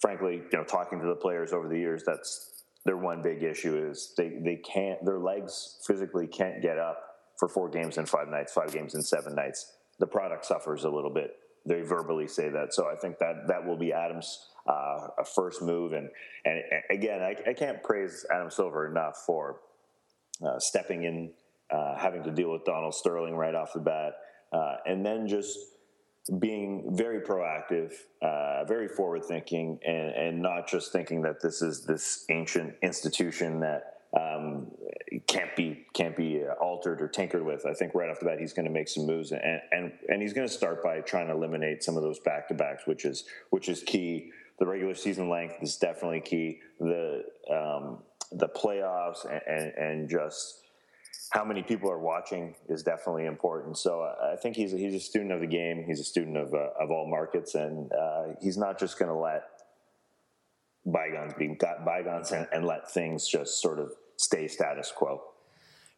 frankly, 0.00 0.42
you 0.50 0.58
know, 0.58 0.64
talking 0.64 1.00
to 1.00 1.06
the 1.06 1.14
players 1.14 1.52
over 1.52 1.68
the 1.68 1.78
years, 1.78 2.02
that's 2.06 2.64
their 2.84 2.96
one 2.96 3.20
big 3.20 3.42
issue 3.42 3.88
is 3.90 4.14
they 4.16 4.38
they 4.44 4.56
can't 4.56 5.04
their 5.04 5.18
legs 5.18 5.78
physically 5.86 6.26
can't 6.26 6.62
get 6.62 6.78
up 6.78 6.98
for 7.38 7.48
four 7.48 7.68
games 7.68 7.98
in 7.98 8.06
five 8.06 8.28
nights, 8.28 8.52
five 8.52 8.72
games 8.72 8.94
in 8.94 9.02
seven 9.02 9.34
nights. 9.34 9.74
The 9.98 10.06
product 10.06 10.46
suffers 10.46 10.84
a 10.84 10.90
little 10.90 11.12
bit. 11.12 11.32
They 11.66 11.82
verbally 11.82 12.28
say 12.28 12.48
that, 12.50 12.72
so 12.72 12.86
I 12.86 12.94
think 12.94 13.18
that 13.18 13.48
that 13.48 13.66
will 13.66 13.76
be 13.76 13.92
Adams' 13.92 14.50
uh, 14.68 15.08
first 15.34 15.62
move. 15.62 15.92
And 15.92 16.08
and 16.44 16.62
again, 16.90 17.22
I, 17.22 17.34
I 17.50 17.54
can't 17.54 17.82
praise 17.82 18.24
Adam 18.32 18.50
Silver 18.50 18.88
enough 18.88 19.16
for 19.26 19.60
uh, 20.46 20.58
stepping 20.58 21.02
in, 21.04 21.32
uh, 21.70 21.96
having 21.96 22.22
to 22.22 22.30
deal 22.30 22.52
with 22.52 22.64
Donald 22.64 22.94
Sterling 22.94 23.34
right 23.34 23.54
off 23.54 23.72
the 23.72 23.80
bat, 23.80 24.12
uh, 24.52 24.76
and 24.86 25.04
then 25.04 25.26
just 25.26 25.58
being 26.38 26.96
very 26.96 27.20
proactive, 27.20 27.92
uh, 28.22 28.64
very 28.64 28.88
forward 28.88 29.24
thinking, 29.24 29.78
and, 29.86 30.10
and, 30.10 30.42
not 30.42 30.68
just 30.68 30.92
thinking 30.92 31.22
that 31.22 31.40
this 31.40 31.62
is 31.62 31.84
this 31.84 32.24
ancient 32.30 32.74
institution 32.82 33.60
that 33.60 33.94
um, 34.18 34.70
can't 35.26 35.54
be 35.56 35.86
can't 35.94 36.16
be 36.16 36.42
altered 36.60 37.00
or 37.00 37.08
tinkered 37.08 37.44
with. 37.44 37.64
I 37.66 37.74
think 37.74 37.94
right 37.94 38.10
off 38.10 38.18
the 38.18 38.26
bat 38.26 38.38
he's 38.40 38.52
going 38.52 38.66
to 38.66 38.72
make 38.72 38.88
some 38.88 39.06
moves, 39.06 39.32
and 39.32 39.60
and, 39.70 39.92
and 40.08 40.22
he's 40.22 40.32
going 40.32 40.46
to 40.46 40.52
start 40.52 40.82
by 40.82 41.00
trying 41.00 41.28
to 41.28 41.32
eliminate 41.32 41.84
some 41.84 41.96
of 41.96 42.02
those 42.02 42.18
back 42.20 42.48
to 42.48 42.54
backs, 42.54 42.86
which 42.86 43.04
is 43.04 43.24
which 43.50 43.68
is 43.68 43.82
key. 43.82 44.30
The 44.58 44.66
regular 44.66 44.94
season 44.94 45.28
length 45.28 45.56
is 45.60 45.76
definitely 45.76 46.22
key. 46.22 46.60
The 46.80 47.24
um, 47.50 47.98
the 48.32 48.48
playoffs 48.48 49.24
and, 49.24 49.40
and, 49.46 49.72
and, 49.74 50.08
just 50.08 50.62
how 51.30 51.44
many 51.44 51.62
people 51.62 51.90
are 51.90 51.98
watching 51.98 52.54
is 52.68 52.82
definitely 52.82 53.26
important. 53.26 53.78
So 53.78 54.00
uh, 54.00 54.32
I 54.32 54.36
think 54.36 54.56
he's 54.56 54.72
a, 54.72 54.76
he's 54.76 54.94
a 54.94 55.00
student 55.00 55.32
of 55.32 55.40
the 55.40 55.46
game. 55.46 55.84
He's 55.86 56.00
a 56.00 56.04
student 56.04 56.36
of 56.36 56.54
uh, 56.54 56.68
of 56.80 56.90
all 56.90 57.08
markets, 57.08 57.54
and 57.54 57.90
uh, 57.92 58.22
he's 58.40 58.56
not 58.56 58.78
just 58.78 58.98
going 58.98 59.10
to 59.10 59.18
let 59.18 59.42
bygones 60.84 61.34
be 61.34 61.48
got 61.48 61.84
bygones 61.84 62.32
and, 62.32 62.46
and 62.52 62.64
let 62.64 62.90
things 62.90 63.26
just 63.26 63.60
sort 63.60 63.78
of 63.78 63.92
stay 64.16 64.46
status 64.46 64.92
quo. 64.94 65.20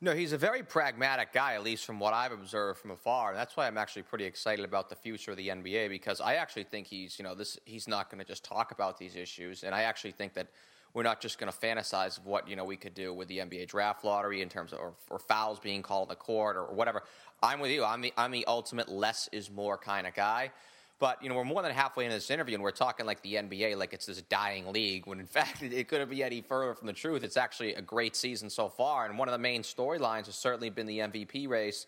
No, 0.01 0.15
he's 0.15 0.33
a 0.33 0.39
very 0.39 0.63
pragmatic 0.63 1.33
guy, 1.33 1.55
at 1.55 1.65
least 1.65 1.85
from 1.85 1.99
what 1.99 2.15
I've 2.15 2.31
observed 2.31 2.79
from 2.79 2.93
afar. 2.93 3.31
And 3.31 3.39
that's 3.39 3.57
why 3.57 3.67
I'm 3.67 3.77
actually 3.77 4.03
pretty 4.03 4.27
excited 4.27 4.65
about 4.65 4.89
the 4.89 4.95
future 4.95 5.33
of 5.33 5.37
the 5.37 5.49
NBA 5.49 5.89
because 5.89 6.21
I 6.21 6.35
actually 6.35 6.63
think 6.65 6.87
he's, 6.87 7.19
you 7.19 7.25
know, 7.25 7.35
this 7.35 7.59
he's 7.65 7.89
not 7.89 8.09
going 8.09 8.21
to 8.21 8.25
just 8.25 8.45
talk 8.45 8.71
about 8.71 8.97
these 8.97 9.17
issues, 9.17 9.65
and 9.65 9.75
I 9.75 9.83
actually 9.83 10.13
think 10.13 10.35
that 10.35 10.49
we're 10.95 11.03
not 11.03 11.21
just 11.21 11.39
going 11.39 11.53
to 11.53 11.59
fantasize 11.59 12.19
of 12.19 12.27
what 12.27 12.49
you 12.49 12.57
know 12.57 12.65
we 12.65 12.77
could 12.77 12.95
do 12.95 13.13
with 13.13 13.29
the 13.29 13.39
NBA 13.39 13.69
draft 13.69 14.05
lottery 14.05 14.43
in 14.43 14.49
terms 14.49 14.73
of 14.73 14.81
or, 14.81 14.95
or 15.11 15.19
fouls 15.19 15.59
being 15.61 15.83
called 15.83 16.09
in 16.09 16.11
the 16.11 16.17
court 16.17 16.57
or, 16.57 16.65
or, 16.65 16.75
whatever. 16.75 17.03
I'm 17.43 17.61
with 17.61 17.71
you. 17.71 17.85
I'm 17.85 18.01
the 18.01 18.13
I'm 18.17 18.31
the 18.31 18.47
ultimate 18.47 18.89
less 18.89 19.29
is 19.33 19.51
more 19.51 19.79
kind 19.79 20.07
of 20.07 20.15
guy. 20.15 20.51
But 20.99 21.23
you 21.23 21.29
know 21.29 21.37
we're 21.37 21.45
more 21.45 21.63
than 21.63 21.73
halfway 21.73 22.05
into 22.05 22.17
this 22.17 22.31
interview 22.31 22.55
and 22.55 22.63
we're 22.63 22.71
talking 22.73 23.07
like 23.07 23.23
the 23.23 23.35
NBA 23.35 23.77
like 23.77 23.93
it's 23.93 24.07
this 24.07 24.21
dying 24.23 24.73
league 24.73 25.07
when 25.07 25.21
in 25.21 25.27
fact 25.39 25.63
it, 25.63 25.73
it 25.73 25.89
couldn't 25.89 26.11
be 26.11 26.23
any 26.23 26.41
further 26.41 26.75
from 26.75 26.87
the 26.87 26.93
truth. 26.93 27.23
It's 27.23 27.37
actually 27.37 27.75
a 27.75 27.83
great 27.83 28.17
season 28.17 28.51
so 28.51 28.69
far 28.69 29.07
and 29.07 29.19
one 29.19 29.29
of 29.29 29.33
the 29.33 29.39
main 29.39 29.63
storylines 29.63 30.27
has 30.27 30.35
certainly 30.35 30.71
been 30.71 30.87
the 30.87 30.99
MVP 30.99 31.49
race. 31.49 31.87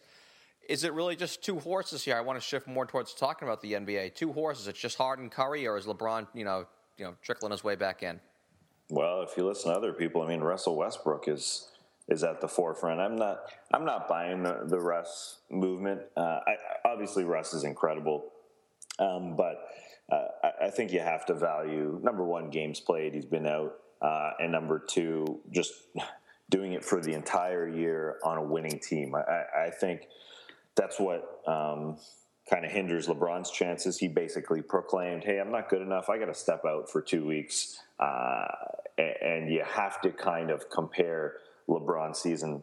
Is 0.68 0.84
it 0.84 0.92
really 0.92 1.16
just 1.16 1.42
two 1.42 1.59
horses 1.59 2.05
here? 2.05 2.16
I 2.16 2.20
want 2.20 2.38
to 2.38 2.44
shift 2.46 2.68
more 2.68 2.86
towards 2.86 3.12
talking 3.12 3.48
about 3.48 3.61
the 3.61 3.72
NBA. 3.72 4.14
Two 4.14 4.32
horses. 4.32 4.68
It's 4.68 4.78
just 4.78 4.96
Harden, 4.96 5.28
Curry, 5.28 5.66
or 5.66 5.76
is 5.76 5.86
LeBron, 5.86 6.28
you 6.32 6.44
know, 6.44 6.66
you 6.96 7.07
know, 7.07 7.14
trickling 7.22 7.51
his 7.51 7.64
way 7.64 7.74
back 7.74 8.05
in? 8.05 8.20
Well, 8.91 9.22
if 9.22 9.36
you 9.36 9.47
listen 9.47 9.70
to 9.70 9.76
other 9.76 9.93
people, 9.93 10.22
I 10.22 10.28
mean, 10.28 10.41
Russell 10.41 10.76
Westbrook 10.76 11.28
is 11.28 11.68
is 12.09 12.24
at 12.24 12.41
the 12.41 12.49
forefront. 12.49 13.01
I'm 13.01 13.16
not 13.16 13.38
I'm 13.72 13.84
not 13.84 14.09
buying 14.09 14.43
the, 14.43 14.62
the 14.64 14.80
Russ 14.80 15.38
movement. 15.49 16.03
Uh, 16.16 16.41
I, 16.47 16.57
obviously, 16.84 17.24
Russ 17.24 17.55
is 17.55 17.62
incredible, 17.62 18.32
um, 18.99 19.36
but 19.36 19.68
uh, 20.11 20.26
I, 20.43 20.66
I, 20.66 20.70
think 20.70 20.93
you 20.93 20.99
have 20.99 21.24
to 21.26 21.34
value 21.34 22.01
number 22.03 22.24
one 22.24 22.51
games 22.51 22.80
played. 22.80 23.14
He's 23.14 23.24
been 23.24 23.47
out, 23.47 23.74
uh, 24.03 24.32
and 24.41 24.51
number 24.51 24.80
two, 24.80 25.41
just 25.53 25.72
doing 26.51 26.72
it 26.72 26.84
for 26.84 27.01
the 27.01 27.12
entire 27.12 27.68
year 27.68 28.16
on 28.24 28.38
a 28.38 28.43
winning 28.43 28.80
team. 28.80 29.14
I, 29.14 29.66
I 29.66 29.70
think 29.70 30.09
that's 30.74 30.99
what. 30.99 31.43
Um, 31.47 31.97
kind 32.49 32.64
of 32.64 32.72
hinders 32.72 33.07
LeBron's 33.07 33.53
chances. 33.53 33.97
He 33.99 34.09
basically 34.09 34.61
proclaimed, 34.61 35.22
"Hey, 35.22 35.38
I'm 35.38 35.53
not 35.53 35.68
good 35.68 35.82
enough. 35.82 36.11
I 36.11 36.18
got 36.18 36.26
to 36.26 36.34
step 36.34 36.64
out 36.66 36.91
for 36.91 37.01
two 37.01 37.24
weeks." 37.24 37.80
Uh, 38.01 38.47
and 39.01 39.51
you 39.51 39.62
have 39.64 40.01
to 40.03 40.11
kind 40.11 40.51
of 40.51 40.70
compare 40.70 41.34
LeBron's 41.68 42.18
season 42.18 42.62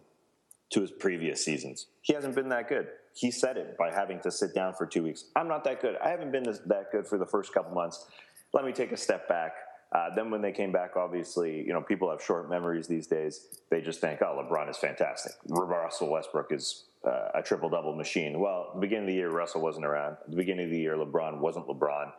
to 0.70 0.82
his 0.82 0.92
previous 0.92 1.44
seasons. 1.44 1.88
He 2.02 2.14
hasn't 2.14 2.36
been 2.36 2.50
that 2.50 2.68
good. 2.68 2.88
He 3.14 3.32
said 3.32 3.58
it 3.58 3.78
by 3.78 3.92
having 3.92 4.20
to 4.22 4.32
sit 4.32 4.54
down 4.54 4.74
for 4.74 4.86
two 4.86 5.04
weeks. 5.04 5.26
I'm 5.36 5.48
not 5.48 5.64
that 5.64 5.82
good. 5.82 5.96
I 6.04 6.10
haven't 6.10 6.32
been 6.32 6.44
this, 6.44 6.60
that 6.68 6.92
good 6.92 7.08
for 7.08 7.18
the 7.18 7.26
first 7.26 7.54
couple 7.54 7.74
months. 7.74 8.06
Let 8.54 8.66
me 8.66 8.72
take 8.72 8.92
a 8.92 8.98
step 8.98 9.28
back. 9.28 9.54
Uh, 9.92 10.14
then 10.16 10.30
when 10.30 10.42
they 10.42 10.52
came 10.52 10.72
back, 10.72 10.98
obviously, 10.98 11.64
you 11.66 11.72
know, 11.72 11.82
people 11.82 12.10
have 12.12 12.22
short 12.22 12.50
memories 12.50 12.88
these 12.88 13.08
days. 13.08 13.48
They 13.72 13.80
just 13.82 14.02
think, 14.02 14.22
oh, 14.22 14.44
LeBron 14.44 14.70
is 14.70 14.78
fantastic. 14.78 15.32
Russell 15.48 16.10
Westbrook 16.12 16.52
is 16.52 16.84
uh, 17.06 17.30
a 17.36 17.42
triple 17.42 17.70
double 17.70 17.96
machine. 17.96 18.40
Well, 18.40 18.72
the 18.76 18.82
beginning 18.82 19.06
of 19.06 19.08
the 19.08 19.16
year, 19.16 19.30
Russell 19.30 19.62
wasn't 19.62 19.86
around. 19.86 20.18
At 20.26 20.30
the 20.30 20.36
beginning 20.36 20.66
of 20.66 20.72
the 20.72 20.80
year, 20.80 20.98
LeBron 20.98 21.40
wasn't 21.40 21.68
LeBron. 21.68 22.12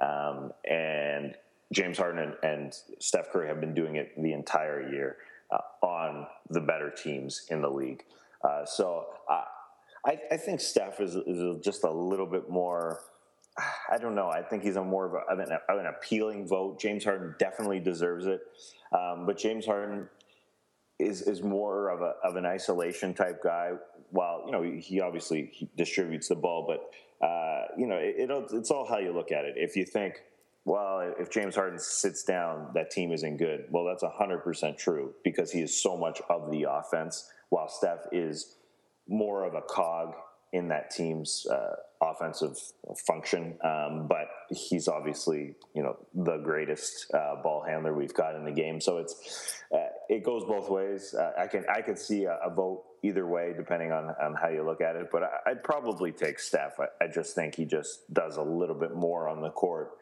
Um, 0.00 0.52
and 0.64 1.34
James 1.72 1.98
Harden 1.98 2.22
and, 2.22 2.34
and, 2.42 2.74
Steph 3.00 3.30
Curry 3.32 3.48
have 3.48 3.60
been 3.60 3.74
doing 3.74 3.96
it 3.96 4.12
the 4.20 4.32
entire 4.32 4.88
year 4.88 5.16
uh, 5.50 5.86
on 5.86 6.26
the 6.50 6.60
better 6.60 6.90
teams 6.90 7.46
in 7.50 7.60
the 7.60 7.68
league. 7.68 8.04
Uh, 8.42 8.64
so 8.64 9.06
uh, 9.30 9.42
I, 10.04 10.18
I, 10.30 10.36
think 10.36 10.60
Steph 10.60 11.00
is, 11.00 11.16
is, 11.16 11.58
just 11.64 11.84
a 11.84 11.90
little 11.90 12.26
bit 12.26 12.48
more. 12.48 13.00
I 13.90 13.98
don't 13.98 14.14
know. 14.14 14.28
I 14.28 14.42
think 14.42 14.62
he's 14.62 14.76
a 14.76 14.84
more 14.84 15.06
of, 15.06 15.14
a, 15.14 15.32
of, 15.32 15.38
an, 15.40 15.58
of 15.68 15.78
an, 15.78 15.86
appealing 15.86 16.46
vote. 16.46 16.80
James 16.80 17.04
Harden 17.04 17.34
definitely 17.38 17.80
deserves 17.80 18.26
it, 18.26 18.40
um, 18.92 19.26
but 19.26 19.36
James 19.36 19.66
Harden 19.66 20.08
is 20.98 21.22
is 21.22 21.42
more 21.42 21.90
of 21.90 22.00
a 22.00 22.14
of 22.24 22.36
an 22.36 22.46
isolation 22.46 23.12
type 23.12 23.42
guy. 23.42 23.72
While 24.10 24.44
you 24.46 24.52
know 24.52 24.62
he 24.62 25.00
obviously 25.00 25.50
he 25.52 25.68
distributes 25.76 26.28
the 26.28 26.36
ball, 26.36 26.64
but 26.66 27.26
uh, 27.26 27.64
you 27.76 27.86
know 27.86 27.96
it, 27.96 28.14
it, 28.18 28.30
it's 28.52 28.70
all 28.70 28.86
how 28.86 28.98
you 28.98 29.12
look 29.12 29.32
at 29.32 29.44
it. 29.44 29.54
If 29.56 29.76
you 29.76 29.84
think 29.84 30.22
well, 30.66 31.14
if 31.16 31.30
James 31.30 31.54
Harden 31.54 31.78
sits 31.78 32.24
down, 32.24 32.72
that 32.74 32.90
team 32.90 33.12
isn't 33.12 33.36
good. 33.36 33.66
Well, 33.70 33.84
that's 33.84 34.02
100% 34.02 34.76
true 34.76 35.14
because 35.22 35.52
he 35.52 35.60
is 35.60 35.80
so 35.80 35.96
much 35.96 36.20
of 36.28 36.50
the 36.50 36.66
offense, 36.68 37.30
while 37.50 37.68
Steph 37.68 38.00
is 38.10 38.56
more 39.08 39.44
of 39.44 39.54
a 39.54 39.62
cog 39.62 40.14
in 40.52 40.66
that 40.68 40.90
team's 40.90 41.46
uh, 41.48 41.76
offensive 42.02 42.58
function. 43.06 43.56
Um, 43.62 44.08
but 44.08 44.26
he's 44.50 44.88
obviously, 44.88 45.54
you 45.72 45.84
know, 45.84 45.98
the 46.12 46.38
greatest 46.38 47.14
uh, 47.14 47.36
ball 47.44 47.64
handler 47.64 47.94
we've 47.94 48.14
got 48.14 48.34
in 48.34 48.44
the 48.44 48.50
game. 48.50 48.80
So 48.80 48.98
it's 48.98 49.62
uh, 49.72 49.86
it 50.08 50.24
goes 50.24 50.42
both 50.44 50.68
ways. 50.68 51.14
Uh, 51.14 51.30
I 51.38 51.46
can 51.46 51.64
I 51.72 51.80
could 51.80 51.98
see 51.98 52.24
a, 52.24 52.38
a, 52.44 52.52
vote 52.52 52.84
either 53.02 53.26
way 53.26 53.52
depending 53.56 53.92
on, 53.92 54.14
on 54.20 54.34
how 54.34 54.48
you 54.48 54.64
look 54.64 54.80
at 54.80 54.96
it. 54.96 55.10
But 55.12 55.22
I, 55.24 55.50
would 55.50 55.62
probably 55.62 56.10
take 56.10 56.40
Steph. 56.40 56.80
I, 56.80 57.04
I 57.04 57.08
just 57.08 57.36
think 57.36 57.54
he 57.54 57.64
just 57.64 58.12
does 58.12 58.36
a 58.36 58.42
little 58.42 58.76
bit 58.76 58.96
more 58.96 59.28
on 59.28 59.42
the 59.42 59.50
court 59.50 59.92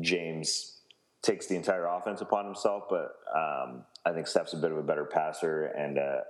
James 0.00 0.78
takes 1.22 1.46
the 1.46 1.56
entire 1.56 1.86
offense 1.86 2.20
upon 2.20 2.44
himself, 2.44 2.84
but 2.88 3.16
um, 3.34 3.84
I 4.04 4.12
think 4.12 4.26
Steph's 4.26 4.54
a 4.54 4.56
bit 4.56 4.70
of 4.70 4.78
a 4.78 4.82
better 4.82 5.04
passer 5.04 5.66
and, 5.66 5.98
uh, 5.98 6.20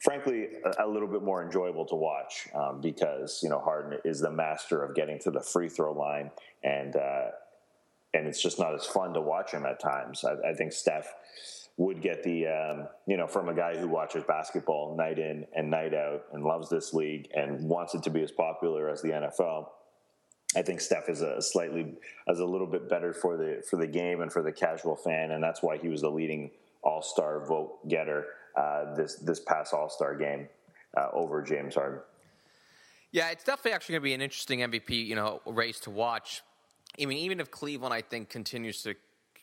frankly, 0.00 0.48
a, 0.64 0.86
a, 0.86 0.88
little 0.88 1.08
bit 1.08 1.22
more 1.22 1.44
enjoyable 1.44 1.86
to 1.86 1.94
watch 1.94 2.48
um, 2.54 2.80
because 2.80 3.40
you 3.42 3.48
know 3.48 3.60
Harden 3.60 3.98
is 4.04 4.20
the 4.20 4.30
master 4.30 4.82
of 4.82 4.94
getting 4.94 5.18
to 5.20 5.30
the 5.30 5.40
free 5.40 5.68
throw 5.68 5.92
line, 5.92 6.30
and 6.62 6.96
uh, 6.96 7.28
and 8.14 8.26
it's 8.26 8.42
just 8.42 8.58
not 8.58 8.74
as 8.74 8.84
fun 8.84 9.14
to 9.14 9.20
watch 9.20 9.52
him 9.52 9.64
at 9.64 9.80
times. 9.80 10.24
I, 10.24 10.50
I 10.50 10.54
think 10.54 10.72
Steph 10.72 11.14
would 11.76 12.02
get 12.02 12.22
the 12.22 12.46
um, 12.46 12.88
you 13.06 13.16
know 13.16 13.26
from 13.26 13.48
a 13.48 13.54
guy 13.54 13.76
who 13.76 13.88
watches 13.88 14.24
basketball 14.26 14.96
night 14.96 15.18
in 15.18 15.46
and 15.54 15.70
night 15.70 15.94
out 15.94 16.24
and 16.32 16.44
loves 16.44 16.68
this 16.68 16.92
league 16.92 17.28
and 17.34 17.68
wants 17.68 17.94
it 17.94 18.02
to 18.02 18.10
be 18.10 18.22
as 18.22 18.32
popular 18.32 18.90
as 18.90 19.02
the 19.02 19.08
NFL. 19.08 19.68
I 20.56 20.62
think 20.62 20.80
Steph 20.80 21.08
is 21.08 21.22
a 21.22 21.40
slightly 21.40 21.94
as 22.28 22.40
a 22.40 22.44
little 22.44 22.66
bit 22.66 22.88
better 22.88 23.12
for 23.12 23.36
the 23.36 23.62
for 23.68 23.76
the 23.76 23.86
game 23.86 24.20
and 24.20 24.32
for 24.32 24.42
the 24.42 24.52
casual 24.52 24.96
fan, 24.96 25.30
and 25.30 25.42
that's 25.42 25.62
why 25.62 25.78
he 25.78 25.88
was 25.88 26.02
the 26.02 26.10
leading 26.10 26.50
All 26.82 27.02
Star 27.02 27.44
vote 27.46 27.88
getter 27.88 28.26
uh, 28.56 28.94
this 28.94 29.16
this 29.16 29.40
past 29.40 29.72
All 29.72 29.88
Star 29.88 30.14
game 30.14 30.48
uh, 30.96 31.08
over 31.12 31.42
James 31.42 31.74
Harden. 31.74 32.00
Yeah, 33.12 33.30
it's 33.30 33.44
definitely 33.44 33.72
actually 33.72 33.94
going 33.94 34.02
to 34.02 34.04
be 34.04 34.14
an 34.14 34.20
interesting 34.20 34.60
MVP 34.60 35.06
you 35.06 35.14
know 35.14 35.40
race 35.46 35.80
to 35.80 35.90
watch. 35.90 36.42
I 37.00 37.06
mean, 37.06 37.18
even 37.18 37.40
if 37.40 37.50
Cleveland, 37.50 37.94
I 37.94 38.02
think, 38.02 38.28
continues 38.28 38.82
to 38.82 38.94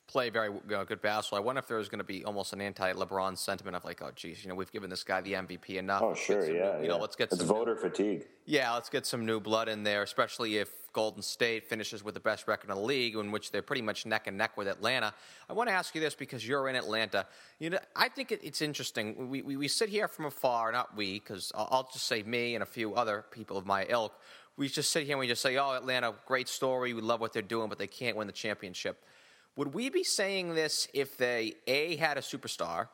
play 0.10 0.32
very 0.32 0.50
uh, 0.50 0.84
good 0.86 1.02
basketball. 1.04 1.38
I 1.38 1.46
wonder 1.46 1.60
if 1.60 1.68
there's 1.68 1.88
going 1.88 2.00
to 2.00 2.04
be 2.04 2.26
almost 2.26 2.52
an 2.52 2.62
anti-LeBron 2.62 3.38
sentiment 3.38 3.76
of 3.76 3.86
like, 3.86 4.02
oh, 4.02 4.10
geez, 4.16 4.44
you 4.44 4.50
know, 4.50 4.56
we've 4.56 4.72
given 4.72 4.90
this 4.90 5.04
guy 5.04 5.22
the 5.22 5.34
MVP 5.34 5.76
enough. 5.76 6.02
Oh, 6.04 6.16
sure, 6.16 6.44
some, 6.44 6.56
yeah, 6.56 6.78
you 6.78 6.84
yeah. 6.84 6.88
know, 6.90 6.98
let's 6.98 7.16
get 7.16 7.30
it's 7.32 7.38
some 7.38 7.48
voter 7.48 7.76
fatigue. 7.76 8.26
Yeah, 8.46 8.74
let's 8.74 8.90
get 8.90 9.06
some 9.06 9.24
new 9.24 9.40
blood 9.40 9.70
in 9.70 9.84
there, 9.84 10.02
especially 10.02 10.58
if 10.58 10.70
Golden 10.94 11.22
State 11.22 11.70
finishes 11.70 12.04
with 12.04 12.16
the 12.16 12.20
best 12.20 12.48
record 12.48 12.72
in 12.72 12.76
the 12.76 12.82
league, 12.82 13.16
in 13.16 13.32
which 13.32 13.52
they're 13.52 13.62
pretty 13.62 13.84
much 13.84 14.08
neck 14.08 14.26
and 14.26 14.36
neck 14.36 14.58
with 14.58 14.68
Atlanta. 14.68 15.14
I 15.48 15.54
want 15.54 15.70
to 15.70 15.76
ask 15.76 15.94
you 15.94 16.02
this 16.02 16.16
because 16.16 16.46
you're 16.46 16.68
in 16.68 16.76
Atlanta. 16.76 17.28
You 17.60 17.70
know, 17.70 17.80
I 17.96 18.10
think 18.10 18.32
it, 18.32 18.40
it's 18.44 18.64
interesting. 18.64 19.30
We, 19.30 19.44
we, 19.44 19.58
we 19.58 19.68
sit 19.68 19.90
here 19.90 20.08
from 20.08 20.26
afar, 20.26 20.72
not 20.72 20.98
we, 20.98 21.20
because 21.20 21.52
I'll, 21.54 21.68
I'll 21.70 21.90
just 21.94 22.08
say 22.08 22.24
me 22.24 22.56
and 22.56 22.64
a 22.64 22.68
few 22.68 22.96
other 22.96 23.26
people 23.30 23.58
of 23.58 23.68
my 23.68 23.86
ilk. 23.88 24.14
We 24.58 24.70
just 24.70 24.90
sit 24.90 25.04
here 25.04 25.14
and 25.14 25.20
we 25.20 25.28
just 25.28 25.44
say, 25.44 25.56
"Oh, 25.58 25.72
Atlanta, 25.74 26.16
great 26.26 26.50
story. 26.50 26.94
We 26.96 27.02
love 27.02 27.22
what 27.22 27.32
they're 27.32 27.42
doing, 27.44 27.70
but 27.70 27.78
they 27.78 27.88
can't 27.88 28.18
win 28.18 28.26
the 28.26 28.34
championship." 28.34 29.06
Would 29.56 29.74
we 29.74 29.90
be 29.90 30.04
saying 30.04 30.56
this 30.56 30.88
if 30.94 31.18
they 31.18 31.56
a 31.68 31.96
had 31.98 32.18
a 32.18 32.22
superstar, 32.22 32.88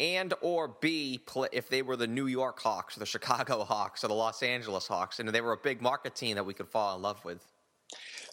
and 0.00 0.32
or 0.40 0.68
b 0.80 1.18
play, 1.26 1.48
if 1.52 1.68
they 1.68 1.82
were 1.82 1.96
the 1.96 2.06
New 2.06 2.26
York 2.26 2.60
Hawks, 2.60 2.96
or 2.96 3.00
the 3.00 3.06
Chicago 3.06 3.64
Hawks, 3.68 4.04
or 4.04 4.08
the 4.08 4.14
Los 4.14 4.42
Angeles 4.42 4.86
Hawks, 4.86 5.18
and 5.20 5.28
they 5.28 5.40
were 5.40 5.52
a 5.52 5.58
big 5.58 5.82
market 5.82 6.14
team 6.14 6.36
that 6.36 6.44
we 6.44 6.54
could 6.54 6.68
fall 6.68 6.96
in 6.96 7.02
love 7.02 7.24
with? 7.24 7.44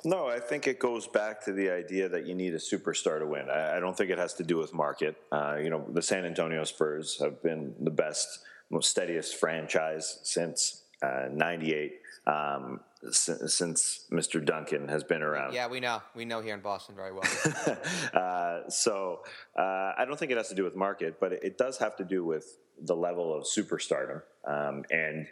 No, 0.04 0.28
I 0.28 0.40
think 0.40 0.68
it 0.68 0.80
goes 0.80 1.08
back 1.08 1.44
to 1.46 1.54
the 1.54 1.72
idea 1.72 2.08
that 2.10 2.28
you 2.28 2.36
need 2.36 2.54
a 2.54 2.60
superstar 2.60 3.20
to 3.20 3.26
win. 3.26 3.50
I, 3.50 3.80
don't 3.80 3.98
think 3.98 4.12
it 4.12 4.20
has 4.20 4.36
to 4.36 4.44
do 4.44 4.58
with 4.58 4.74
market. 4.74 5.16
Uh, 5.32 5.56
you 5.56 5.70
know, 5.70 5.84
the 5.92 6.02
San 6.02 6.26
Antonio 6.26 6.64
Spurs 6.64 7.18
have 7.20 7.42
been 7.42 7.74
the 7.80 7.90
best, 7.90 8.40
most 8.70 8.92
steadiest 8.92 9.36
franchise 9.36 10.20
since 10.24 10.84
'98. 11.02 12.00
Um, 12.28 12.80
since, 13.12 13.54
since 13.54 14.06
Mr. 14.12 14.44
Duncan 14.44 14.88
has 14.88 15.04
been 15.04 15.22
around. 15.22 15.54
Yeah, 15.54 15.68
we 15.68 15.80
know. 15.80 16.02
We 16.16 16.26
know 16.26 16.42
here 16.42 16.56
in 16.56 16.62
Boston 16.62 16.96
very 16.96 17.12
well. 17.12 17.24
uh, 18.14 18.68
so 18.68 19.20
uh, 19.58 19.92
I 19.98 20.06
don't 20.08 20.18
think 20.18 20.32
it 20.32 20.38
has 20.38 20.50
to 20.50 20.56
do 20.56 20.64
with 20.64 20.76
market, 20.76 21.20
but 21.20 21.34
it 21.34 21.58
does 21.58 21.78
have 21.78 21.96
to 21.98 22.04
do 22.04 22.26
with 22.26 22.58
the 22.82 22.96
level 22.96 23.34
of 23.36 23.46
superstardom 23.46 24.22
um, 24.46 24.84
and 24.92 25.28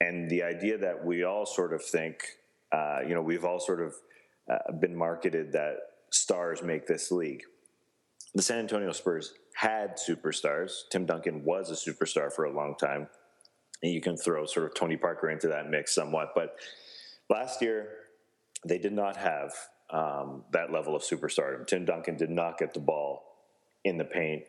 and 0.00 0.30
the 0.30 0.42
idea 0.42 0.78
that 0.78 1.04
we 1.04 1.24
all 1.24 1.44
sort 1.44 1.72
of 1.72 1.84
think, 1.84 2.22
uh, 2.70 3.00
you 3.06 3.14
know, 3.14 3.22
we've 3.22 3.44
all 3.44 3.58
sort 3.58 3.80
of 3.80 3.94
uh, 4.48 4.72
been 4.72 4.94
marketed 4.94 5.52
that 5.52 5.76
stars 6.10 6.62
make 6.62 6.86
this 6.86 7.10
league. 7.10 7.42
The 8.34 8.42
San 8.42 8.58
Antonio 8.58 8.92
Spurs 8.92 9.34
had 9.54 9.96
superstars. 9.96 10.82
Tim 10.90 11.04
Duncan 11.04 11.44
was 11.44 11.70
a 11.70 11.74
superstar 11.74 12.32
for 12.32 12.44
a 12.44 12.52
long 12.52 12.76
time. 12.76 13.08
And 13.82 13.92
you 13.92 14.00
can 14.00 14.16
throw 14.16 14.44
sort 14.46 14.66
of 14.66 14.74
Tony 14.74 14.96
Parker 14.96 15.30
into 15.30 15.48
that 15.48 15.68
mix 15.70 15.94
somewhat, 15.94 16.30
but 16.34 16.56
Last 17.28 17.60
year, 17.60 17.88
they 18.64 18.78
did 18.78 18.92
not 18.92 19.16
have 19.16 19.52
um, 19.90 20.44
that 20.52 20.72
level 20.72 20.96
of 20.96 21.02
superstardom. 21.02 21.66
Tim 21.66 21.84
Duncan 21.84 22.16
did 22.16 22.30
not 22.30 22.58
get 22.58 22.74
the 22.74 22.80
ball 22.80 23.22
in 23.84 23.98
the 23.98 24.04
paint 24.04 24.44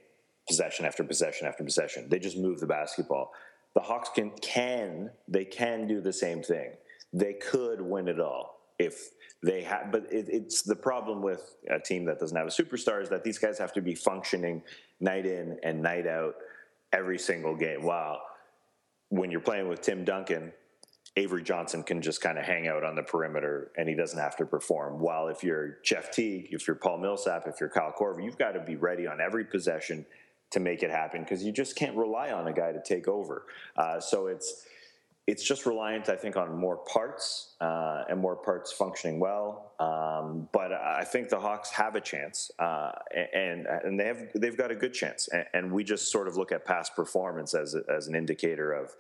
possession 0.47 0.85
after 0.85 1.03
possession 1.03 1.47
after 1.47 1.63
possession. 1.63 2.07
They 2.09 2.19
just 2.19 2.37
moved 2.37 2.61
the 2.61 2.67
basketball. 2.67 3.31
The 3.75 3.81
Hawks 3.81 4.09
can 4.15 4.31
can 4.41 5.11
they 5.27 5.45
can 5.45 5.87
do 5.87 6.01
the 6.01 6.13
same 6.13 6.41
thing. 6.41 6.71
They 7.13 7.33
could 7.33 7.81
win 7.81 8.07
it 8.07 8.19
all 8.19 8.59
if 8.79 9.09
they 9.43 9.61
have. 9.63 9.91
But 9.91 10.11
it, 10.11 10.27
it's 10.29 10.63
the 10.63 10.75
problem 10.75 11.21
with 11.21 11.55
a 11.69 11.79
team 11.79 12.05
that 12.05 12.19
doesn't 12.19 12.35
have 12.35 12.47
a 12.47 12.49
superstar 12.49 13.03
is 13.03 13.09
that 13.09 13.23
these 13.23 13.37
guys 13.37 13.59
have 13.59 13.73
to 13.73 13.81
be 13.81 13.93
functioning 13.93 14.63
night 14.99 15.25
in 15.25 15.59
and 15.63 15.81
night 15.81 16.07
out 16.07 16.35
every 16.91 17.19
single 17.19 17.55
game. 17.55 17.83
Wow. 17.83 18.19
When 19.09 19.31
you're 19.31 19.41
playing 19.41 19.67
with 19.67 19.81
Tim 19.81 20.05
Duncan, 20.05 20.53
Avery 21.15 21.43
Johnson 21.43 21.83
can 21.83 22.01
just 22.01 22.21
kind 22.21 22.37
of 22.37 22.45
hang 22.45 22.67
out 22.67 22.83
on 22.83 22.95
the 22.95 23.03
perimeter 23.03 23.71
and 23.77 23.89
he 23.89 23.95
doesn't 23.95 24.19
have 24.19 24.35
to 24.37 24.45
perform. 24.45 24.99
While 24.99 25.27
if 25.27 25.43
you're 25.43 25.77
Jeff 25.83 26.11
Teague, 26.11 26.47
if 26.51 26.67
you're 26.67 26.75
Paul 26.75 26.99
Millsap, 26.99 27.43
if 27.47 27.59
you're 27.59 27.69
Kyle 27.69 27.93
Korver, 27.97 28.23
you've 28.23 28.37
got 28.37 28.51
to 28.51 28.61
be 28.61 28.75
ready 28.75 29.07
on 29.07 29.19
every 29.19 29.45
possession 29.45 30.05
to 30.51 30.59
make 30.59 30.81
it 30.81 30.91
happen 30.91 31.21
because 31.21 31.43
you 31.43 31.51
just 31.51 31.75
can't 31.75 31.95
rely 31.95 32.31
on 32.31 32.47
a 32.47 32.53
guy 32.53 32.71
to 32.71 32.81
take 32.81 33.07
over. 33.07 33.45
Uh, 33.75 33.99
so 33.99 34.27
it's 34.27 34.65
it's 35.29 35.43
just 35.43 35.67
reliant, 35.67 36.09
I 36.09 36.15
think, 36.15 36.35
on 36.37 36.57
more 36.57 36.77
parts 36.77 37.53
uh, 37.61 38.03
and 38.09 38.19
more 38.19 38.35
parts 38.35 38.71
functioning 38.71 39.19
well. 39.19 39.73
Um, 39.79 40.49
but 40.51 40.73
I 40.73 41.03
think 41.03 41.29
the 41.29 41.39
Hawks 41.39 41.69
have 41.69 41.95
a 41.95 42.01
chance, 42.01 42.49
uh, 42.57 42.91
and 43.33 43.67
and 43.67 43.99
they 43.99 44.05
have 44.05 44.21
they've 44.33 44.57
got 44.57 44.71
a 44.71 44.75
good 44.75 44.93
chance. 44.93 45.29
And, 45.31 45.45
and 45.53 45.71
we 45.71 45.83
just 45.83 46.11
sort 46.11 46.27
of 46.27 46.35
look 46.35 46.51
at 46.51 46.65
past 46.65 46.95
performance 46.95 47.53
as 47.53 47.75
as 47.75 48.07
an 48.07 48.15
indicator 48.15 48.73
of 48.73 48.95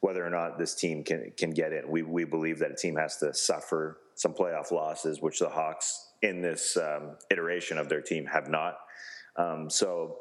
whether 0.00 0.24
or 0.24 0.28
not 0.28 0.58
this 0.58 0.74
team 0.74 1.02
can 1.02 1.32
can 1.34 1.50
get 1.50 1.72
in. 1.72 1.88
We 1.88 2.02
we 2.02 2.24
believe 2.24 2.58
that 2.58 2.70
a 2.70 2.76
team 2.76 2.96
has 2.96 3.16
to 3.18 3.32
suffer 3.32 4.00
some 4.16 4.34
playoff 4.34 4.70
losses, 4.70 5.22
which 5.22 5.38
the 5.38 5.48
Hawks 5.48 6.10
in 6.20 6.42
this 6.42 6.76
um, 6.76 7.16
iteration 7.30 7.78
of 7.78 7.88
their 7.88 8.02
team 8.02 8.26
have 8.26 8.48
not. 8.48 8.76
Um, 9.36 9.70
so. 9.70 10.18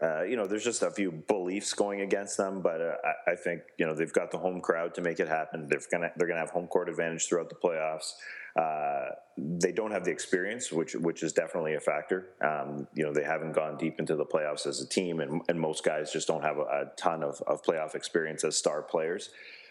Uh, 0.00 0.22
you 0.22 0.36
know, 0.36 0.46
there's 0.46 0.62
just 0.62 0.82
a 0.82 0.90
few 0.90 1.10
beliefs 1.10 1.72
going 1.74 2.02
against 2.02 2.36
them, 2.36 2.60
but 2.62 2.80
uh, 2.80 2.94
I, 3.04 3.32
I, 3.32 3.34
think 3.34 3.62
you 3.78 3.86
know 3.86 3.96
they've 3.96 4.12
got 4.12 4.30
the 4.30 4.38
home 4.38 4.60
crowd 4.60 4.94
to 4.94 5.00
make 5.00 5.18
it 5.18 5.26
happen. 5.26 5.66
They're 5.68 5.80
gonna 5.90 6.12
they're 6.16 6.28
gonna 6.28 6.38
have 6.38 6.50
home 6.50 6.68
court 6.68 6.88
advantage 6.88 7.26
throughout 7.26 7.48
the 7.48 7.56
playoffs. 7.56 8.12
Uh, 8.54 9.14
they 9.36 9.72
don't 9.72 9.90
have 9.90 10.04
the 10.04 10.12
experience, 10.12 10.70
which 10.70 10.94
which 10.94 11.24
is 11.24 11.32
definitely 11.32 11.74
a 11.74 11.80
factor. 11.80 12.28
Um, 12.40 12.86
you 12.94 13.04
know, 13.04 13.12
they 13.12 13.24
haven't 13.24 13.52
gone 13.52 13.76
deep 13.76 13.98
into 13.98 14.14
the 14.14 14.24
playoffs 14.24 14.68
as 14.68 14.80
a 14.80 14.86
team, 14.86 15.18
and, 15.18 15.42
and 15.48 15.60
most 15.60 15.82
guys 15.82 16.12
just 16.12 16.28
don't 16.28 16.42
have 16.42 16.58
a, 16.58 16.62
a 16.62 16.84
ton 16.96 17.24
of, 17.24 17.42
of 17.48 17.64
playoff 17.64 17.96
experience 17.96 18.44
as 18.44 18.56
star 18.56 18.82
players. 18.82 19.30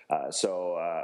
Uh, 0.09 0.31
so, 0.31 0.73
uh, 0.73 1.03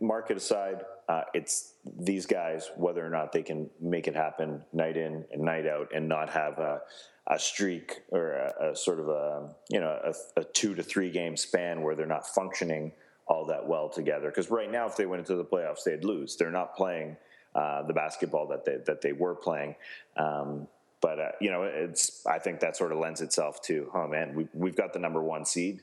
market 0.00 0.36
aside, 0.36 0.84
uh, 1.08 1.22
it's 1.34 1.74
these 1.98 2.26
guys 2.26 2.70
whether 2.76 3.04
or 3.04 3.10
not 3.10 3.32
they 3.32 3.42
can 3.42 3.68
make 3.80 4.06
it 4.06 4.14
happen 4.14 4.62
night 4.72 4.96
in 4.96 5.24
and 5.32 5.42
night 5.42 5.66
out, 5.66 5.88
and 5.94 6.08
not 6.08 6.30
have 6.30 6.58
a, 6.58 6.80
a 7.28 7.38
streak 7.38 8.00
or 8.10 8.32
a, 8.32 8.70
a, 8.70 8.76
sort 8.76 9.00
of 9.00 9.08
a 9.08 9.54
you 9.70 9.80
know 9.80 9.98
a, 10.04 10.40
a 10.40 10.44
two 10.44 10.74
to 10.74 10.82
three 10.82 11.10
game 11.10 11.36
span 11.36 11.82
where 11.82 11.94
they're 11.94 12.06
not 12.06 12.26
functioning 12.26 12.92
all 13.26 13.46
that 13.46 13.66
well 13.66 13.88
together. 13.88 14.28
Because 14.28 14.50
right 14.50 14.70
now, 14.70 14.86
if 14.86 14.96
they 14.96 15.06
went 15.06 15.20
into 15.20 15.36
the 15.36 15.44
playoffs, 15.44 15.84
they'd 15.84 16.04
lose. 16.04 16.36
They're 16.36 16.50
not 16.50 16.76
playing 16.76 17.16
uh, 17.54 17.82
the 17.86 17.92
basketball 17.92 18.48
that 18.48 18.64
they 18.64 18.78
that 18.86 19.02
they 19.02 19.12
were 19.12 19.34
playing. 19.34 19.74
Um, 20.16 20.68
but 21.00 21.18
uh, 21.18 21.32
you 21.40 21.50
know, 21.50 21.64
it's 21.64 22.24
I 22.26 22.38
think 22.38 22.60
that 22.60 22.76
sort 22.76 22.92
of 22.92 22.98
lends 22.98 23.20
itself 23.20 23.60
to, 23.62 23.90
oh 23.94 24.06
man, 24.06 24.34
we, 24.34 24.48
we've 24.54 24.76
got 24.76 24.92
the 24.92 24.98
number 24.98 25.22
one 25.22 25.44
seed. 25.44 25.82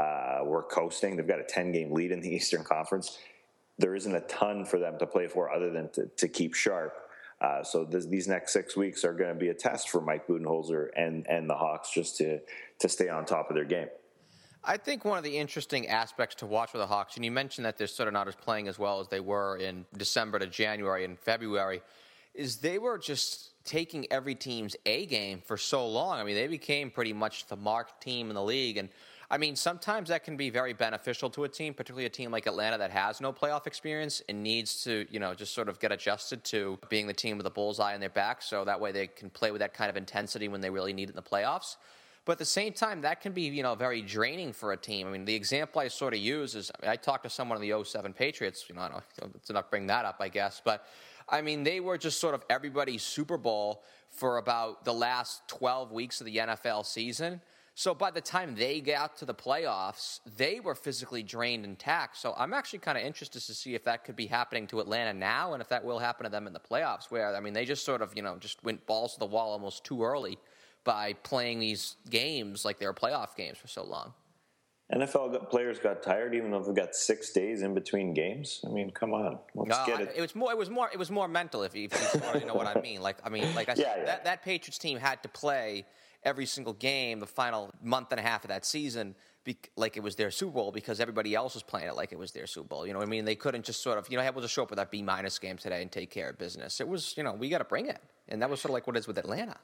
Uh, 0.00 0.44
we're 0.44 0.62
coasting. 0.62 1.16
They've 1.16 1.26
got 1.26 1.40
a 1.40 1.44
ten 1.44 1.72
game 1.72 1.92
lead 1.92 2.10
in 2.10 2.20
the 2.20 2.28
Eastern 2.34 2.64
Conference. 2.64 3.18
There 3.78 3.94
isn't 3.94 4.14
a 4.14 4.20
ton 4.22 4.64
for 4.64 4.78
them 4.78 4.98
to 4.98 5.06
play 5.06 5.26
for 5.26 5.50
other 5.50 5.70
than 5.70 5.90
to, 5.90 6.06
to 6.06 6.28
keep 6.28 6.54
sharp. 6.54 6.94
Uh, 7.40 7.62
so 7.62 7.84
this, 7.84 8.04
these 8.06 8.28
next 8.28 8.52
six 8.52 8.76
weeks 8.76 9.04
are 9.04 9.14
going 9.14 9.32
to 9.32 9.38
be 9.38 9.48
a 9.48 9.54
test 9.54 9.88
for 9.88 10.00
Mike 10.00 10.26
Budenholzer 10.26 10.88
and 10.96 11.26
and 11.26 11.48
the 11.48 11.54
Hawks 11.54 11.92
just 11.92 12.16
to 12.18 12.40
to 12.78 12.88
stay 12.88 13.08
on 13.08 13.24
top 13.24 13.50
of 13.50 13.56
their 13.56 13.64
game. 13.64 13.88
I 14.62 14.76
think 14.76 15.06
one 15.06 15.16
of 15.16 15.24
the 15.24 15.38
interesting 15.38 15.88
aspects 15.88 16.34
to 16.36 16.46
watch 16.46 16.74
with 16.74 16.82
the 16.82 16.86
Hawks, 16.86 17.16
and 17.16 17.24
you 17.24 17.30
mentioned 17.30 17.64
that 17.64 17.78
they're 17.78 17.86
sort 17.86 18.08
of 18.08 18.12
not 18.12 18.28
as 18.28 18.34
playing 18.34 18.68
as 18.68 18.78
well 18.78 19.00
as 19.00 19.08
they 19.08 19.20
were 19.20 19.56
in 19.56 19.86
December 19.96 20.38
to 20.38 20.46
January 20.46 21.06
and 21.06 21.18
February, 21.18 21.80
is 22.34 22.58
they 22.58 22.78
were 22.78 22.98
just 22.98 23.50
taking 23.64 24.06
every 24.12 24.34
team's 24.34 24.76
A 24.84 25.06
game 25.06 25.42
for 25.44 25.56
so 25.56 25.86
long. 25.86 26.18
I 26.18 26.24
mean, 26.24 26.34
they 26.34 26.46
became 26.46 26.90
pretty 26.90 27.14
much 27.14 27.46
the 27.46 27.56
marked 27.56 28.02
team 28.02 28.28
in 28.28 28.34
the 28.34 28.42
league. 28.42 28.76
And 28.76 28.90
I 29.32 29.38
mean, 29.38 29.54
sometimes 29.54 30.08
that 30.08 30.24
can 30.24 30.36
be 30.36 30.50
very 30.50 30.72
beneficial 30.72 31.30
to 31.30 31.44
a 31.44 31.48
team, 31.48 31.72
particularly 31.72 32.06
a 32.06 32.10
team 32.10 32.32
like 32.32 32.46
Atlanta 32.46 32.76
that 32.78 32.90
has 32.90 33.20
no 33.20 33.32
playoff 33.32 33.68
experience 33.68 34.20
and 34.28 34.42
needs 34.42 34.82
to, 34.82 35.06
you 35.08 35.20
know, 35.20 35.34
just 35.34 35.54
sort 35.54 35.68
of 35.68 35.78
get 35.78 35.92
adjusted 35.92 36.42
to 36.44 36.80
being 36.88 37.06
the 37.06 37.14
team 37.14 37.36
with 37.36 37.46
a 37.46 37.50
bullseye 37.50 37.94
on 37.94 38.00
their 38.00 38.08
back. 38.08 38.42
So 38.42 38.64
that 38.64 38.80
way 38.80 38.90
they 38.90 39.06
can 39.06 39.30
play 39.30 39.52
with 39.52 39.60
that 39.60 39.72
kind 39.72 39.88
of 39.88 39.96
intensity 39.96 40.48
when 40.48 40.60
they 40.60 40.68
really 40.68 40.92
need 40.92 41.10
it 41.10 41.10
in 41.10 41.16
the 41.16 41.22
playoffs. 41.22 41.76
But 42.24 42.32
at 42.32 42.38
the 42.38 42.44
same 42.44 42.72
time, 42.72 43.02
that 43.02 43.20
can 43.20 43.32
be, 43.32 43.42
you 43.42 43.62
know, 43.62 43.76
very 43.76 44.02
draining 44.02 44.52
for 44.52 44.72
a 44.72 44.76
team. 44.76 45.06
I 45.06 45.10
mean, 45.12 45.24
the 45.24 45.34
example 45.34 45.80
I 45.80 45.88
sort 45.88 46.12
of 46.12 46.20
use 46.20 46.56
is 46.56 46.72
I, 46.86 46.96
talked 46.96 47.22
to 47.22 47.30
someone 47.30 47.62
in 47.62 47.68
the 47.68 47.84
07 47.84 48.12
Patriots, 48.12 48.66
you 48.68 48.74
know, 48.74 48.82
I 48.82 48.88
don't 48.88 49.04
let's 49.32 49.50
not 49.50 49.70
bring 49.70 49.86
that 49.86 50.04
up, 50.04 50.16
I 50.20 50.28
guess. 50.28 50.60
But, 50.62 50.84
I 51.28 51.40
mean, 51.40 51.62
they 51.62 51.78
were 51.78 51.96
just 51.96 52.20
sort 52.20 52.34
of 52.34 52.44
everybody's 52.50 53.02
Super 53.02 53.38
Bowl 53.38 53.84
for 54.10 54.38
about 54.38 54.84
the 54.84 54.92
last 54.92 55.46
12 55.48 55.92
weeks 55.92 56.20
of 56.20 56.26
the 56.26 56.36
NFL 56.36 56.84
season. 56.84 57.40
So 57.74 57.94
by 57.94 58.10
the 58.10 58.20
time 58.20 58.56
they 58.56 58.80
got 58.80 59.16
to 59.18 59.24
the 59.24 59.34
playoffs, 59.34 60.20
they 60.36 60.60
were 60.60 60.74
physically 60.74 61.22
drained 61.22 61.64
and 61.64 61.78
taxed. 61.78 62.20
So 62.20 62.34
I'm 62.36 62.52
actually 62.52 62.80
kind 62.80 62.98
of 62.98 63.04
interested 63.04 63.40
to 63.42 63.54
see 63.54 63.74
if 63.74 63.84
that 63.84 64.04
could 64.04 64.16
be 64.16 64.26
happening 64.26 64.66
to 64.68 64.80
Atlanta 64.80 65.14
now 65.14 65.54
and 65.54 65.62
if 65.62 65.68
that 65.68 65.84
will 65.84 65.98
happen 65.98 66.24
to 66.24 66.30
them 66.30 66.46
in 66.46 66.52
the 66.52 66.60
playoffs, 66.60 67.10
where, 67.10 67.34
I 67.34 67.40
mean, 67.40 67.54
they 67.54 67.64
just 67.64 67.84
sort 67.84 68.02
of, 68.02 68.14
you 68.14 68.22
know, 68.22 68.36
just 68.36 68.62
went 68.64 68.86
balls 68.86 69.14
to 69.14 69.20
the 69.20 69.26
wall 69.26 69.52
almost 69.52 69.84
too 69.84 70.02
early 70.02 70.38
by 70.84 71.12
playing 71.12 71.60
these 71.60 71.96
games 72.08 72.64
like 72.64 72.78
they 72.78 72.86
were 72.86 72.94
playoff 72.94 73.36
games 73.36 73.58
for 73.58 73.68
so 73.68 73.84
long. 73.84 74.12
NFL 74.92 75.48
players 75.50 75.78
got 75.78 76.02
tired, 76.02 76.34
even 76.34 76.50
though 76.50 76.62
they've 76.62 76.74
got 76.74 76.96
six 76.96 77.30
days 77.30 77.62
in 77.62 77.74
between 77.74 78.12
games. 78.12 78.60
I 78.66 78.70
mean, 78.70 78.90
come 78.90 79.14
on, 79.14 79.38
let's 79.54 79.70
no, 79.70 79.86
get 79.86 80.00
I, 80.00 80.02
it. 80.02 80.12
It 80.16 80.20
was 80.20 80.34
more. 80.34 80.50
It 80.50 80.58
was 80.58 80.68
more. 80.68 80.90
It 80.92 80.98
was 80.98 81.12
more 81.12 81.28
mental. 81.28 81.62
If 81.62 81.76
you, 81.76 81.84
if 81.84 82.14
you 82.14 82.20
want 82.20 82.40
to 82.40 82.46
know 82.46 82.54
what 82.54 82.66
I 82.66 82.80
mean, 82.80 83.00
like 83.00 83.18
I 83.24 83.28
mean, 83.28 83.54
like 83.54 83.68
I 83.68 83.74
said, 83.74 83.82
Yeah, 83.82 83.96
yeah. 83.98 84.04
That, 84.06 84.24
that 84.24 84.42
Patriots 84.42 84.78
team 84.78 84.98
had 84.98 85.22
to 85.22 85.28
play 85.28 85.86
every 86.22 86.46
single 86.46 86.72
game 86.72 87.20
the 87.20 87.26
final 87.26 87.70
month 87.82 88.08
and 88.10 88.20
a 88.20 88.22
half 88.22 88.44
of 88.44 88.48
that 88.48 88.64
season. 88.64 89.14
Be, 89.42 89.56
like 89.74 89.96
it 89.96 90.02
was 90.02 90.16
their 90.16 90.30
Super 90.30 90.52
Bowl 90.52 90.70
because 90.70 91.00
everybody 91.00 91.34
else 91.34 91.54
was 91.54 91.62
playing 91.62 91.88
it 91.88 91.96
like 91.96 92.12
it 92.12 92.18
was 92.18 92.30
their 92.32 92.46
Super 92.46 92.68
Bowl. 92.68 92.86
You 92.86 92.92
know 92.92 92.98
what 92.98 93.08
I 93.08 93.10
mean? 93.10 93.24
They 93.24 93.36
couldn't 93.36 93.64
just 93.64 93.82
sort 93.82 93.96
of, 93.96 94.06
you 94.10 94.18
know, 94.18 94.30
we'll 94.32 94.42
just 94.42 94.52
show 94.52 94.64
up 94.64 94.70
with 94.70 94.76
that 94.76 94.90
B 94.90 95.02
minus 95.02 95.38
game 95.38 95.56
today 95.56 95.80
and 95.80 95.90
take 95.90 96.10
care 96.10 96.28
of 96.28 96.38
business. 96.38 96.78
It 96.78 96.86
was, 96.86 97.14
you 97.16 97.22
know, 97.22 97.32
we 97.32 97.48
got 97.48 97.58
to 97.58 97.64
bring 97.64 97.86
it, 97.86 98.02
and 98.28 98.42
that 98.42 98.50
was 98.50 98.60
sort 98.60 98.70
of 98.70 98.74
like 98.74 98.86
what 98.86 98.96
it 98.96 98.98
is 98.98 99.06
with 99.06 99.16
Atlanta. 99.16 99.56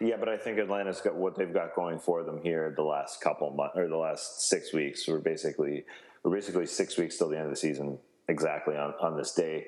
Yeah, 0.00 0.16
but 0.18 0.28
I 0.28 0.36
think 0.36 0.58
Atlanta's 0.58 1.00
got 1.00 1.16
what 1.16 1.36
they've 1.36 1.52
got 1.52 1.74
going 1.74 1.98
for 1.98 2.22
them 2.22 2.40
here 2.40 2.72
the 2.76 2.82
last 2.82 3.20
couple 3.20 3.50
months 3.50 3.76
or 3.76 3.88
the 3.88 3.96
last 3.96 4.48
six 4.48 4.72
weeks. 4.72 5.08
We're 5.08 5.18
basically 5.18 5.84
we're 6.22 6.34
basically 6.34 6.66
six 6.66 6.96
weeks 6.96 7.18
till 7.18 7.28
the 7.28 7.36
end 7.36 7.46
of 7.46 7.50
the 7.50 7.56
season 7.56 7.98
exactly 8.28 8.76
on, 8.76 8.94
on 9.00 9.16
this 9.16 9.34
day. 9.34 9.66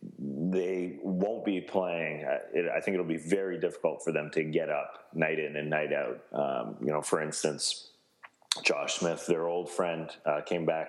They 0.00 0.98
won't 1.02 1.44
be 1.44 1.60
playing. 1.60 2.24
I 2.26 2.80
think 2.80 2.94
it'll 2.94 3.06
be 3.06 3.16
very 3.16 3.58
difficult 3.58 4.02
for 4.04 4.12
them 4.12 4.30
to 4.34 4.44
get 4.44 4.68
up 4.70 5.08
night 5.12 5.38
in 5.38 5.56
and 5.56 5.68
night 5.68 5.92
out. 5.92 6.20
Um, 6.32 6.76
you 6.80 6.92
know, 6.92 7.02
for 7.02 7.20
instance, 7.20 7.90
Josh 8.62 8.94
Smith, 8.94 9.26
their 9.26 9.46
old 9.46 9.68
friend, 9.68 10.08
uh, 10.24 10.40
came 10.42 10.64
back 10.64 10.88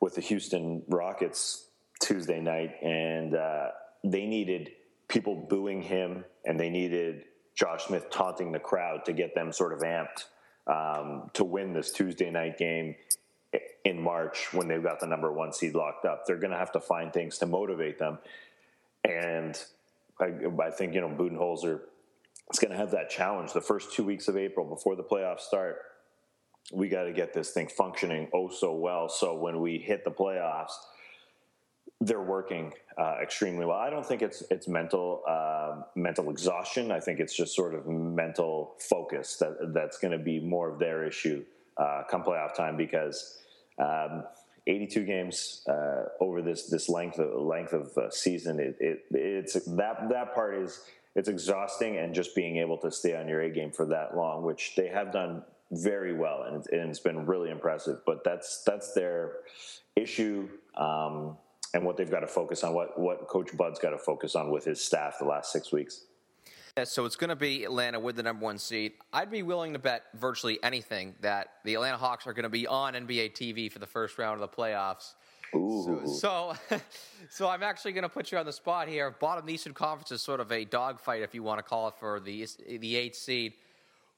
with 0.00 0.14
the 0.14 0.20
Houston 0.22 0.82
Rockets 0.88 1.66
Tuesday 2.00 2.40
night, 2.40 2.82
and 2.82 3.34
uh, 3.34 3.68
they 4.04 4.26
needed 4.26 4.70
people 5.08 5.46
booing 5.48 5.82
him, 5.82 6.24
and 6.46 6.58
they 6.58 6.70
needed 6.70 7.24
Josh 7.54 7.84
Smith 7.84 8.08
taunting 8.10 8.52
the 8.52 8.58
crowd 8.58 9.04
to 9.04 9.12
get 9.12 9.34
them 9.34 9.52
sort 9.52 9.74
of 9.74 9.80
amped 9.80 10.24
um, 10.66 11.30
to 11.34 11.44
win 11.44 11.74
this 11.74 11.92
Tuesday 11.92 12.30
night 12.30 12.56
game 12.56 12.94
in 13.84 14.00
March 14.00 14.52
when 14.52 14.68
they've 14.68 14.82
got 14.82 15.00
the 15.00 15.06
number 15.06 15.32
one 15.32 15.52
seed 15.52 15.74
locked 15.74 16.04
up. 16.04 16.26
They're 16.26 16.36
going 16.36 16.52
to 16.52 16.58
have 16.58 16.72
to 16.72 16.80
find 16.80 17.12
things 17.12 17.38
to 17.38 17.46
motivate 17.46 17.98
them, 17.98 18.18
and 19.04 19.58
I, 20.20 20.32
I 20.62 20.70
think 20.70 20.94
you 20.94 21.00
know 21.00 21.08
Budenholzer 21.08 21.80
is 22.52 22.58
going 22.58 22.72
to 22.72 22.76
have 22.76 22.90
that 22.92 23.10
challenge 23.10 23.52
the 23.52 23.60
first 23.60 23.92
two 23.92 24.04
weeks 24.04 24.28
of 24.28 24.36
April 24.36 24.66
before 24.66 24.96
the 24.96 25.04
playoffs 25.04 25.40
start 25.40 25.78
we 26.72 26.88
got 26.88 27.04
to 27.04 27.12
get 27.12 27.32
this 27.32 27.50
thing 27.50 27.68
functioning 27.68 28.28
oh 28.32 28.48
so 28.48 28.74
well. 28.74 29.08
So 29.08 29.36
when 29.36 29.60
we 29.60 29.78
hit 29.78 30.04
the 30.04 30.10
playoffs, 30.10 30.72
they're 32.00 32.22
working 32.22 32.72
uh, 32.96 33.16
extremely 33.22 33.66
well. 33.66 33.78
I 33.78 33.90
don't 33.90 34.06
think 34.06 34.22
it's 34.22 34.42
it's 34.50 34.68
mental 34.68 35.22
um 35.28 35.84
mental 35.94 36.30
exhaustion. 36.30 36.90
I 36.92 37.00
think 37.00 37.20
it's 37.20 37.34
just 37.34 37.54
sort 37.54 37.74
of 37.74 37.86
mental 37.86 38.76
focus 38.78 39.36
that 39.36 39.72
that's 39.74 39.98
going 39.98 40.12
to 40.12 40.22
be 40.22 40.40
more 40.40 40.70
of 40.70 40.78
their 40.78 41.04
issue 41.04 41.44
uh, 41.80 42.02
come 42.10 42.22
playoff 42.22 42.54
time 42.54 42.76
because. 42.76 43.38
Um, 43.78 44.24
82 44.66 45.04
games 45.04 45.64
uh, 45.68 46.04
over 46.20 46.42
this 46.42 46.68
this 46.68 46.90
length 46.90 47.18
of 47.18 47.42
length 47.42 47.72
of 47.72 47.96
uh, 47.96 48.10
season. 48.10 48.60
It, 48.60 48.76
it 48.78 49.04
it's 49.10 49.54
that 49.54 50.10
that 50.10 50.34
part 50.34 50.54
is 50.54 50.82
it's 51.16 51.28
exhausting, 51.28 51.96
and 51.96 52.14
just 52.14 52.34
being 52.36 52.58
able 52.58 52.78
to 52.78 52.90
stay 52.90 53.16
on 53.16 53.26
your 53.26 53.40
A 53.40 53.50
game 53.50 53.72
for 53.72 53.86
that 53.86 54.16
long, 54.16 54.44
which 54.44 54.74
they 54.76 54.88
have 54.88 55.12
done 55.12 55.42
very 55.72 56.12
well, 56.12 56.44
and 56.44 56.56
it's, 56.56 56.68
and 56.68 56.88
it's 56.88 57.00
been 57.00 57.26
really 57.26 57.50
impressive. 57.50 57.98
But 58.06 58.22
that's 58.22 58.62
that's 58.64 58.92
their 58.92 59.38
issue, 59.96 60.48
um, 60.76 61.36
and 61.74 61.84
what 61.84 61.96
they've 61.96 62.10
got 62.10 62.20
to 62.20 62.28
focus 62.28 62.62
on. 62.62 62.74
What 62.74 62.98
what 62.98 63.26
Coach 63.26 63.56
Bud's 63.56 63.78
got 63.78 63.90
to 63.90 63.98
focus 63.98 64.36
on 64.36 64.50
with 64.50 64.64
his 64.64 64.84
staff 64.84 65.16
the 65.18 65.26
last 65.26 65.52
six 65.52 65.72
weeks. 65.72 66.04
Yeah, 66.80 66.84
so 66.84 67.04
it's 67.04 67.16
going 67.16 67.28
to 67.28 67.36
be 67.36 67.64
Atlanta 67.64 68.00
with 68.00 68.16
the 68.16 68.22
number 68.22 68.42
one 68.42 68.56
seed. 68.56 68.92
I'd 69.12 69.30
be 69.30 69.42
willing 69.42 69.74
to 69.74 69.78
bet 69.78 70.04
virtually 70.14 70.58
anything 70.62 71.14
that 71.20 71.48
the 71.62 71.74
Atlanta 71.74 71.98
Hawks 71.98 72.26
are 72.26 72.32
going 72.32 72.44
to 72.44 72.48
be 72.48 72.66
on 72.66 72.94
NBA 72.94 73.34
TV 73.34 73.70
for 73.70 73.80
the 73.80 73.86
first 73.86 74.16
round 74.16 74.40
of 74.40 74.50
the 74.50 74.56
playoffs. 74.56 75.12
Ooh. 75.54 76.00
So, 76.06 76.54
so, 76.70 76.78
so 77.28 77.48
I'm 77.50 77.62
actually 77.62 77.92
going 77.92 78.04
to 78.04 78.08
put 78.08 78.32
you 78.32 78.38
on 78.38 78.46
the 78.46 78.52
spot 78.54 78.88
here. 78.88 79.10
Bottom 79.10 79.42
of 79.42 79.46
the 79.46 79.52
Eastern 79.52 79.74
Conference 79.74 80.10
is 80.10 80.22
sort 80.22 80.40
of 80.40 80.50
a 80.50 80.64
dogfight, 80.64 81.20
if 81.20 81.34
you 81.34 81.42
want 81.42 81.58
to 81.58 81.62
call 81.62 81.88
it, 81.88 81.96
for 82.00 82.18
the 82.18 82.48
the 82.66 82.96
eighth 82.96 83.16
seed. 83.16 83.52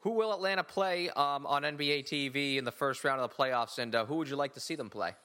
Who 0.03 0.11
will 0.13 0.33
Atlanta 0.33 0.63
play 0.63 1.11
um, 1.11 1.45
on 1.47 1.63
NBA 1.65 2.05
TV 2.05 2.59
in 2.59 2.65
the 2.65 2.71
first 2.71 3.03
round 3.03 3.21
of 3.21 3.29
the 3.29 3.35
playoffs, 3.35 3.79
and 3.79 3.93
uh, 3.93 4.05
who 4.05 4.15
would 4.19 4.29
you 4.29 4.37
like 4.37 4.55
to 4.55 4.61
see 4.61 4.77
them 4.77 4.89
play? 4.89 5.17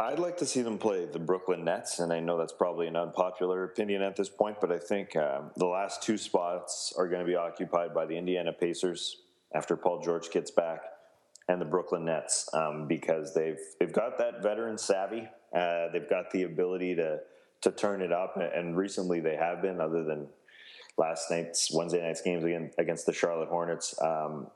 I'd 0.00 0.18
like 0.18 0.38
to 0.38 0.46
see 0.46 0.62
them 0.62 0.78
play 0.78 1.04
the 1.04 1.18
Brooklyn 1.18 1.62
Nets, 1.62 1.98
and 1.98 2.10
I 2.10 2.20
know 2.20 2.38
that's 2.38 2.54
probably 2.54 2.86
an 2.86 2.96
unpopular 2.96 3.64
opinion 3.64 4.00
at 4.00 4.16
this 4.16 4.30
point, 4.30 4.56
but 4.58 4.72
I 4.72 4.78
think 4.78 5.14
um, 5.14 5.50
the 5.56 5.66
last 5.66 6.02
two 6.02 6.16
spots 6.16 6.94
are 6.96 7.06
going 7.06 7.20
to 7.20 7.26
be 7.26 7.36
occupied 7.36 7.92
by 7.92 8.06
the 8.06 8.16
Indiana 8.16 8.50
Pacers 8.50 9.16
after 9.54 9.76
Paul 9.76 10.00
George 10.00 10.30
gets 10.30 10.50
back, 10.50 10.80
and 11.48 11.60
the 11.60 11.66
Brooklyn 11.66 12.06
Nets 12.06 12.48
um, 12.54 12.88
because 12.88 13.34
they've 13.34 13.58
they've 13.78 13.92
got 13.92 14.16
that 14.16 14.42
veteran 14.42 14.78
savvy, 14.78 15.28
uh, 15.54 15.88
they've 15.92 16.08
got 16.08 16.30
the 16.30 16.44
ability 16.44 16.94
to 16.94 17.18
to 17.60 17.70
turn 17.70 18.00
it 18.00 18.10
up, 18.10 18.38
and 18.38 18.78
recently 18.78 19.20
they 19.20 19.36
have 19.36 19.60
been, 19.60 19.82
other 19.82 20.02
than 20.02 20.28
last 20.96 21.30
night's 21.30 21.70
Wednesday 21.74 22.00
night's 22.00 22.22
games 22.22 22.44
against 22.78 23.04
the 23.04 23.12
Charlotte 23.12 23.50
Hornets. 23.50 23.94
Um, 24.00 24.46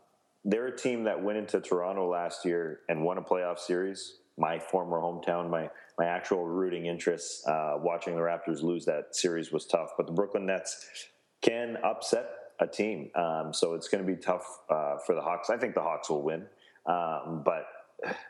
they're 0.42 0.68
a 0.68 0.76
team 0.76 1.04
that 1.04 1.22
went 1.22 1.36
into 1.36 1.60
Toronto 1.60 2.08
last 2.10 2.46
year 2.46 2.80
and 2.88 3.02
won 3.02 3.18
a 3.18 3.22
playoff 3.22 3.58
series. 3.58 4.18
My 4.36 4.58
former 4.58 5.00
hometown, 5.00 5.48
my 5.48 5.70
my 5.98 6.06
actual 6.06 6.46
rooting 6.46 6.86
interests, 6.86 7.46
uh, 7.46 7.74
watching 7.76 8.16
the 8.16 8.20
Raptors 8.20 8.62
lose 8.62 8.84
that 8.86 9.14
series 9.14 9.52
was 9.52 9.64
tough. 9.64 9.90
But 9.96 10.06
the 10.06 10.12
Brooklyn 10.12 10.46
Nets 10.46 11.08
can 11.40 11.76
upset 11.84 12.26
a 12.60 12.66
team, 12.66 13.10
um, 13.14 13.52
so 13.52 13.74
it's 13.74 13.88
going 13.88 14.04
to 14.04 14.12
be 14.12 14.20
tough 14.20 14.44
uh, 14.70 14.96
for 15.06 15.14
the 15.14 15.20
Hawks. 15.20 15.50
I 15.50 15.56
think 15.56 15.74
the 15.74 15.82
Hawks 15.82 16.10
will 16.10 16.22
win, 16.22 16.46
um, 16.86 17.42
but 17.44 17.66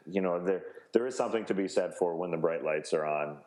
you 0.06 0.20
know 0.20 0.44
there 0.44 0.62
there 0.92 1.06
is 1.06 1.16
something 1.16 1.44
to 1.46 1.54
be 1.54 1.68
said 1.68 1.94
for 1.98 2.16
when 2.16 2.30
the 2.30 2.36
bright 2.36 2.64
lights 2.64 2.92
are 2.92 3.04
on. 3.04 3.38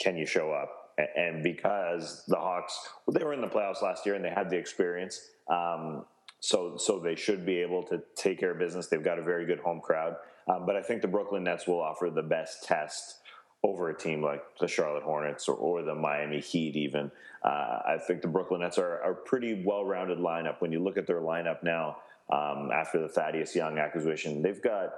Can 0.00 0.16
you 0.16 0.26
show 0.26 0.52
up? 0.52 0.70
And 1.16 1.42
because 1.42 2.24
the 2.26 2.36
Hawks, 2.36 2.78
well, 3.06 3.14
they 3.16 3.24
were 3.24 3.32
in 3.32 3.40
the 3.40 3.48
playoffs 3.48 3.82
last 3.82 4.04
year 4.04 4.14
and 4.14 4.24
they 4.24 4.30
had 4.30 4.50
the 4.50 4.56
experience, 4.56 5.20
um, 5.48 6.04
so 6.40 6.76
so 6.76 6.98
they 6.98 7.14
should 7.14 7.44
be 7.44 7.58
able 7.58 7.82
to 7.84 8.02
take 8.16 8.38
care 8.38 8.52
of 8.52 8.58
business. 8.58 8.86
They've 8.86 9.02
got 9.02 9.18
a 9.18 9.22
very 9.22 9.46
good 9.46 9.60
home 9.60 9.80
crowd, 9.80 10.16
um, 10.50 10.66
but 10.66 10.76
I 10.76 10.82
think 10.82 11.02
the 11.02 11.08
Brooklyn 11.08 11.44
Nets 11.44 11.66
will 11.66 11.80
offer 11.80 12.10
the 12.10 12.22
best 12.22 12.64
test 12.64 13.18
over 13.62 13.90
a 13.90 13.96
team 13.96 14.22
like 14.22 14.42
the 14.58 14.66
Charlotte 14.66 15.02
Hornets 15.02 15.48
or, 15.48 15.54
or 15.54 15.82
the 15.82 15.94
Miami 15.94 16.40
Heat. 16.40 16.76
Even 16.76 17.10
uh, 17.44 17.48
I 17.86 17.98
think 18.06 18.22
the 18.22 18.28
Brooklyn 18.28 18.60
Nets 18.60 18.78
are 18.78 18.96
a 18.98 19.14
pretty 19.14 19.62
well-rounded 19.64 20.18
lineup. 20.18 20.60
When 20.60 20.72
you 20.72 20.80
look 20.80 20.96
at 20.96 21.06
their 21.06 21.20
lineup 21.20 21.62
now, 21.62 21.98
um, 22.32 22.70
after 22.72 23.00
the 23.00 23.08
Thaddeus 23.08 23.54
Young 23.54 23.78
acquisition, 23.78 24.42
they've 24.42 24.62
got 24.62 24.92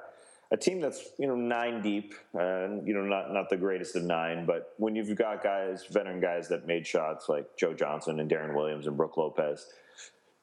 a 0.53 0.57
team 0.57 0.81
that's 0.81 1.09
you 1.19 1.27
know 1.27 1.35
nine 1.35 1.83
deep, 1.83 2.15
and 2.35 2.87
you 2.87 2.95
know 2.95 3.03
not 3.03 3.33
not 3.33 3.51
the 3.51 3.57
greatest 3.57 3.97
of 3.97 4.05
nine, 4.05 4.47
but 4.47 4.75
when 4.77 4.95
you've 4.95 5.15
got 5.17 5.43
guys, 5.43 5.85
veteran 5.91 6.21
guys 6.21 6.49
that 6.49 6.67
made 6.67 6.87
shots 6.87 7.29
like 7.29 7.57
Joe 7.57 7.75
Johnson 7.75 8.21
and 8.21 8.31
Deron 8.31 8.55
Williams 8.55 8.87
and 8.87 8.97
Brook 8.97 9.17
Lopez, 9.17 9.67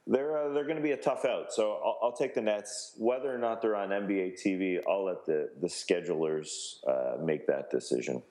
they're 0.10 0.38
uh, 0.38 0.54
they're 0.54 0.64
going 0.64 0.76
to 0.76 0.84
be 0.84 0.92
a 0.92 0.98
tough 0.98 1.24
out. 1.24 1.54
So 1.54 1.80
I'll, 1.84 2.00
I'll, 2.04 2.12
take 2.12 2.34
the 2.34 2.42
Nets, 2.42 2.94
whether 2.98 3.34
or 3.34 3.38
not 3.38 3.62
they're 3.62 3.76
on 3.76 3.90
NBA 3.90 4.44
TV. 4.44 4.80
I'll 4.88 5.06
let 5.06 5.26
the 5.26 5.52
the 5.62 5.68
schedulers 5.68 6.84
uh, 6.88 7.24
make 7.24 7.46
that 7.48 7.70
decision. 7.70 8.24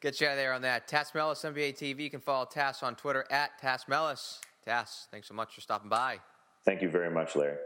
Get 0.00 0.20
you 0.20 0.28
out 0.28 0.36
there 0.36 0.52
on 0.52 0.62
that. 0.62 0.86
Tas 0.86 1.12
Melas, 1.14 1.42
NBA 1.42 1.76
TV. 1.76 2.00
You 2.00 2.10
can 2.10 2.20
follow 2.20 2.44
Tas 2.44 2.82
on 2.84 2.94
Twitter 2.94 3.24
at 3.30 3.58
Tas 3.60 3.88
Melas. 3.88 4.40
Tas, 4.64 5.08
thanks 5.10 5.26
so 5.26 5.34
much 5.34 5.54
for 5.54 5.60
stopping 5.60 5.88
by. 5.88 6.20
Thank 6.64 6.82
you 6.82 6.88
very 6.88 7.10
much, 7.10 7.34
Larry. 7.34 7.56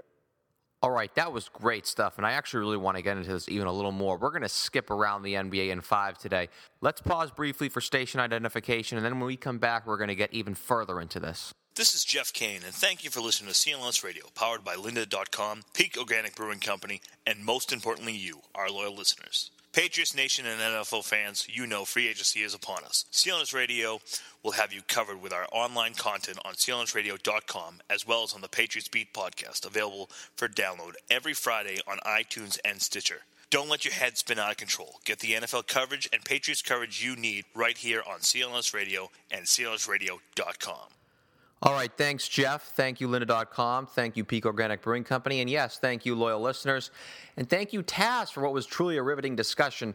All 0.81 0.91
right, 0.91 1.15
that 1.15 1.33
was 1.33 1.49
great 1.49 1.87
stuff, 1.87 2.17
and 2.17 2.27
I 2.27 2.33
actually 2.33 2.61
really 2.61 2.77
want 2.77 2.97
to 2.97 3.03
get 3.03 3.17
into 3.17 3.33
this 3.33 3.49
even 3.49 3.69
a 3.69 3.73
little 3.73 3.93
more. 3.93 4.17
We're 4.17 4.31
going 4.31 4.43
to 4.43 4.49
skip 4.49 4.91
around 4.91 5.23
the 5.23 5.35
NBA 5.35 5.69
in 5.71 5.81
five 5.81 6.19
today. 6.19 6.49
Let's 6.81 7.01
pause 7.01 7.31
briefly 7.31 7.69
for 7.69 7.81
station 7.81 8.19
identification, 8.19 8.99
and 8.99 9.05
then 9.05 9.21
when 9.21 9.27
we 9.27 9.37
come 9.37 9.59
back, 9.59 9.87
we're 9.87 9.97
going 9.97 10.09
to 10.09 10.17
get 10.17 10.33
even 10.33 10.57
further 10.57 11.01
into 11.01 11.21
this. 11.21 11.55
This 11.75 11.95
is 11.95 12.05
Jeff 12.05 12.35
Kane, 12.35 12.61
and 12.67 12.75
thank 12.75 13.03
you 13.03 13.09
for 13.09 13.23
listening 13.23 13.51
to 13.51 13.59
CLNS 13.59 14.05
Radio, 14.05 14.25
powered 14.35 14.63
by 14.63 14.75
Lynda.com, 14.75 15.63
Peak 15.73 15.97
Organic 15.97 16.37
Brewing 16.37 16.59
Company, 16.59 17.01
and 17.27 17.43
most 17.43 17.73
importantly, 17.73 18.13
you, 18.13 18.43
our 18.55 18.69
loyal 18.69 18.95
listeners. 18.95 19.51
Patriots 19.73 20.15
Nation 20.15 20.45
and 20.45 20.61
NFL 20.61 21.03
fans, 21.03 21.49
you 21.51 21.67
know 21.67 21.87
free 21.87 22.09
agency 22.09 22.43
is 22.43 22.53
upon 22.53 22.85
us. 22.85 23.07
CLNS 23.11 23.55
Radio 23.55 24.03
will 24.43 24.53
have 24.53 24.75
you 24.75 24.83
covered 24.87 25.23
with 25.23 25.33
our 25.33 25.47
online 25.51 25.95
content 25.95 26.39
on 26.45 26.53
CLNSradio.com 26.57 27.81
as 27.89 28.07
well 28.07 28.23
as 28.23 28.35
on 28.35 28.43
the 28.43 28.49
Patriots 28.49 28.89
Beat 28.89 29.15
podcast, 29.15 29.65
available 29.65 30.11
for 30.37 30.49
download 30.49 30.93
every 31.11 31.33
Friday 31.33 31.79
on 31.89 31.97
iTunes 32.01 32.59
and 32.67 32.83
Stitcher. 32.83 33.23
Don't 33.49 33.71
let 33.71 33.87
your 33.87 33.95
head 33.95 34.19
spin 34.19 34.39
out 34.39 34.51
of 34.51 34.57
control. 34.59 34.97
Get 35.07 35.21
the 35.21 35.33
NFL 35.33 35.69
coverage 35.69 36.07
and 36.13 36.23
Patriots 36.23 36.61
coverage 36.61 37.03
you 37.03 37.17
need 37.17 37.47
right 37.55 37.79
here 37.79 38.03
on 38.07 38.21
CLNS 38.21 38.75
Radio 38.75 39.11
and 39.31 39.47
CLNSradio.com. 39.47 40.89
All 41.65 41.75
right, 41.75 41.93
thanks, 41.97 42.27
Jeff. 42.27 42.73
Thank 42.75 43.01
you, 43.01 43.07
Lynda.com. 43.07 43.87
Thank 43.87 44.17
you, 44.17 44.25
Peak 44.25 44.47
Organic 44.47 44.83
Brewing 44.83 45.05
Company. 45.05 45.43
And 45.43 45.49
yes, 45.49 45.79
thank 45.79 46.05
you, 46.05 46.17
loyal 46.17 46.41
listeners. 46.41 46.91
And 47.37 47.49
thank 47.49 47.73
you, 47.73 47.83
Tas, 47.83 48.33
for 48.33 48.43
what 48.43 48.53
was 48.53 48.67
truly 48.67 48.97
a 48.97 49.03
riveting 49.03 49.37
discussion. 49.37 49.95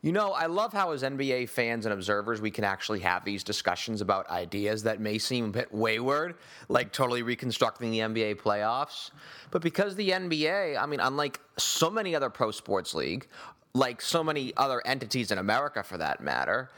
You 0.00 0.12
know, 0.12 0.32
I 0.32 0.46
love 0.46 0.72
how, 0.72 0.92
as 0.92 1.02
NBA 1.02 1.50
fans 1.50 1.84
and 1.84 1.92
observers, 1.92 2.40
we 2.40 2.50
can 2.50 2.64
actually 2.64 3.00
have 3.00 3.26
these 3.26 3.44
discussions 3.44 4.00
about 4.00 4.30
ideas 4.30 4.84
that 4.84 5.00
may 5.00 5.18
seem 5.18 5.44
a 5.44 5.48
bit 5.48 5.74
wayward, 5.74 6.36
like 6.70 6.92
totally 6.92 7.22
reconstructing 7.22 7.90
the 7.90 7.98
NBA 7.98 8.36
playoffs. 8.36 9.10
But 9.50 9.60
because 9.60 9.94
the 9.94 10.12
NBA, 10.12 10.80
I 10.80 10.86
mean, 10.86 11.00
unlike 11.00 11.40
so 11.58 11.90
many 11.90 12.16
other 12.16 12.30
pro 12.30 12.50
sports 12.50 12.94
league, 12.94 13.28
like 13.74 14.00
so 14.00 14.24
many 14.24 14.54
other 14.56 14.80
entities 14.86 15.30
in 15.30 15.36
America 15.36 15.82
for 15.82 15.98
that 15.98 16.22
matter, 16.22 16.70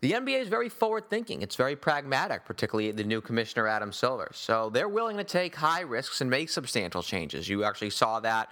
the 0.00 0.12
NBA 0.12 0.40
is 0.40 0.48
very 0.48 0.68
forward 0.68 1.10
thinking. 1.10 1.42
It's 1.42 1.56
very 1.56 1.76
pragmatic, 1.76 2.46
particularly 2.46 2.90
the 2.92 3.04
new 3.04 3.20
commissioner, 3.20 3.66
Adam 3.66 3.92
Silver. 3.92 4.30
So 4.32 4.70
they're 4.70 4.88
willing 4.88 5.18
to 5.18 5.24
take 5.24 5.54
high 5.54 5.82
risks 5.82 6.20
and 6.22 6.30
make 6.30 6.48
substantial 6.48 7.02
changes. 7.02 7.48
You 7.48 7.64
actually 7.64 7.90
saw 7.90 8.20
that 8.20 8.50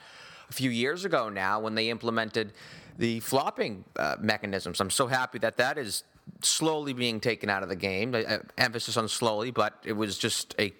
a 0.51 0.53
few 0.53 0.71
years 0.71 1.05
ago 1.05 1.29
now 1.29 1.61
when 1.61 1.75
they 1.75 1.89
implemented 1.89 2.53
the 2.99 3.21
flopping 3.21 3.85
uh, 3.97 4.17
mechanisms. 4.21 4.81
I'm 4.81 4.91
so 4.91 5.07
happy 5.07 5.39
that 5.39 5.57
that 5.57 5.79
is 5.79 6.05
slowly 6.43 6.93
being 6.93 7.21
taken 7.21 7.49
out 7.49 7.63
of 7.63 7.71
the 7.71 7.77
game. 7.77 8.15
Uh, 8.15 8.39
emphasis 8.59 8.97
on 8.97 9.09
slowly, 9.09 9.51
but 9.51 9.75
it 9.85 9.93
was 9.93 10.19
just 10.19 10.55
a 10.59 10.73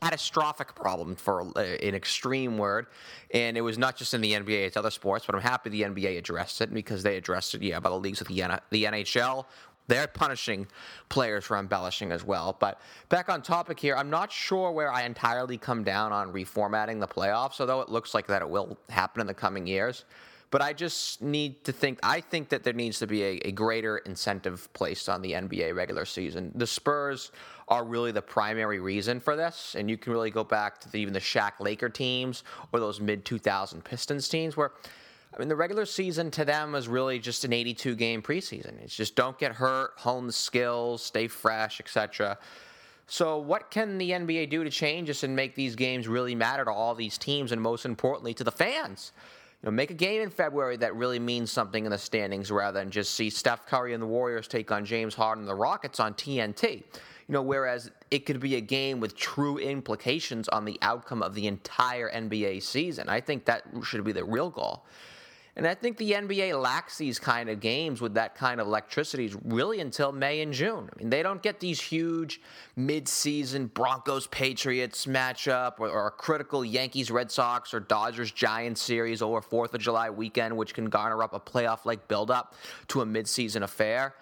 catastrophic 0.00 0.74
problem 0.74 1.14
for 1.14 1.42
uh, 1.56 1.60
an 1.60 1.94
extreme 1.94 2.58
word 2.58 2.86
and 3.32 3.56
it 3.56 3.60
was 3.60 3.78
not 3.78 3.96
just 3.96 4.12
in 4.12 4.20
the 4.20 4.32
nba 4.32 4.66
it's 4.66 4.76
other 4.76 4.90
sports 4.90 5.24
but 5.24 5.36
i'm 5.36 5.40
happy 5.40 5.70
the 5.70 5.82
nba 5.82 6.18
addressed 6.18 6.60
it 6.60 6.74
because 6.74 7.04
they 7.04 7.16
addressed 7.16 7.54
it 7.54 7.62
yeah 7.62 7.78
by 7.78 7.88
the 7.88 7.98
leagues 7.98 8.20
of 8.20 8.26
the, 8.26 8.42
the 8.70 8.84
nhl 8.84 9.44
they're 9.88 10.06
punishing 10.06 10.66
players 11.08 11.44
for 11.44 11.56
embellishing 11.56 12.12
as 12.12 12.24
well. 12.24 12.56
But 12.58 12.80
back 13.08 13.28
on 13.28 13.42
topic 13.42 13.78
here, 13.78 13.96
I'm 13.96 14.10
not 14.10 14.30
sure 14.30 14.72
where 14.72 14.92
I 14.92 15.02
entirely 15.02 15.58
come 15.58 15.84
down 15.84 16.12
on 16.12 16.32
reformatting 16.32 17.00
the 17.00 17.08
playoffs, 17.08 17.60
although 17.60 17.80
it 17.80 17.88
looks 17.88 18.14
like 18.14 18.26
that 18.28 18.42
it 18.42 18.48
will 18.48 18.78
happen 18.88 19.20
in 19.20 19.26
the 19.26 19.34
coming 19.34 19.66
years. 19.66 20.04
But 20.52 20.60
I 20.60 20.74
just 20.74 21.22
need 21.22 21.64
to 21.64 21.72
think. 21.72 21.98
I 22.02 22.20
think 22.20 22.50
that 22.50 22.62
there 22.62 22.74
needs 22.74 22.98
to 22.98 23.06
be 23.06 23.22
a, 23.22 23.40
a, 23.46 23.52
greater 23.52 23.98
incentive 23.98 24.70
placed 24.74 25.08
on 25.08 25.22
the 25.22 25.32
NBA 25.32 25.74
regular 25.74 26.04
season. 26.04 26.52
The 26.54 26.66
Spurs 26.66 27.32
are 27.68 27.84
really 27.84 28.12
the 28.12 28.20
primary 28.20 28.78
reason 28.78 29.18
for 29.18 29.34
this, 29.34 29.74
and 29.78 29.88
you 29.88 29.96
can 29.96 30.12
really 30.12 30.30
go 30.30 30.44
back 30.44 30.78
to 30.82 30.92
the, 30.92 30.98
even 30.98 31.14
the 31.14 31.20
Shaq 31.20 31.52
Laker 31.58 31.88
teams 31.88 32.44
or 32.70 32.80
those 32.80 33.00
mid 33.00 33.24
2000 33.24 33.82
Pistons 33.82 34.28
teams 34.28 34.56
where. 34.56 34.72
I 35.34 35.38
mean, 35.38 35.48
the 35.48 35.56
regular 35.56 35.86
season 35.86 36.30
to 36.32 36.44
them 36.44 36.74
is 36.74 36.88
really 36.88 37.18
just 37.18 37.44
an 37.44 37.52
82 37.52 37.94
game 37.96 38.22
preseason. 38.22 38.80
It's 38.82 38.94
just 38.94 39.16
don't 39.16 39.38
get 39.38 39.52
hurt, 39.52 39.92
hone 39.96 40.26
the 40.26 40.32
skills, 40.32 41.02
stay 41.02 41.26
fresh, 41.26 41.80
etc. 41.80 42.38
So, 43.06 43.38
what 43.38 43.70
can 43.70 43.98
the 43.98 44.10
NBA 44.10 44.50
do 44.50 44.62
to 44.62 44.70
change 44.70 45.08
this 45.08 45.22
and 45.22 45.34
make 45.34 45.54
these 45.54 45.74
games 45.74 46.06
really 46.06 46.34
matter 46.34 46.64
to 46.64 46.72
all 46.72 46.94
these 46.94 47.16
teams 47.16 47.52
and 47.52 47.60
most 47.60 47.84
importantly 47.84 48.34
to 48.34 48.44
the 48.44 48.52
fans? 48.52 49.12
you 49.62 49.70
know, 49.70 49.72
make 49.72 49.90
a 49.90 49.94
game 49.94 50.20
in 50.20 50.30
February 50.30 50.76
that 50.78 50.96
really 50.96 51.20
means 51.20 51.52
something 51.52 51.84
in 51.84 51.92
the 51.92 51.98
standings 51.98 52.50
rather 52.50 52.80
than 52.80 52.90
just 52.90 53.14
see 53.14 53.30
Steph 53.30 53.64
Curry 53.66 53.94
and 53.94 54.02
the 54.02 54.06
Warriors 54.06 54.48
take 54.48 54.72
on 54.72 54.84
James 54.84 55.14
Harden 55.14 55.42
and 55.42 55.48
the 55.48 55.54
Rockets 55.54 56.00
on 56.00 56.14
TNT. 56.14 56.82
You 57.28 57.32
know, 57.34 57.42
whereas 57.42 57.90
it 58.10 58.26
could 58.26 58.40
be 58.40 58.56
a 58.56 58.60
game 58.60 58.98
with 58.98 59.16
true 59.16 59.58
implications 59.58 60.48
on 60.48 60.64
the 60.64 60.78
outcome 60.82 61.22
of 61.22 61.34
the 61.34 61.46
entire 61.46 62.10
NBA 62.10 62.62
season. 62.62 63.08
I 63.08 63.20
think 63.20 63.44
that 63.44 63.62
should 63.84 64.02
be 64.02 64.10
the 64.10 64.24
real 64.24 64.50
goal. 64.50 64.84
And 65.54 65.66
I 65.66 65.74
think 65.74 65.98
the 65.98 66.12
NBA 66.12 66.60
lacks 66.60 66.96
these 66.96 67.18
kind 67.18 67.50
of 67.50 67.60
games 67.60 68.00
with 68.00 68.14
that 68.14 68.34
kind 68.34 68.58
of 68.58 68.66
electricity 68.66 69.30
really 69.44 69.80
until 69.80 70.10
May 70.10 70.40
and 70.40 70.50
June. 70.50 70.88
I 70.90 70.98
mean, 70.98 71.10
they 71.10 71.22
don't 71.22 71.42
get 71.42 71.60
these 71.60 71.78
huge 71.78 72.40
mid-season 72.74 73.66
Broncos 73.66 74.26
Patriots 74.28 75.04
matchup 75.04 75.74
or, 75.78 75.90
or 75.90 76.06
a 76.06 76.10
critical 76.10 76.64
Yankees 76.64 77.10
Red 77.10 77.30
Sox 77.30 77.74
or 77.74 77.80
Dodgers 77.80 78.32
Giants 78.32 78.80
series 78.80 79.20
over 79.20 79.42
4th 79.42 79.74
of 79.74 79.80
July 79.80 80.08
weekend, 80.08 80.56
which 80.56 80.72
can 80.72 80.86
garner 80.86 81.22
up 81.22 81.34
a 81.34 81.40
playoff 81.40 81.84
like 81.84 82.08
build-up 82.08 82.54
to 82.88 83.02
a 83.02 83.06
mid-season 83.06 83.62
affair. 83.62 84.14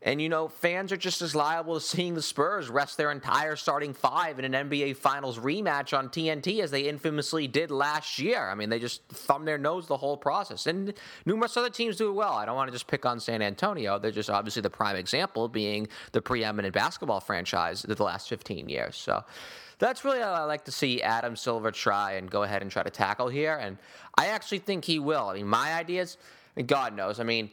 And, 0.00 0.22
you 0.22 0.28
know, 0.28 0.46
fans 0.46 0.92
are 0.92 0.96
just 0.96 1.22
as 1.22 1.34
liable 1.34 1.74
to 1.74 1.80
seeing 1.80 2.14
the 2.14 2.22
Spurs 2.22 2.68
rest 2.68 2.96
their 2.96 3.10
entire 3.10 3.56
starting 3.56 3.92
five 3.92 4.38
in 4.38 4.54
an 4.54 4.68
NBA 4.68 4.96
Finals 4.96 5.38
rematch 5.38 5.96
on 5.96 6.08
TNT 6.08 6.60
as 6.60 6.70
they 6.70 6.88
infamously 6.88 7.48
did 7.48 7.72
last 7.72 8.18
year. 8.18 8.48
I 8.48 8.54
mean, 8.54 8.70
they 8.70 8.78
just 8.78 9.02
thumb 9.08 9.44
their 9.44 9.58
nose 9.58 9.88
the 9.88 9.96
whole 9.96 10.16
process. 10.16 10.68
And 10.68 10.94
numerous 11.26 11.56
other 11.56 11.70
teams 11.70 11.96
do 11.96 12.10
it 12.10 12.12
well. 12.12 12.34
I 12.34 12.46
don't 12.46 12.54
want 12.54 12.68
to 12.68 12.72
just 12.72 12.86
pick 12.86 13.04
on 13.04 13.18
San 13.18 13.42
Antonio. 13.42 13.98
They're 13.98 14.12
just 14.12 14.30
obviously 14.30 14.62
the 14.62 14.70
prime 14.70 14.94
example, 14.94 15.48
being 15.48 15.88
the 16.12 16.22
preeminent 16.22 16.74
basketball 16.74 17.20
franchise 17.20 17.82
of 17.82 17.96
the 17.96 18.04
last 18.04 18.28
15 18.28 18.68
years. 18.68 18.96
So 18.96 19.24
that's 19.80 20.04
really 20.04 20.20
how 20.20 20.32
I 20.32 20.44
like 20.44 20.64
to 20.66 20.72
see 20.72 21.02
Adam 21.02 21.34
Silver 21.34 21.72
try 21.72 22.12
and 22.12 22.30
go 22.30 22.44
ahead 22.44 22.62
and 22.62 22.70
try 22.70 22.84
to 22.84 22.90
tackle 22.90 23.28
here. 23.28 23.56
And 23.56 23.78
I 24.16 24.28
actually 24.28 24.58
think 24.58 24.84
he 24.84 25.00
will. 25.00 25.28
I 25.28 25.34
mean, 25.34 25.48
my 25.48 25.74
ideas, 25.74 26.18
God 26.66 26.94
knows. 26.94 27.18
I 27.18 27.24
mean, 27.24 27.50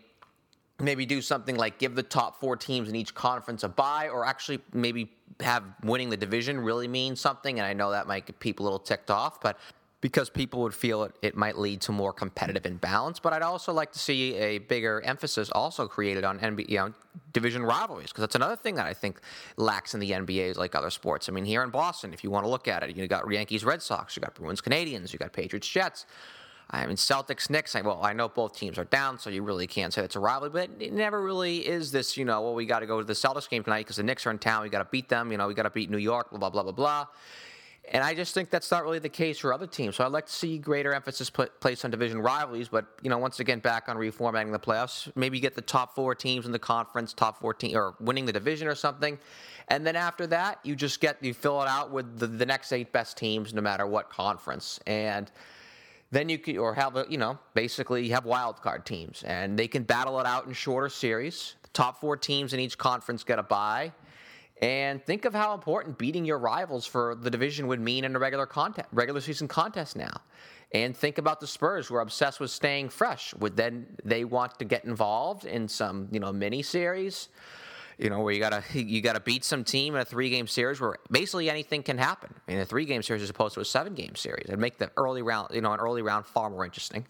maybe 0.79 1.05
do 1.05 1.21
something 1.21 1.55
like 1.55 1.79
give 1.79 1.95
the 1.95 2.03
top 2.03 2.39
four 2.39 2.57
teams 2.57 2.89
in 2.89 2.95
each 2.95 3.15
conference 3.15 3.63
a 3.63 3.69
bye, 3.69 4.09
or 4.09 4.25
actually 4.25 4.59
maybe 4.73 5.11
have 5.39 5.63
winning 5.83 6.09
the 6.09 6.17
division 6.17 6.59
really 6.59 6.87
mean 6.87 7.15
something. 7.15 7.59
And 7.59 7.67
I 7.67 7.73
know 7.73 7.91
that 7.91 8.07
might 8.07 8.25
get 8.25 8.39
people 8.39 8.63
a 8.63 8.67
little 8.67 8.79
ticked 8.79 9.09
off, 9.09 9.41
but 9.41 9.57
because 10.01 10.29
people 10.29 10.61
would 10.61 10.73
feel 10.73 11.03
it, 11.03 11.15
it 11.23 11.35
might 11.35 11.57
lead 11.57 11.81
to 11.81 11.91
more 11.91 12.13
competitive 12.13 12.65
imbalance. 12.65 13.19
But 13.19 13.33
I'd 13.33 13.41
also 13.41 13.73
like 13.73 13.91
to 13.93 13.99
see 13.99 14.35
a 14.35 14.59
bigger 14.59 15.01
emphasis 15.01 15.49
also 15.49 15.87
created 15.87 16.23
on 16.23 16.37
NBA 16.37 16.69
you 16.69 16.77
know, 16.77 16.93
division 17.33 17.63
rivalries, 17.63 18.09
because 18.09 18.21
that's 18.21 18.35
another 18.35 18.55
thing 18.55 18.75
that 18.75 18.85
I 18.85 18.93
think 18.93 19.19
lacks 19.57 19.95
in 19.95 19.99
the 19.99 20.11
NBA, 20.11 20.57
like 20.57 20.75
other 20.75 20.91
sports. 20.91 21.27
I 21.27 21.31
mean, 21.31 21.45
here 21.45 21.63
in 21.63 21.71
Boston, 21.71 22.13
if 22.13 22.23
you 22.23 22.29
want 22.29 22.45
to 22.45 22.49
look 22.49 22.67
at 22.67 22.83
it, 22.83 22.95
you 22.95 23.07
got 23.07 23.29
Yankees, 23.31 23.65
Red 23.65 23.81
Sox, 23.81 24.15
you 24.15 24.21
got 24.21 24.35
Bruins, 24.35 24.61
Canadiens, 24.61 25.11
you 25.11 25.17
got 25.17 25.33
Patriots, 25.33 25.67
Jets. 25.67 26.05
I 26.69 26.85
mean, 26.87 26.95
Celtics, 26.95 27.49
Knicks. 27.49 27.75
well, 27.75 28.01
I 28.03 28.13
know 28.13 28.27
both 28.27 28.57
teams 28.57 28.77
are 28.77 28.85
down, 28.85 29.19
so 29.19 29.29
you 29.29 29.43
really 29.43 29.67
can't 29.67 29.93
say 29.93 30.03
it's 30.03 30.15
a 30.15 30.19
rivalry. 30.19 30.49
But 30.49 30.69
it 30.79 30.93
never 30.93 31.21
really 31.21 31.59
is 31.59 31.91
this. 31.91 32.17
You 32.17 32.25
know, 32.25 32.41
well, 32.41 32.55
we 32.55 32.65
got 32.65 32.79
to 32.79 32.85
go 32.85 32.99
to 32.99 33.05
the 33.05 33.13
Celtics 33.13 33.49
game 33.49 33.63
tonight 33.63 33.81
because 33.81 33.97
the 33.97 34.03
Knicks 34.03 34.25
are 34.25 34.31
in 34.31 34.39
town. 34.39 34.63
We 34.63 34.69
got 34.69 34.79
to 34.79 34.89
beat 34.89 35.09
them. 35.09 35.31
You 35.31 35.37
know, 35.37 35.47
we 35.47 35.53
got 35.53 35.63
to 35.63 35.69
beat 35.69 35.89
New 35.89 35.97
York. 35.97 36.31
Blah 36.31 36.39
blah 36.39 36.49
blah 36.49 36.63
blah 36.63 36.71
blah. 36.71 37.05
And 37.91 38.03
I 38.03 38.15
just 38.15 38.33
think 38.33 38.49
that's 38.49 38.71
not 38.71 38.83
really 38.83 38.99
the 38.99 39.09
case 39.09 39.37
for 39.37 39.53
other 39.53 39.67
teams. 39.67 39.95
So 39.95 40.05
I'd 40.05 40.11
like 40.11 40.25
to 40.25 40.31
see 40.31 40.57
greater 40.57 40.93
emphasis 40.93 41.29
put, 41.29 41.59
placed 41.59 41.85
on 41.85 41.91
division 41.91 42.19
rivalries. 42.19 42.67
But 42.67 42.87
you 43.03 43.09
know, 43.09 43.17
once 43.19 43.39
again, 43.39 43.59
back 43.59 43.87
on 43.87 43.95
reformatting 43.97 44.51
the 44.51 44.59
playoffs, 44.59 45.11
maybe 45.15 45.39
get 45.39 45.55
the 45.55 45.61
top 45.61 45.93
four 45.93 46.15
teams 46.15 46.47
in 46.47 46.51
the 46.51 46.59
conference, 46.59 47.13
top 47.13 47.39
four 47.39 47.53
team, 47.53 47.77
or 47.77 47.95
winning 47.99 48.25
the 48.25 48.33
division 48.33 48.67
or 48.67 48.75
something. 48.75 49.19
And 49.67 49.85
then 49.85 49.95
after 49.95 50.25
that, 50.27 50.59
you 50.63 50.75
just 50.75 50.99
get 50.99 51.23
you 51.23 51.33
fill 51.33 51.61
it 51.61 51.67
out 51.67 51.91
with 51.91 52.17
the, 52.17 52.27
the 52.27 52.45
next 52.45 52.71
eight 52.71 52.91
best 52.91 53.17
teams, 53.17 53.53
no 53.53 53.61
matter 53.61 53.85
what 53.85 54.09
conference. 54.09 54.79
And 54.87 55.31
then 56.11 56.29
you 56.29 56.37
could, 56.37 56.57
or 56.57 56.73
have 56.73 56.95
a, 56.95 57.05
you 57.09 57.17
know, 57.17 57.37
basically 57.53 58.05
you 58.05 58.13
have 58.13 58.25
wild 58.25 58.61
card 58.61 58.85
teams, 58.85 59.23
and 59.23 59.57
they 59.57 59.67
can 59.67 59.83
battle 59.83 60.19
it 60.19 60.25
out 60.25 60.45
in 60.45 60.53
shorter 60.53 60.89
series. 60.89 61.55
The 61.63 61.69
top 61.69 61.99
four 61.99 62.15
teams 62.17 62.53
in 62.53 62.59
each 62.59 62.77
conference 62.77 63.23
get 63.23 63.39
a 63.39 63.43
bye. 63.43 63.91
And 64.61 65.03
think 65.03 65.25
of 65.25 65.33
how 65.33 65.53
important 65.53 65.97
beating 65.97 66.23
your 66.23 66.37
rivals 66.39 66.85
for 66.85 67.15
the 67.15 67.29
division 67.29 67.67
would 67.67 67.81
mean 67.81 68.05
in 68.05 68.15
a 68.15 68.19
regular 68.19 68.45
contest, 68.45 68.87
regular 68.93 69.19
season 69.19 69.47
contest 69.47 69.97
now. 69.97 70.21
And 70.71 70.95
think 70.95 71.17
about 71.17 71.39
the 71.39 71.47
Spurs 71.47 71.87
who 71.87 71.95
are 71.95 72.01
obsessed 72.01 72.39
with 72.39 72.51
staying 72.51 72.89
fresh. 72.89 73.33
Would 73.35 73.57
then 73.57 73.85
they 74.03 74.23
want 74.23 74.57
to 74.59 74.65
get 74.65 74.85
involved 74.85 75.45
in 75.45 75.67
some, 75.67 76.07
you 76.11 76.19
know, 76.19 76.31
mini 76.31 76.61
series? 76.61 77.29
You 77.97 78.09
know, 78.09 78.21
where 78.21 78.33
you 78.33 78.39
gotta 78.39 78.63
you 78.73 79.01
gotta 79.01 79.19
beat 79.19 79.43
some 79.43 79.63
team 79.63 79.95
in 79.95 80.01
a 80.01 80.05
three 80.05 80.29
game 80.29 80.47
series 80.47 80.79
where 80.81 80.97
basically 81.11 81.49
anything 81.49 81.83
can 81.83 81.97
happen. 81.97 82.33
in 82.47 82.59
a 82.59 82.65
three 82.65 82.85
game 82.85 83.01
series 83.01 83.23
as 83.23 83.29
opposed 83.29 83.53
to 83.55 83.61
a 83.61 83.65
seven 83.65 83.93
game 83.93 84.15
series 84.15 84.49
and 84.49 84.59
make 84.59 84.77
the 84.77 84.91
early 84.97 85.21
round, 85.21 85.53
you 85.53 85.61
know, 85.61 85.73
an 85.73 85.79
early 85.79 86.01
round 86.01 86.25
far 86.25 86.49
more 86.49 86.65
interesting. 86.65 87.05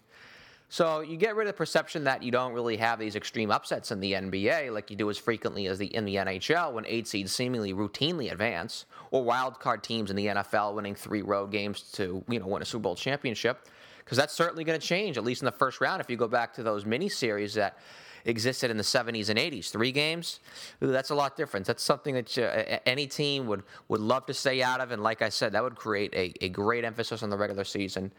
So 0.68 1.00
you 1.00 1.16
get 1.16 1.36
rid 1.36 1.46
of 1.46 1.54
the 1.54 1.56
perception 1.56 2.04
that 2.04 2.24
you 2.24 2.32
don't 2.32 2.52
really 2.52 2.76
have 2.78 2.98
these 2.98 3.14
extreme 3.14 3.52
upsets 3.52 3.92
in 3.92 4.00
the 4.00 4.14
NBA 4.14 4.72
like 4.72 4.90
you 4.90 4.96
do 4.96 5.08
as 5.08 5.16
frequently 5.16 5.68
as 5.68 5.78
the 5.78 5.86
in 5.94 6.04
the 6.04 6.16
NHL 6.16 6.72
when 6.72 6.84
eight 6.86 7.06
seeds 7.06 7.32
seemingly 7.32 7.72
routinely 7.72 8.32
advance, 8.32 8.86
or 9.12 9.22
wild 9.22 9.60
card 9.60 9.84
teams 9.84 10.10
in 10.10 10.16
the 10.16 10.26
NFL 10.26 10.74
winning 10.74 10.96
three 10.96 11.22
road 11.22 11.52
games 11.52 11.82
to 11.92 12.24
you 12.28 12.40
know 12.40 12.46
win 12.48 12.62
a 12.62 12.64
Super 12.64 12.82
Bowl 12.82 12.96
championship, 12.96 13.68
because 13.98 14.18
that's 14.18 14.34
certainly 14.34 14.64
going 14.64 14.78
to 14.78 14.84
change 14.84 15.16
at 15.16 15.24
least 15.24 15.40
in 15.40 15.46
the 15.46 15.52
first 15.52 15.80
round 15.80 16.00
if 16.00 16.10
you 16.10 16.16
go 16.16 16.28
back 16.28 16.52
to 16.54 16.64
those 16.64 16.84
mini 16.84 17.08
series 17.08 17.54
that 17.54 17.78
existed 18.26 18.70
in 18.70 18.76
the 18.76 18.82
70s 18.82 19.30
and 19.30 19.38
80s. 19.38 19.70
Three 19.70 19.92
games, 19.92 20.40
Ooh, 20.82 20.88
that's 20.88 21.10
a 21.10 21.14
lot 21.14 21.36
different. 21.36 21.66
That's 21.66 21.82
something 21.82 22.14
that 22.14 22.36
you, 22.36 22.44
any 22.84 23.06
team 23.06 23.46
would, 23.46 23.62
would 23.88 24.00
love 24.00 24.26
to 24.26 24.34
stay 24.34 24.62
out 24.62 24.80
of. 24.80 24.90
And 24.90 25.02
like 25.02 25.22
I 25.22 25.28
said, 25.28 25.52
that 25.52 25.62
would 25.62 25.76
create 25.76 26.12
a, 26.14 26.32
a 26.44 26.48
great 26.48 26.84
emphasis 26.84 27.22
on 27.22 27.30
the 27.30 27.36
regular 27.36 27.64
season. 27.64 28.12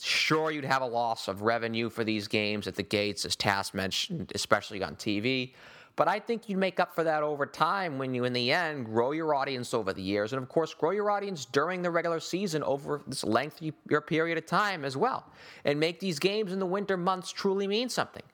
Sure, 0.00 0.50
you'd 0.50 0.64
have 0.64 0.82
a 0.82 0.86
loss 0.86 1.28
of 1.28 1.42
revenue 1.42 1.88
for 1.88 2.02
these 2.02 2.26
games 2.26 2.66
at 2.66 2.74
the 2.74 2.82
gates, 2.82 3.24
as 3.24 3.36
Tas 3.36 3.72
mentioned, 3.72 4.32
especially 4.34 4.82
on 4.82 4.96
TV. 4.96 5.52
But 5.96 6.08
I 6.08 6.18
think 6.18 6.48
you 6.48 6.56
make 6.56 6.80
up 6.80 6.92
for 6.92 7.04
that 7.04 7.22
over 7.22 7.46
time 7.46 7.98
when 7.98 8.12
you, 8.14 8.24
in 8.24 8.32
the 8.32 8.50
end, 8.50 8.86
grow 8.86 9.12
your 9.12 9.32
audience 9.32 9.72
over 9.72 9.92
the 9.92 10.02
years. 10.02 10.32
And 10.32 10.42
of 10.42 10.48
course, 10.48 10.74
grow 10.74 10.90
your 10.90 11.08
audience 11.08 11.44
during 11.44 11.82
the 11.82 11.90
regular 11.90 12.18
season 12.18 12.64
over 12.64 13.02
this 13.06 13.22
lengthy 13.22 13.70
period 14.06 14.36
of 14.36 14.46
time 14.46 14.84
as 14.84 14.96
well. 14.96 15.24
And 15.64 15.78
make 15.78 16.00
these 16.00 16.18
games 16.18 16.52
in 16.52 16.58
the 16.58 16.66
winter 16.66 16.96
months 16.96 17.30
truly 17.30 17.68
mean 17.68 17.88
something 17.88 18.24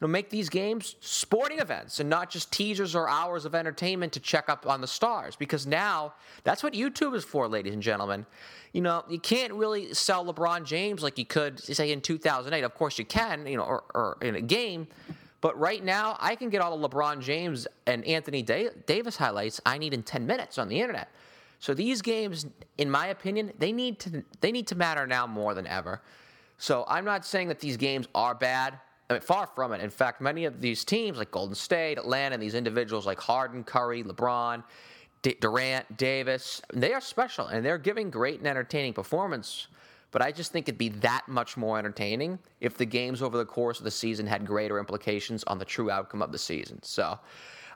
know, 0.00 0.08
make 0.08 0.30
these 0.30 0.48
games 0.48 0.96
sporting 1.00 1.58
events 1.58 2.00
and 2.00 2.10
not 2.10 2.30
just 2.30 2.52
teasers 2.52 2.94
or 2.94 3.08
hours 3.08 3.44
of 3.44 3.54
entertainment 3.54 4.12
to 4.12 4.20
check 4.20 4.48
up 4.48 4.66
on 4.66 4.80
the 4.80 4.86
stars. 4.86 5.36
Because 5.36 5.66
now 5.66 6.14
that's 6.44 6.62
what 6.62 6.74
YouTube 6.74 7.14
is 7.14 7.24
for, 7.24 7.48
ladies 7.48 7.72
and 7.72 7.82
gentlemen. 7.82 8.26
You 8.72 8.82
know, 8.82 9.04
you 9.08 9.18
can't 9.18 9.52
really 9.54 9.94
sell 9.94 10.24
LeBron 10.24 10.64
James 10.64 11.02
like 11.02 11.18
you 11.18 11.24
could, 11.24 11.58
say, 11.60 11.92
in 11.92 12.00
2008. 12.00 12.62
Of 12.62 12.74
course, 12.74 12.98
you 12.98 13.06
can, 13.06 13.46
you 13.46 13.56
know, 13.56 13.64
or, 13.64 13.84
or 13.94 14.18
in 14.20 14.34
a 14.34 14.40
game. 14.40 14.86
But 15.40 15.58
right 15.58 15.82
now, 15.82 16.16
I 16.20 16.34
can 16.34 16.50
get 16.50 16.60
all 16.60 16.76
the 16.76 16.88
LeBron 16.88 17.20
James 17.20 17.66
and 17.86 18.04
Anthony 18.04 18.42
Davis 18.42 19.16
highlights 19.16 19.60
I 19.64 19.78
need 19.78 19.94
in 19.94 20.02
10 20.02 20.26
minutes 20.26 20.58
on 20.58 20.68
the 20.68 20.80
internet. 20.80 21.10
So 21.58 21.74
these 21.74 22.02
games, 22.02 22.46
in 22.78 22.90
my 22.90 23.08
opinion, 23.08 23.52
they 23.58 23.72
need 23.72 23.98
to 24.00 24.24
they 24.40 24.52
need 24.52 24.66
to 24.68 24.74
matter 24.74 25.06
now 25.06 25.26
more 25.26 25.54
than 25.54 25.66
ever. 25.66 26.02
So 26.58 26.84
I'm 26.88 27.04
not 27.04 27.24
saying 27.24 27.48
that 27.48 27.60
these 27.60 27.76
games 27.76 28.08
are 28.14 28.34
bad. 28.34 28.78
I 29.08 29.14
mean, 29.14 29.22
far 29.22 29.46
from 29.46 29.72
it. 29.72 29.80
In 29.80 29.90
fact, 29.90 30.20
many 30.20 30.44
of 30.44 30.60
these 30.60 30.84
teams 30.84 31.18
like 31.18 31.30
Golden 31.30 31.54
State, 31.54 31.98
Atlanta, 31.98 32.34
and 32.34 32.42
these 32.42 32.54
individuals 32.54 33.06
like 33.06 33.20
Harden, 33.20 33.62
Curry, 33.62 34.02
LeBron, 34.02 34.64
D- 35.22 35.36
Durant, 35.40 35.96
Davis, 35.96 36.60
they 36.72 36.92
are 36.92 37.00
special 37.00 37.46
and 37.46 37.64
they're 37.64 37.78
giving 37.78 38.10
great 38.10 38.38
and 38.38 38.48
entertaining 38.48 38.92
performance. 38.92 39.68
But 40.10 40.22
I 40.22 40.32
just 40.32 40.52
think 40.52 40.68
it'd 40.68 40.78
be 40.78 40.88
that 40.88 41.28
much 41.28 41.56
more 41.56 41.78
entertaining 41.78 42.38
if 42.60 42.76
the 42.76 42.86
games 42.86 43.22
over 43.22 43.36
the 43.36 43.44
course 43.44 43.78
of 43.78 43.84
the 43.84 43.90
season 43.90 44.26
had 44.26 44.46
greater 44.46 44.78
implications 44.78 45.44
on 45.44 45.58
the 45.58 45.64
true 45.64 45.90
outcome 45.90 46.22
of 46.22 46.32
the 46.32 46.38
season. 46.38 46.82
So 46.82 47.18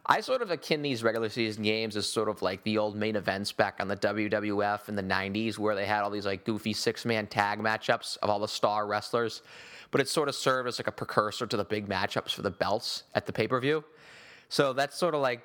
I 0.06 0.20
sort 0.20 0.42
of 0.42 0.50
akin 0.50 0.82
these 0.82 1.02
regular 1.02 1.28
season 1.28 1.62
games 1.62 1.96
as 1.96 2.08
sort 2.08 2.28
of 2.28 2.40
like 2.40 2.62
the 2.64 2.78
old 2.78 2.96
main 2.96 3.16
events 3.16 3.52
back 3.52 3.76
on 3.80 3.88
the 3.88 3.96
WWF 3.96 4.88
in 4.88 4.96
the 4.96 5.02
90s 5.02 5.58
where 5.58 5.74
they 5.74 5.86
had 5.86 6.02
all 6.02 6.10
these 6.10 6.26
like 6.26 6.44
goofy 6.44 6.72
six 6.72 7.04
man 7.04 7.26
tag 7.26 7.58
matchups 7.58 8.16
of 8.18 8.30
all 8.30 8.40
the 8.40 8.48
star 8.48 8.86
wrestlers. 8.86 9.42
But 9.90 10.00
it 10.00 10.08
sort 10.08 10.28
of 10.28 10.34
served 10.34 10.68
as 10.68 10.78
like 10.78 10.86
a 10.86 10.92
precursor 10.92 11.46
to 11.46 11.56
the 11.56 11.64
big 11.64 11.88
matchups 11.88 12.32
for 12.32 12.42
the 12.42 12.50
belts 12.50 13.04
at 13.14 13.26
the 13.26 13.32
pay 13.32 13.48
per 13.48 13.60
view. 13.60 13.84
So 14.48 14.72
that's 14.72 14.96
sort 14.96 15.14
of 15.14 15.20
like 15.20 15.42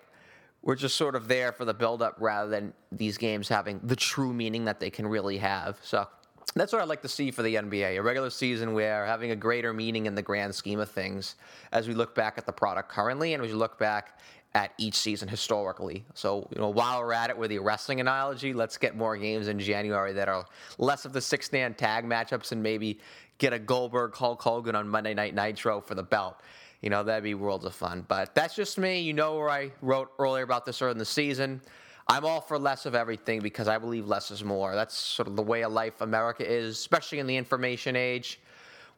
we're 0.61 0.75
just 0.75 0.95
sort 0.95 1.15
of 1.15 1.27
there 1.27 1.51
for 1.51 1.63
the 1.63 1.73
build 1.73 2.01
up 2.01 2.15
rather 2.19 2.49
than 2.49 2.73
these 2.91 3.17
games 3.17 3.47
having 3.47 3.79
the 3.83 3.95
true 3.95 4.33
meaning 4.33 4.65
that 4.65 4.79
they 4.79 4.89
can 4.89 5.05
really 5.07 5.37
have. 5.37 5.77
So 5.83 6.07
that's 6.55 6.73
what 6.73 6.81
I'd 6.81 6.87
like 6.87 7.01
to 7.03 7.07
see 7.07 7.31
for 7.31 7.43
the 7.43 7.55
NBA 7.55 7.97
a 7.97 8.01
regular 8.01 8.29
season 8.29 8.73
where 8.73 9.05
having 9.05 9.31
a 9.31 9.35
greater 9.35 9.73
meaning 9.73 10.05
in 10.05 10.15
the 10.15 10.21
grand 10.21 10.55
scheme 10.55 10.79
of 10.79 10.89
things 10.89 11.35
as 11.71 11.87
we 11.87 11.93
look 11.93 12.15
back 12.15 12.37
at 12.37 12.45
the 12.45 12.51
product 12.51 12.89
currently 12.89 13.33
and 13.33 13.43
as 13.43 13.51
we 13.51 13.55
look 13.55 13.77
back 13.77 14.19
at 14.55 14.71
each 14.77 14.95
season 14.95 15.27
historically. 15.27 16.05
So, 16.13 16.47
you 16.55 16.61
know, 16.61 16.69
while 16.69 17.01
we're 17.01 17.11
at 17.11 17.29
it 17.29 17.37
with 17.37 17.49
the 17.49 17.59
wrestling 17.59 17.99
analogy, 17.99 18.53
let's 18.53 18.77
get 18.77 18.95
more 18.95 19.17
games 19.17 19.49
in 19.49 19.59
January 19.59 20.13
that 20.13 20.29
are 20.29 20.45
less 20.77 21.03
of 21.03 21.11
the 21.11 21.19
six 21.19 21.51
man 21.51 21.73
tag 21.73 22.05
matchups 22.05 22.53
and 22.53 22.63
maybe 22.63 22.99
get 23.37 23.53
a 23.53 23.59
Goldberg 23.59 24.15
Hulk 24.15 24.41
Hogan 24.41 24.75
on 24.75 24.87
Monday 24.87 25.13
Night 25.13 25.35
Nitro 25.35 25.81
for 25.81 25.95
the 25.95 26.03
belt. 26.03 26.41
You 26.81 26.89
know, 26.89 27.03
that'd 27.03 27.23
be 27.23 27.33
worlds 27.33 27.65
of 27.65 27.73
fun. 27.73 28.05
But 28.07 28.35
that's 28.35 28.55
just 28.55 28.77
me. 28.77 28.99
You 29.01 29.13
know 29.13 29.37
where 29.37 29.49
I 29.49 29.71
wrote 29.81 30.11
earlier 30.19 30.43
about 30.43 30.65
this 30.65 30.81
early 30.81 30.91
in 30.91 30.97
the 30.97 31.05
season. 31.05 31.61
I'm 32.07 32.23
all 32.23 32.41
for 32.41 32.59
less 32.59 32.85
of 32.85 32.93
everything 32.93 33.39
because 33.39 33.67
I 33.67 33.79
believe 33.79 34.07
less 34.07 34.29
is 34.29 34.43
more. 34.43 34.75
That's 34.75 34.95
sort 34.95 35.27
of 35.27 35.35
the 35.35 35.41
way 35.41 35.63
of 35.63 35.71
life 35.71 36.01
America 36.01 36.47
is, 36.47 36.77
especially 36.77 37.19
in 37.19 37.25
the 37.25 37.35
information 37.35 37.95
age. 37.95 38.39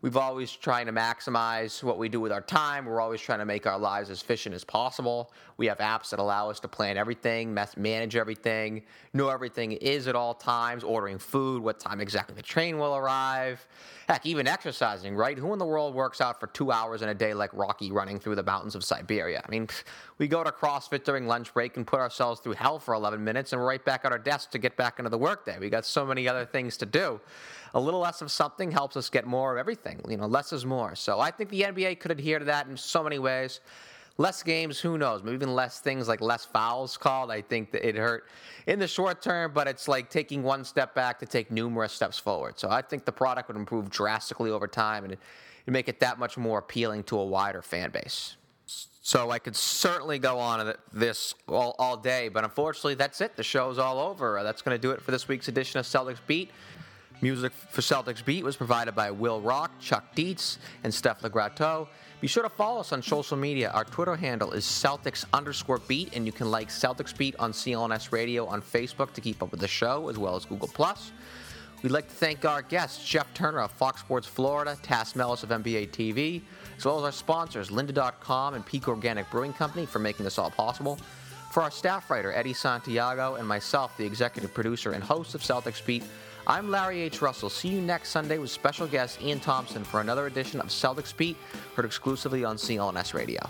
We've 0.04 0.16
always 0.16 0.52
trying 0.52 0.86
to 0.86 0.92
maximize 0.92 1.82
what 1.82 1.98
we 1.98 2.08
do 2.08 2.22
with 2.22 2.32
our 2.32 2.42
time. 2.42 2.86
We're 2.86 3.02
always 3.02 3.20
trying 3.20 3.40
to 3.40 3.46
make 3.46 3.66
our 3.66 3.80
lives 3.80 4.12
as 4.12 4.22
efficient 4.22 4.54
as 4.54 4.64
possible. 4.64 5.34
We 5.58 5.66
have 5.66 5.80
apps 5.80 6.12
that 6.12 6.20
allow 6.20 6.52
us 6.52 6.60
to 6.60 6.68
plan 6.68 6.98
everything, 6.98 7.58
manage 7.76 8.16
everything, 8.16 8.84
know 9.14 9.30
everything 9.30 9.72
is 9.72 10.08
at 10.08 10.16
all 10.16 10.36
times, 10.36 10.84
ordering 10.84 11.18
food, 11.18 11.64
what 11.64 11.80
time 11.80 12.00
exactly 12.00 12.36
the 12.36 12.44
train 12.44 12.78
will 12.78 12.96
arrive. 12.96 13.68
Heck, 14.08 14.24
even 14.28 14.48
exercising, 14.48 15.16
right? 15.16 15.36
Who 15.36 15.52
in 15.52 15.58
the 15.58 15.66
world 15.66 15.96
works 15.96 16.22
out 16.22 16.40
for 16.40 16.46
two 16.46 16.72
hours 16.72 17.02
in 17.02 17.10
a 17.10 17.16
day 17.16 17.34
like 17.34 17.50
Rocky 17.56 17.92
running 17.92 18.20
through 18.20 18.36
the 18.36 18.44
mountains 18.44 18.76
of 18.76 18.84
Siberia? 18.84 19.44
I 19.44 19.50
mean, 19.50 19.68
we 20.20 20.28
go 20.28 20.44
to 20.44 20.52
CrossFit 20.52 21.06
during 21.06 21.26
lunch 21.26 21.52
break 21.56 21.76
and 21.76 21.88
put 21.88 22.00
ourselves 22.00 22.40
through 22.40 22.54
hell 22.54 22.78
for 22.78 22.94
11 22.94 23.24
minutes 23.24 23.52
and 23.52 23.60
we're 23.60 23.68
right 23.68 23.84
back 23.84 24.06
at 24.06 24.12
our 24.12 24.20
desk 24.20 24.52
to 24.52 24.60
get 24.60 24.78
back 24.78 25.00
into 25.00 25.10
the 25.10 25.18
workday. 25.18 25.58
We 25.60 25.72
got 25.72 25.86
so 25.88 26.06
many 26.06 26.28
other 26.28 26.46
things 26.46 26.78
to 26.78 26.86
do 26.86 27.20
a 27.74 27.80
little 27.80 28.00
less 28.00 28.22
of 28.22 28.32
something 28.32 28.72
helps 28.72 28.98
us 28.98 29.10
get 29.10 29.26
more 29.26 29.54
of 29.54 29.58
everything. 29.60 30.02
You 30.08 30.18
know, 30.18 30.28
less 30.28 30.54
is 30.54 30.66
more. 30.66 30.96
So 30.96 31.20
I 31.20 31.32
think 31.32 31.50
the 31.50 31.62
NBA 31.64 32.00
could 32.00 32.12
adhere 32.12 32.40
to 32.40 32.46
that 32.46 32.68
in 32.68 32.78
so 32.78 33.04
many 33.04 33.20
ways. 33.20 33.60
Less 34.20 34.42
games, 34.42 34.80
who 34.80 34.98
knows? 34.98 35.22
Maybe 35.22 35.36
even 35.36 35.54
less 35.54 35.80
things 35.80 36.08
like 36.08 36.22
less 36.22 36.44
fouls 36.44 36.98
called. 36.98 37.30
I 37.30 37.42
think 37.42 37.72
that 37.72 37.88
it 37.88 37.96
hurt 37.96 38.26
in 38.66 38.80
the 38.80 38.88
short 38.88 39.22
term, 39.22 39.52
but 39.54 39.68
it's 39.68 39.88
like 39.88 40.10
taking 40.10 40.42
one 40.42 40.64
step 40.64 40.96
back 40.96 41.20
to 41.20 41.28
take 41.28 41.52
numerous 41.52 41.94
steps 41.94 42.18
forward. 42.18 42.58
So 42.58 42.70
I 42.70 42.82
think 42.82 43.06
the 43.06 43.12
product 43.12 43.48
would 43.48 43.58
improve 43.58 43.92
drastically 43.92 44.50
over 44.50 44.68
time 44.68 45.06
and 45.06 45.18
make 45.68 45.88
it 45.88 46.00
that 46.00 46.18
much 46.18 46.36
more 46.36 46.60
appealing 46.60 47.04
to 47.04 47.20
a 47.20 47.26
wider 47.26 47.62
fan 47.62 47.92
base. 47.92 48.38
So 48.66 49.30
I 49.30 49.40
could 49.40 49.56
certainly 49.56 50.20
go 50.20 50.40
on 50.40 50.74
this 50.92 51.34
all, 51.48 51.76
all 51.80 51.96
day, 51.96 52.28
but 52.28 52.44
unfortunately, 52.44 52.96
that's 52.96 53.22
it. 53.22 53.38
The 53.38 53.44
show's 53.44 53.78
all 53.78 54.00
over. 54.00 54.42
That's 54.44 54.62
going 54.62 54.76
to 54.76 54.82
do 54.82 54.92
it 54.92 55.02
for 55.02 55.12
this 55.12 55.28
week's 55.28 55.48
edition 55.48 55.80
of 55.80 55.86
Celtics 55.86 56.20
Beat. 56.28 56.52
Music 57.20 57.52
for 57.52 57.82
Celtics 57.82 58.24
Beat 58.24 58.44
was 58.44 58.56
provided 58.56 58.94
by 58.94 59.10
Will 59.10 59.42
Rock, 59.42 59.72
Chuck 59.80 60.14
Dietz, 60.14 60.60
and 60.84 60.94
Steph 60.94 61.22
LeGrateau. 61.22 61.88
Be 62.22 62.28
sure 62.28 62.44
to 62.44 62.50
follow 62.50 62.80
us 62.80 62.92
on 62.92 63.02
social 63.02 63.36
media. 63.36 63.72
Our 63.72 63.86
Twitter 63.86 64.16
handle 64.16 64.52
is 64.52 64.66
Celtics 64.66 65.26
underscore 65.34 65.80
beat, 65.80 66.16
and 66.16 66.28
you 66.28 66.32
can 66.32 66.52
like 66.52 66.70
Celtics 66.70 67.16
Beat 67.16 67.36
on 67.40 67.54
CLNS 67.54 68.12
Radio 68.12 68.46
on 68.46 68.62
Facebook 68.62 69.14
to 69.14 69.22
keep 69.22 69.42
up 69.42 69.50
with 69.50 69.60
the 69.60 69.68
show, 69.68 70.10
as 70.10 70.18
well 70.20 70.36
as 70.36 70.46
Google 70.46 70.68
Plus. 70.68 71.12
We'd 71.82 71.92
like 71.92 72.08
to 72.08 72.14
thank 72.14 72.46
our 72.46 72.62
guests, 72.62 73.08
Jeff 73.08 73.32
Turner 73.34 73.62
of 73.62 73.72
Fox 73.72 74.02
Sports 74.02 74.28
Florida, 74.28 74.78
Tas 74.84 75.16
Melas 75.16 75.42
of 75.42 75.50
NBA 75.50 75.90
TV, 75.90 76.42
as 76.78 76.86
well 76.86 77.00
as 77.00 77.04
our 77.04 77.12
sponsors, 77.12 77.70
Lynda.com 77.70 78.54
and 78.54 78.66
Peak 78.66 78.88
Organic 78.88 79.30
Brewing 79.32 79.54
Company, 79.54 79.88
for 79.88 79.98
making 79.98 80.24
this 80.24 80.38
all 80.38 80.52
possible. 80.52 81.00
For 81.52 81.64
our 81.64 81.72
staff 81.72 82.12
writer, 82.12 82.32
Eddie 82.32 82.54
Santiago, 82.54 83.36
and 83.36 83.48
myself, 83.48 83.96
the 83.98 84.06
executive 84.06 84.54
producer 84.54 84.92
and 84.92 85.04
host 85.04 85.34
of 85.34 85.42
Celtics 85.42 85.84
Beat, 85.84 86.04
I'm 86.50 86.72
Larry 86.72 87.02
H. 87.02 87.22
Russell. 87.22 87.50
See 87.50 87.68
you 87.68 87.82
next 87.82 88.12
Sunday 88.12 88.38
with 88.38 88.50
special 88.50 88.88
guest 88.88 89.22
Ian 89.22 89.42
Thompson 89.42 89.84
for 89.84 90.00
another 90.00 90.28
edition 90.28 90.62
of 90.62 90.68
Celtics 90.68 91.16
Beat, 91.16 91.36
heard 91.76 91.84
exclusively 91.84 92.46
on 92.46 92.56
CLNS 92.56 93.14
Radio. 93.14 93.42